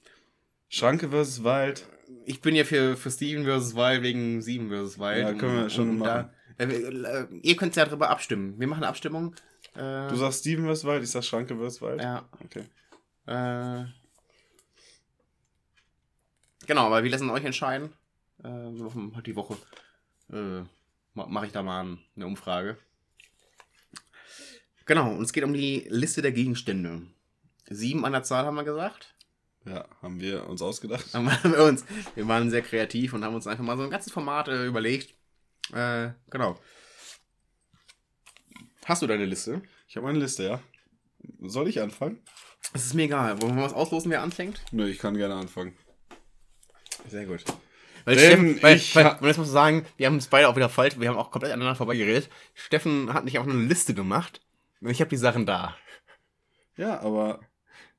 [0.68, 1.86] Schranke versus Wald.
[2.24, 3.74] Ich bin ja für, für Steven vs.
[3.74, 4.98] Wild wegen Steven vs.
[4.98, 5.18] Wild.
[5.22, 6.30] Ja, können wir schon machen.
[6.58, 8.58] Da, äh, äh, ihr könnt ja darüber abstimmen.
[8.58, 9.34] Wir machen eine Abstimmung.
[9.74, 12.00] Äh, Du sagst Steven versus Wald, ich sag Schranke versus Wald.
[12.02, 12.28] Ja.
[12.44, 12.64] Okay.
[13.26, 13.84] Äh,
[16.66, 17.92] genau, aber wir lassen euch entscheiden.
[18.42, 18.70] Äh,
[19.26, 19.56] die Woche.
[20.32, 20.62] Äh,
[21.14, 22.76] ma- Mache ich da mal ein- eine Umfrage.
[24.92, 27.00] Genau, und es geht um die Liste der Gegenstände.
[27.70, 29.14] Sieben an der Zahl haben wir gesagt.
[29.64, 31.06] Ja, haben wir uns ausgedacht.
[31.14, 34.12] Haben wir, uns, wir waren sehr kreativ und haben uns einfach mal so ein ganzes
[34.12, 35.14] Format äh, überlegt.
[35.72, 36.58] Äh, genau.
[38.84, 39.62] Hast du deine Liste?
[39.88, 40.60] Ich habe eine Liste, ja.
[41.40, 42.18] Soll ich anfangen?
[42.74, 43.40] Es ist mir egal.
[43.40, 44.60] Wollen wir was auslosen, wer anfängt?
[44.72, 45.74] Nö, ich kann gerne anfangen.
[47.08, 47.44] Sehr gut.
[48.04, 50.50] Weil, Denn Steffen, weil, ich weil, weil jetzt muss ich sagen, wir haben es beide
[50.50, 52.28] auch wieder falsch, wir haben auch komplett aneinander vorbeigeredet.
[52.52, 54.41] Steffen hat nicht einfach nur eine Liste gemacht.
[54.84, 55.76] Ich habe die Sachen da.
[56.76, 57.40] Ja, aber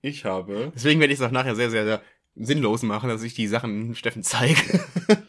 [0.01, 0.71] ich habe.
[0.75, 2.03] Deswegen werde ich es auch nachher sehr, sehr, sehr
[2.35, 4.83] sinnlos machen, dass ich die Sachen Steffen zeige.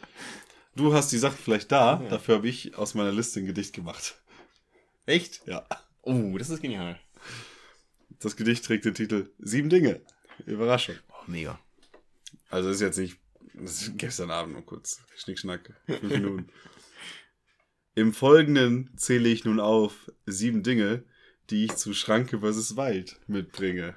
[0.75, 4.21] Du hast die Sachen vielleicht da, dafür habe ich aus meiner Liste ein Gedicht gemacht.
[5.05, 5.41] Echt?
[5.47, 5.65] Ja.
[6.01, 6.99] Oh, das ist genial.
[8.19, 10.01] Das Gedicht trägt den Titel Sieben Dinge.
[10.45, 10.95] Überraschung.
[11.09, 11.57] Oh, mega.
[12.49, 13.17] Also ist jetzt nicht.
[13.53, 15.01] Das ist gestern Abend nur kurz.
[15.15, 15.73] Schnickschnack.
[15.85, 16.49] Fünf Minuten.
[17.95, 21.05] Im Folgenden zähle ich nun auf sieben Dinge,
[21.49, 22.75] die ich zu Schranke vs.
[22.75, 23.95] Wald mitbringe.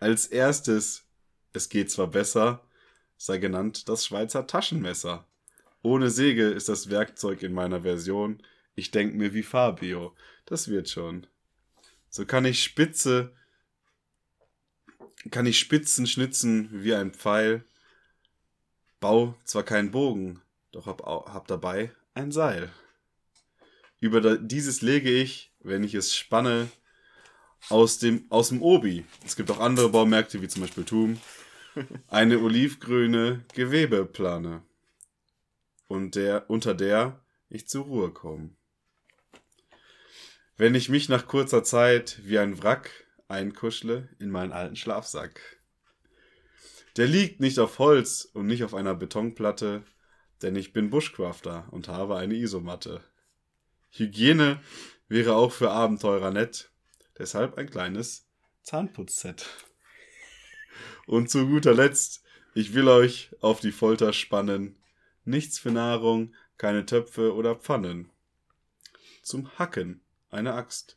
[0.00, 1.04] Als erstes,
[1.52, 2.64] es geht zwar besser,
[3.16, 5.26] sei genannt das Schweizer Taschenmesser.
[5.82, 8.42] Ohne Säge ist das Werkzeug in meiner Version.
[8.74, 10.14] Ich denk mir wie Fabio.
[10.46, 11.26] Das wird schon.
[12.08, 13.32] So kann ich spitze,
[15.30, 17.64] kann ich Spitzen schnitzen wie ein Pfeil.
[19.00, 20.40] Bau zwar keinen Bogen,
[20.70, 22.70] doch hab, hab dabei ein Seil.
[24.00, 26.68] Über dieses lege ich, wenn ich es spanne,
[27.68, 29.04] aus dem, aus dem Obi.
[29.24, 31.20] Es gibt auch andere Baumärkte, wie zum Beispiel Thum.
[32.08, 34.62] Eine olivgrüne Gewebeplane.
[35.86, 38.50] Und der, unter der ich zur Ruhe komme.
[40.56, 42.90] Wenn ich mich nach kurzer Zeit wie ein Wrack
[43.28, 45.40] einkuschle in meinen alten Schlafsack.
[46.96, 49.82] Der liegt nicht auf Holz und nicht auf einer Betonplatte,
[50.42, 53.02] denn ich bin Bushcrafter und habe eine Isomatte.
[53.90, 54.60] Hygiene
[55.12, 56.70] wäre auch für Abenteurer nett,
[57.18, 58.26] deshalb ein kleines
[58.62, 59.46] Zahnputzset.
[61.06, 62.24] Und zu guter Letzt,
[62.54, 64.78] ich will euch auf die Folter spannen.
[65.24, 68.10] Nichts für Nahrung, keine Töpfe oder Pfannen.
[69.22, 70.96] Zum Hacken eine Axt.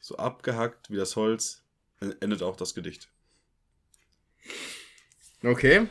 [0.00, 1.64] So abgehackt wie das Holz
[2.20, 3.10] endet auch das Gedicht.
[5.42, 5.88] Okay.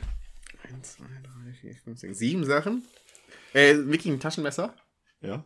[0.63, 2.85] Eins, zwei, drei, vier, fünf, sechs, sieben Sachen.
[3.53, 4.75] Äh, wirklich ein Taschenmesser.
[5.21, 5.43] Ja?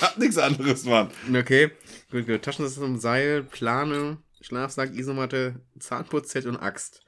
[0.00, 1.10] Hab nichts anderes, Mann.
[1.34, 1.70] Okay.
[2.10, 2.42] Gut, gut.
[2.42, 7.02] Taschenmesser, Seil, Plane, Schlafsack, Isomatte, Zahnputzset und Axt.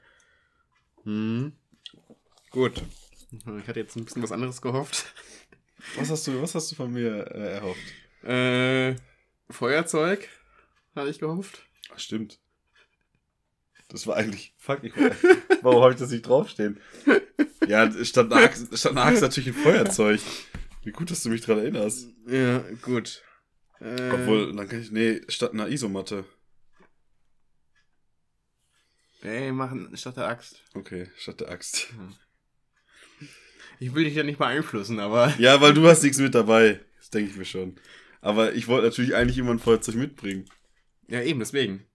[1.05, 1.53] Hm.
[2.51, 2.83] Gut.
[3.31, 5.07] Ich hatte jetzt ein bisschen was anderes gehofft.
[5.97, 8.25] Was hast du, was hast du von mir äh, erhofft?
[8.25, 8.97] Äh,
[9.51, 10.29] Feuerzeug
[10.95, 11.63] hatte ich gehofft.
[11.93, 12.39] Ach, stimmt.
[13.89, 14.55] Das war eigentlich.
[14.59, 14.93] Fuck, ich,
[15.63, 16.81] warum habe ich das nicht draufstehen?
[17.67, 20.21] Ja, Axt, statt einer Axt natürlich ein Feuerzeug.
[20.83, 22.09] Wie gut, dass du mich dran erinnerst.
[22.27, 23.23] Ja, gut.
[23.81, 24.91] Äh, Obwohl, dann kann ich.
[24.91, 26.25] Nee, statt einer Isomatte.
[29.23, 30.63] Ey, machen statt der Axt.
[30.75, 31.93] Okay, statt der Axt.
[33.79, 35.33] Ich will dich ja nicht beeinflussen, aber.
[35.39, 36.81] Ja, weil du hast nichts mit dabei.
[36.99, 37.77] Das denke ich mir schon.
[38.21, 40.49] Aber ich wollte natürlich eigentlich immer ein Feuerzeug mitbringen.
[41.09, 41.87] Ja, eben, deswegen.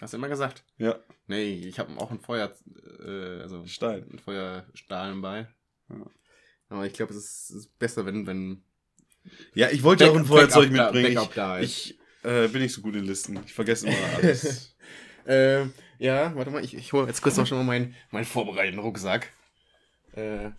[0.00, 0.64] Hast du immer gesagt.
[0.76, 2.54] Ja, Nee, ich habe auch ein Feuer,
[3.00, 4.06] äh, also Stein.
[4.12, 5.48] ein Feuerstahl bei.
[5.88, 6.10] Ja.
[6.68, 8.62] Aber ich glaube, es ist, ist besser, wenn, wenn
[9.54, 11.14] Ja, ich wollte ja auch ein Feuerzeug Backup da- mitbringen.
[11.14, 11.70] Backup da ist.
[11.70, 13.38] ich ich äh, bin nicht so gut in Listen.
[13.46, 14.74] Ich vergesse immer alles.
[15.26, 15.62] äh,
[15.98, 19.30] ja, warte mal, ich, ich hole jetzt kurz noch schon mal meinen, meinen vorbereiteten Rucksack.
[20.12, 20.50] Äh,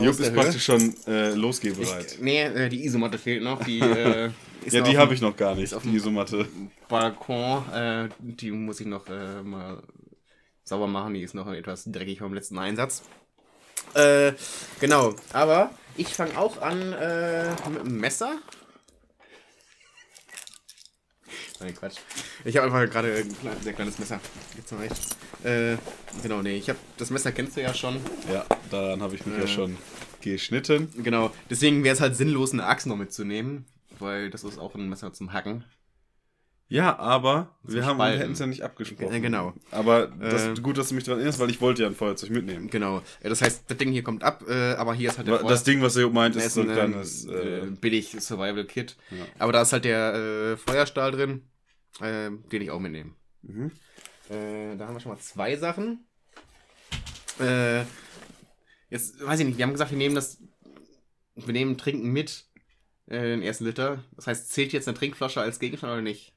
[0.00, 2.14] Jupp ist praktisch schon äh, losgehbereit.
[2.14, 3.62] Ich, nee, äh, die Isomatte fehlt noch.
[3.64, 4.30] Die, äh,
[4.70, 6.48] Ja, die habe ich noch gar nicht, auf die Isomatte.
[6.88, 7.70] Balkon.
[7.72, 9.82] Äh, die muss ich noch äh, mal
[10.64, 11.14] sauber machen.
[11.14, 13.04] Die ist noch etwas dreckig vom letzten Einsatz.
[13.96, 14.34] Äh,
[14.80, 15.14] genau.
[15.32, 18.38] Aber ich fange auch an äh, mit dem Messer.
[21.60, 21.96] Nein, Quatsch.
[22.44, 24.20] Ich habe einfach gerade ein sehr kleines Messer
[24.54, 24.94] gezeigt.
[25.42, 25.76] Äh,
[26.22, 27.98] genau, nee, ich habe das Messer kennst du ja schon.
[28.30, 29.48] Ja, daran habe ich mich ja Äh.
[29.48, 29.76] schon
[30.20, 30.92] geschnitten.
[31.02, 33.64] Genau, deswegen wäre es halt sinnlos, eine Axt noch mitzunehmen,
[33.98, 35.64] weil das ist auch ein Messer zum Hacken.
[36.68, 39.12] Ja, aber wir haben hätten es ja nicht abgesprochen.
[39.12, 39.54] Ja, genau.
[39.70, 40.54] Aber das, Äh.
[40.60, 42.68] gut, dass du mich daran erinnerst, weil ich wollte ja ein Feuerzeug mitnehmen.
[42.70, 43.02] Genau.
[43.22, 45.62] Ja, das heißt, das Ding hier kommt ab, äh, aber hier ist halt der Das
[45.62, 47.24] Ding, was er meint, ist so ein kleines.
[47.26, 48.96] äh, Äh, billig Survival-Kit.
[49.12, 49.24] Ja.
[49.38, 51.42] Aber da ist halt der äh, Feuerstahl drin,
[52.00, 53.12] äh, den ich auch mitnehme.
[53.42, 53.70] mhm.
[54.28, 56.04] Äh, da haben wir schon mal zwei Sachen.
[57.38, 57.82] Äh,
[58.90, 60.42] jetzt weiß ich nicht, wir haben gesagt, wir nehmen das,
[61.36, 62.46] wir nehmen Trinken mit,
[63.06, 64.02] äh, den ersten Liter.
[64.16, 66.32] Das heißt, zählt jetzt eine Trinkflasche als Gegenstand oder nicht?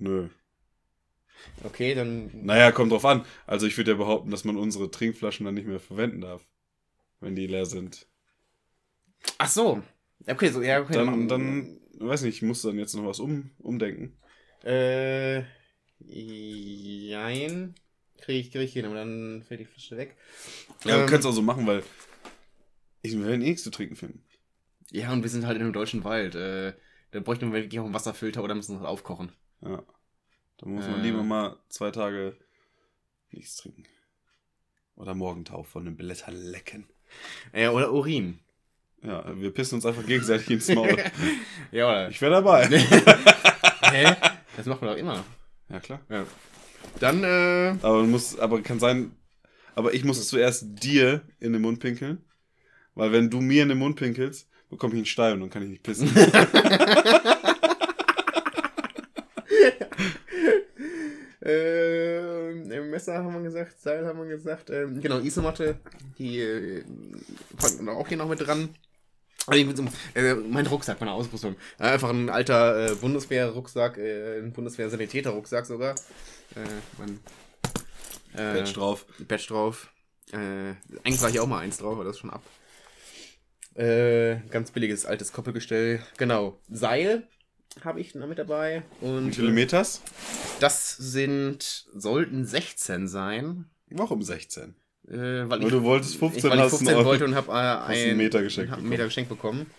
[0.00, 0.28] Nö.
[1.64, 2.30] Okay, dann.
[2.44, 3.24] Naja, kommt drauf an.
[3.46, 6.46] Also ich würde ja behaupten, dass man unsere Trinkflaschen dann nicht mehr verwenden darf.
[7.20, 8.06] Wenn die leer sind.
[9.38, 9.82] Ach so.
[10.26, 10.94] Okay, so, ja, okay.
[10.94, 14.16] Dann, dann weiß nicht, musst du dann jetzt noch was um, umdenken?
[14.64, 15.44] Äh,
[15.98, 17.74] jein.
[18.20, 20.16] Krieg ich, krieg ich hin, aber dann fällt die Flasche weg.
[20.84, 21.82] Ja, Ähm, wir können es auch so machen, weil
[23.02, 24.24] ich will eh nichts zu trinken finden.
[24.90, 26.34] Ja, und wir sind halt in einem deutschen Wald.
[26.34, 26.74] Äh,
[27.10, 29.32] da bräuchten wir wirklich auch einen Wasserfilter oder müssen wir halt aufkochen.
[29.62, 29.82] Ja.
[30.58, 31.02] Da muss man Äh.
[31.02, 32.36] lieber mal zwei Tage
[33.30, 33.84] nichts trinken.
[34.96, 36.86] Oder Morgentau von den Blättern lecken.
[37.54, 38.38] Ja, oder Urin.
[39.02, 40.96] Ja, wir pissen uns einfach gegenseitig ins Maul.
[41.72, 42.08] Ja, oder?
[42.08, 42.66] Ich wäre dabei.
[43.92, 44.16] Hä?
[44.56, 45.24] Das macht man doch immer.
[45.68, 46.00] Ja, klar.
[46.08, 46.26] Ja.
[47.00, 49.14] Dann, äh, Aber muss, aber kann sein,
[49.74, 52.24] aber ich muss zuerst dir in den Mund pinkeln.
[52.94, 55.62] Weil wenn du mir in den Mund pinkelst, bekomme ich einen Stein und dann kann
[55.64, 56.08] ich nicht pissen.
[61.40, 62.52] äh,
[62.96, 64.70] Messer haben wir gesagt, Seil haben wir gesagt.
[64.70, 65.76] Ähm, genau, Isomatte,
[66.18, 66.82] die äh,
[67.58, 68.70] packen wir auch hier noch mit dran.
[69.46, 69.78] Also ich
[70.14, 71.56] äh, mein Rucksack, meine Ausrüstung.
[71.78, 75.94] Äh, einfach ein alter äh, Bundeswehr-Rucksack, äh, ein Bundeswehr-Sanitäter-Rucksack sogar.
[76.54, 76.60] Äh,
[76.96, 77.20] mein,
[78.32, 79.04] äh, Patch drauf.
[79.28, 79.90] Badge drauf.
[80.32, 80.70] Äh,
[81.04, 82.42] eigentlich war hier auch mal eins drauf, aber das ist schon ab.
[83.74, 86.00] Äh, ganz billiges altes Koppelgestell.
[86.16, 86.58] Genau.
[86.70, 87.28] Seil
[87.84, 88.82] habe ich noch mit dabei.
[89.00, 90.02] Und Wie viele Meters?
[90.60, 93.66] das sind, sollten 16 sein.
[93.90, 94.74] Warum 16?
[95.08, 95.12] Äh,
[95.48, 97.08] weil Weil du wolltest 15, ich, weil ich hast 15 einen Euro.
[97.08, 98.90] wollte und habe äh, einen ein, Meter geschenkt hab einen bekommen.
[98.90, 99.70] Meter geschenkt bekommen.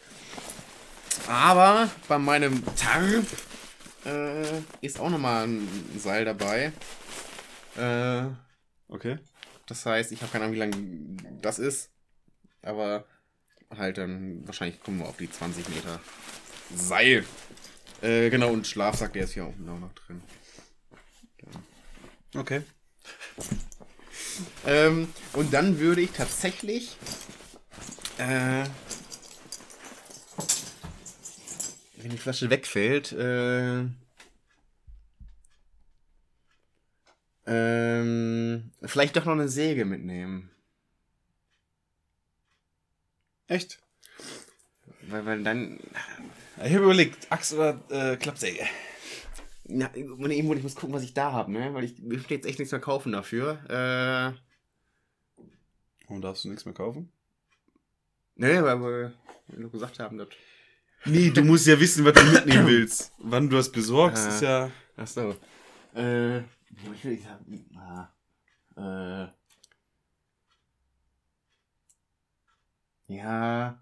[1.28, 3.26] Aber bei meinem Tarp
[4.06, 5.68] äh, ist auch nochmal ein
[5.98, 6.72] Seil dabei.
[7.78, 8.24] Äh,
[8.90, 9.18] Okay.
[9.66, 11.90] das heißt, ich habe keine Ahnung, wie lang das ist.
[12.62, 13.06] Aber
[13.76, 16.00] halt dann, wahrscheinlich kommen wir auf die 20 Meter
[16.74, 17.26] Seil.
[18.02, 20.22] Äh, genau, und Schlafsack, der ist hier auch noch drin.
[22.36, 22.62] Okay.
[24.66, 26.98] Ähm, und dann würde ich tatsächlich.
[28.18, 28.66] Äh,
[31.98, 33.86] wenn die Flasche wegfällt, äh,
[37.46, 40.52] ähm, vielleicht doch noch eine Säge mitnehmen.
[43.48, 43.80] Echt?
[45.04, 45.80] Weil, weil dann.
[46.64, 48.66] Ich habe überlegt, Axt oder äh, Klappsäge.
[49.66, 51.74] Na, irgendwo, ich muss gucken, was ich da habe, ne?
[51.74, 53.60] Weil ich mir steht jetzt echt nichts mehr kaufen dafür.
[53.70, 54.34] Äh,
[56.08, 57.12] Warum darfst du nichts mehr kaufen?
[58.36, 59.14] ne, weil wir
[59.58, 60.30] nur gesagt haben, dass.
[61.06, 63.12] Nee, du musst ja wissen, was du mitnehmen willst.
[63.20, 64.30] Wann du das besorgst, Äh.
[64.30, 64.72] ist ja.
[64.96, 65.36] Ach so.
[65.96, 67.70] Äh, ich will nicht sagen.
[68.78, 69.28] Ah, äh.
[73.14, 73.82] Ja.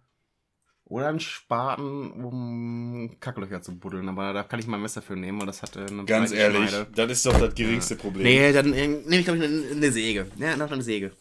[0.87, 4.07] Oder ein Spaten, um Kacklöcher zu buddeln.
[4.07, 6.69] Aber da kann ich mein Messer für nehmen, weil das hat äh, eine Ganz ehrlich,
[6.69, 6.91] Schneide.
[6.93, 8.23] das ist doch das geringste Problem.
[8.23, 10.27] Nee, dann äh, nehme ich, glaube ich, eine, eine Säge.
[10.37, 11.11] Ja, noch eine Säge.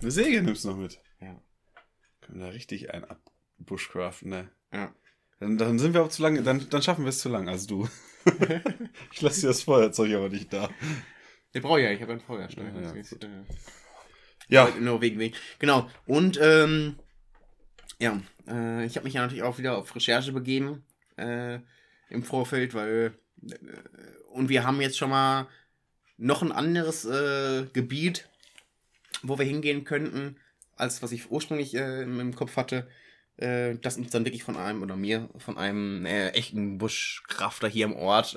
[0.00, 1.00] Eine Säge nimmst du noch mit.
[1.20, 1.40] Ja.
[2.20, 4.50] Können wir da richtig ein abbushcraften, ne?
[4.72, 4.94] Ja.
[5.40, 7.66] Dann, dann sind wir auch zu lange, dann, dann schaffen wir es zu lang, also
[7.66, 7.88] du.
[9.12, 10.70] ich lasse dir das Feuerzeug aber nicht da.
[11.54, 12.72] Den brauche ich ja, ich habe einen Feuerstein.
[12.76, 13.44] Ja, ja, äh,
[14.48, 15.34] Ja, In Norwegen.
[15.58, 15.90] Genau.
[16.06, 16.96] Und ähm,
[18.02, 20.84] ja, äh, ich habe mich ja natürlich auch wieder auf Recherche begeben
[21.16, 21.60] äh,
[22.10, 23.14] im Vorfeld, weil
[23.48, 23.54] äh,
[24.32, 25.46] und wir haben jetzt schon mal
[26.16, 28.28] noch ein anderes äh, Gebiet,
[29.22, 30.36] wo wir hingehen könnten,
[30.76, 32.88] als was ich ursprünglich äh, im Kopf hatte.
[33.36, 37.94] Äh, das uns dann wirklich von einem oder mir von einem echten Buschkrafter hier im
[37.94, 38.36] Ort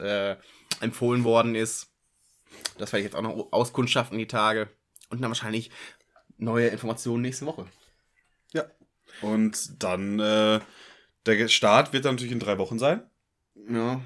[0.79, 1.91] empfohlen worden ist.
[2.77, 4.69] Das werde ich jetzt auch noch auskundschaften die Tage.
[5.09, 5.71] Und dann wahrscheinlich
[6.37, 7.65] neue Informationen nächste Woche.
[9.21, 10.59] Und dann, äh,
[11.25, 13.01] der Start wird dann natürlich in drei Wochen sein,
[13.69, 14.01] Ja,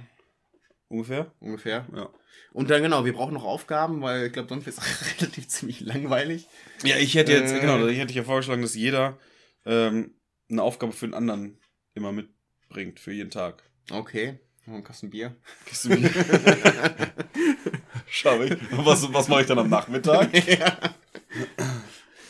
[0.87, 1.31] ungefähr.
[1.39, 1.85] ungefähr.
[1.95, 2.09] Ja.
[2.53, 4.81] Und dann genau, wir brauchen noch Aufgaben, weil ich glaube, sonst wird es
[5.21, 6.47] relativ ziemlich langweilig.
[6.83, 7.59] Ja, ich hätte jetzt, Äh.
[7.59, 9.17] genau, ich hätte ja vorgeschlagen, dass jeder
[9.65, 10.15] ähm,
[10.49, 11.59] eine Aufgabe für den anderen
[11.93, 13.63] immer mitbringt, für jeden Tag.
[13.91, 15.35] Okay, ein Kasten Bier.
[15.83, 16.09] Du mir?
[18.07, 18.55] Schau ich.
[18.71, 20.33] Was, was mache ich dann am Nachmittag?
[20.47, 20.77] ja.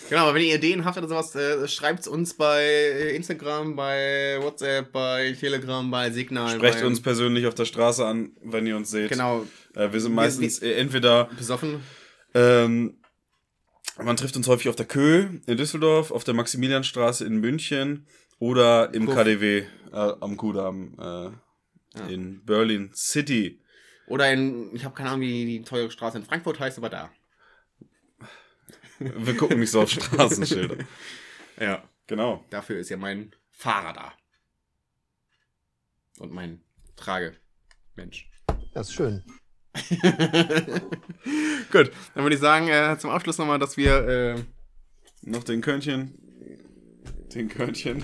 [0.10, 4.38] Genau, aber wenn ihr Ideen habt oder sowas, äh, schreibt es uns bei Instagram, bei
[4.41, 6.56] WhatsApp, bei Telegram, bei Signal.
[6.56, 9.10] Sprecht bei, uns persönlich auf der Straße an, wenn ihr uns seht.
[9.10, 9.45] Genau,
[9.76, 11.81] Äh, wir sind meistens äh, entweder, besoffen.
[12.34, 12.98] ähm,
[14.02, 18.07] man trifft uns häufig auf der Kö in Düsseldorf, auf der Maximilianstraße in München
[18.40, 19.15] oder im Kuff.
[19.15, 23.61] KDW äh, am Kudamm äh, in Berlin City.
[24.07, 27.11] Oder in, ich habe keine Ahnung, wie die teure Straße in Frankfurt heißt, aber da.
[29.26, 30.78] Wir gucken nicht so auf Straßenschilder.
[31.60, 31.84] Ja.
[32.08, 32.46] Genau.
[32.50, 34.14] Dafür ist ja mein Fahrer da.
[36.20, 36.62] Und mein
[36.96, 38.30] Tragemensch.
[38.74, 39.24] Das ist schön.
[41.72, 44.44] Gut, dann würde ich sagen, äh, zum Abschluss nochmal, dass wir äh,
[45.22, 46.18] Noch den Körnchen.
[47.34, 48.04] Den Körnchen.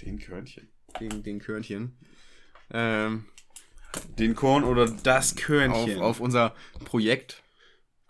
[0.00, 0.68] Den Körnchen.
[1.00, 1.98] den, den Körnchen.
[2.70, 3.26] ähm,
[4.18, 6.00] Den Korn oder das auf, Körnchen.
[6.00, 6.54] auf unser
[6.84, 7.42] Projekt.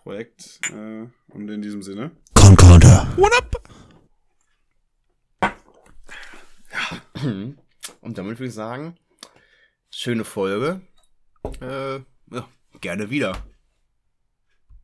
[0.06, 0.60] Projekt.
[0.70, 2.12] Äh, und in diesem Sinne.
[2.34, 3.12] Concorder.
[8.00, 8.94] Und damit würde ich sagen,
[9.90, 10.80] schöne Folge.
[11.60, 12.48] Äh, ja,
[12.80, 13.44] gerne wieder.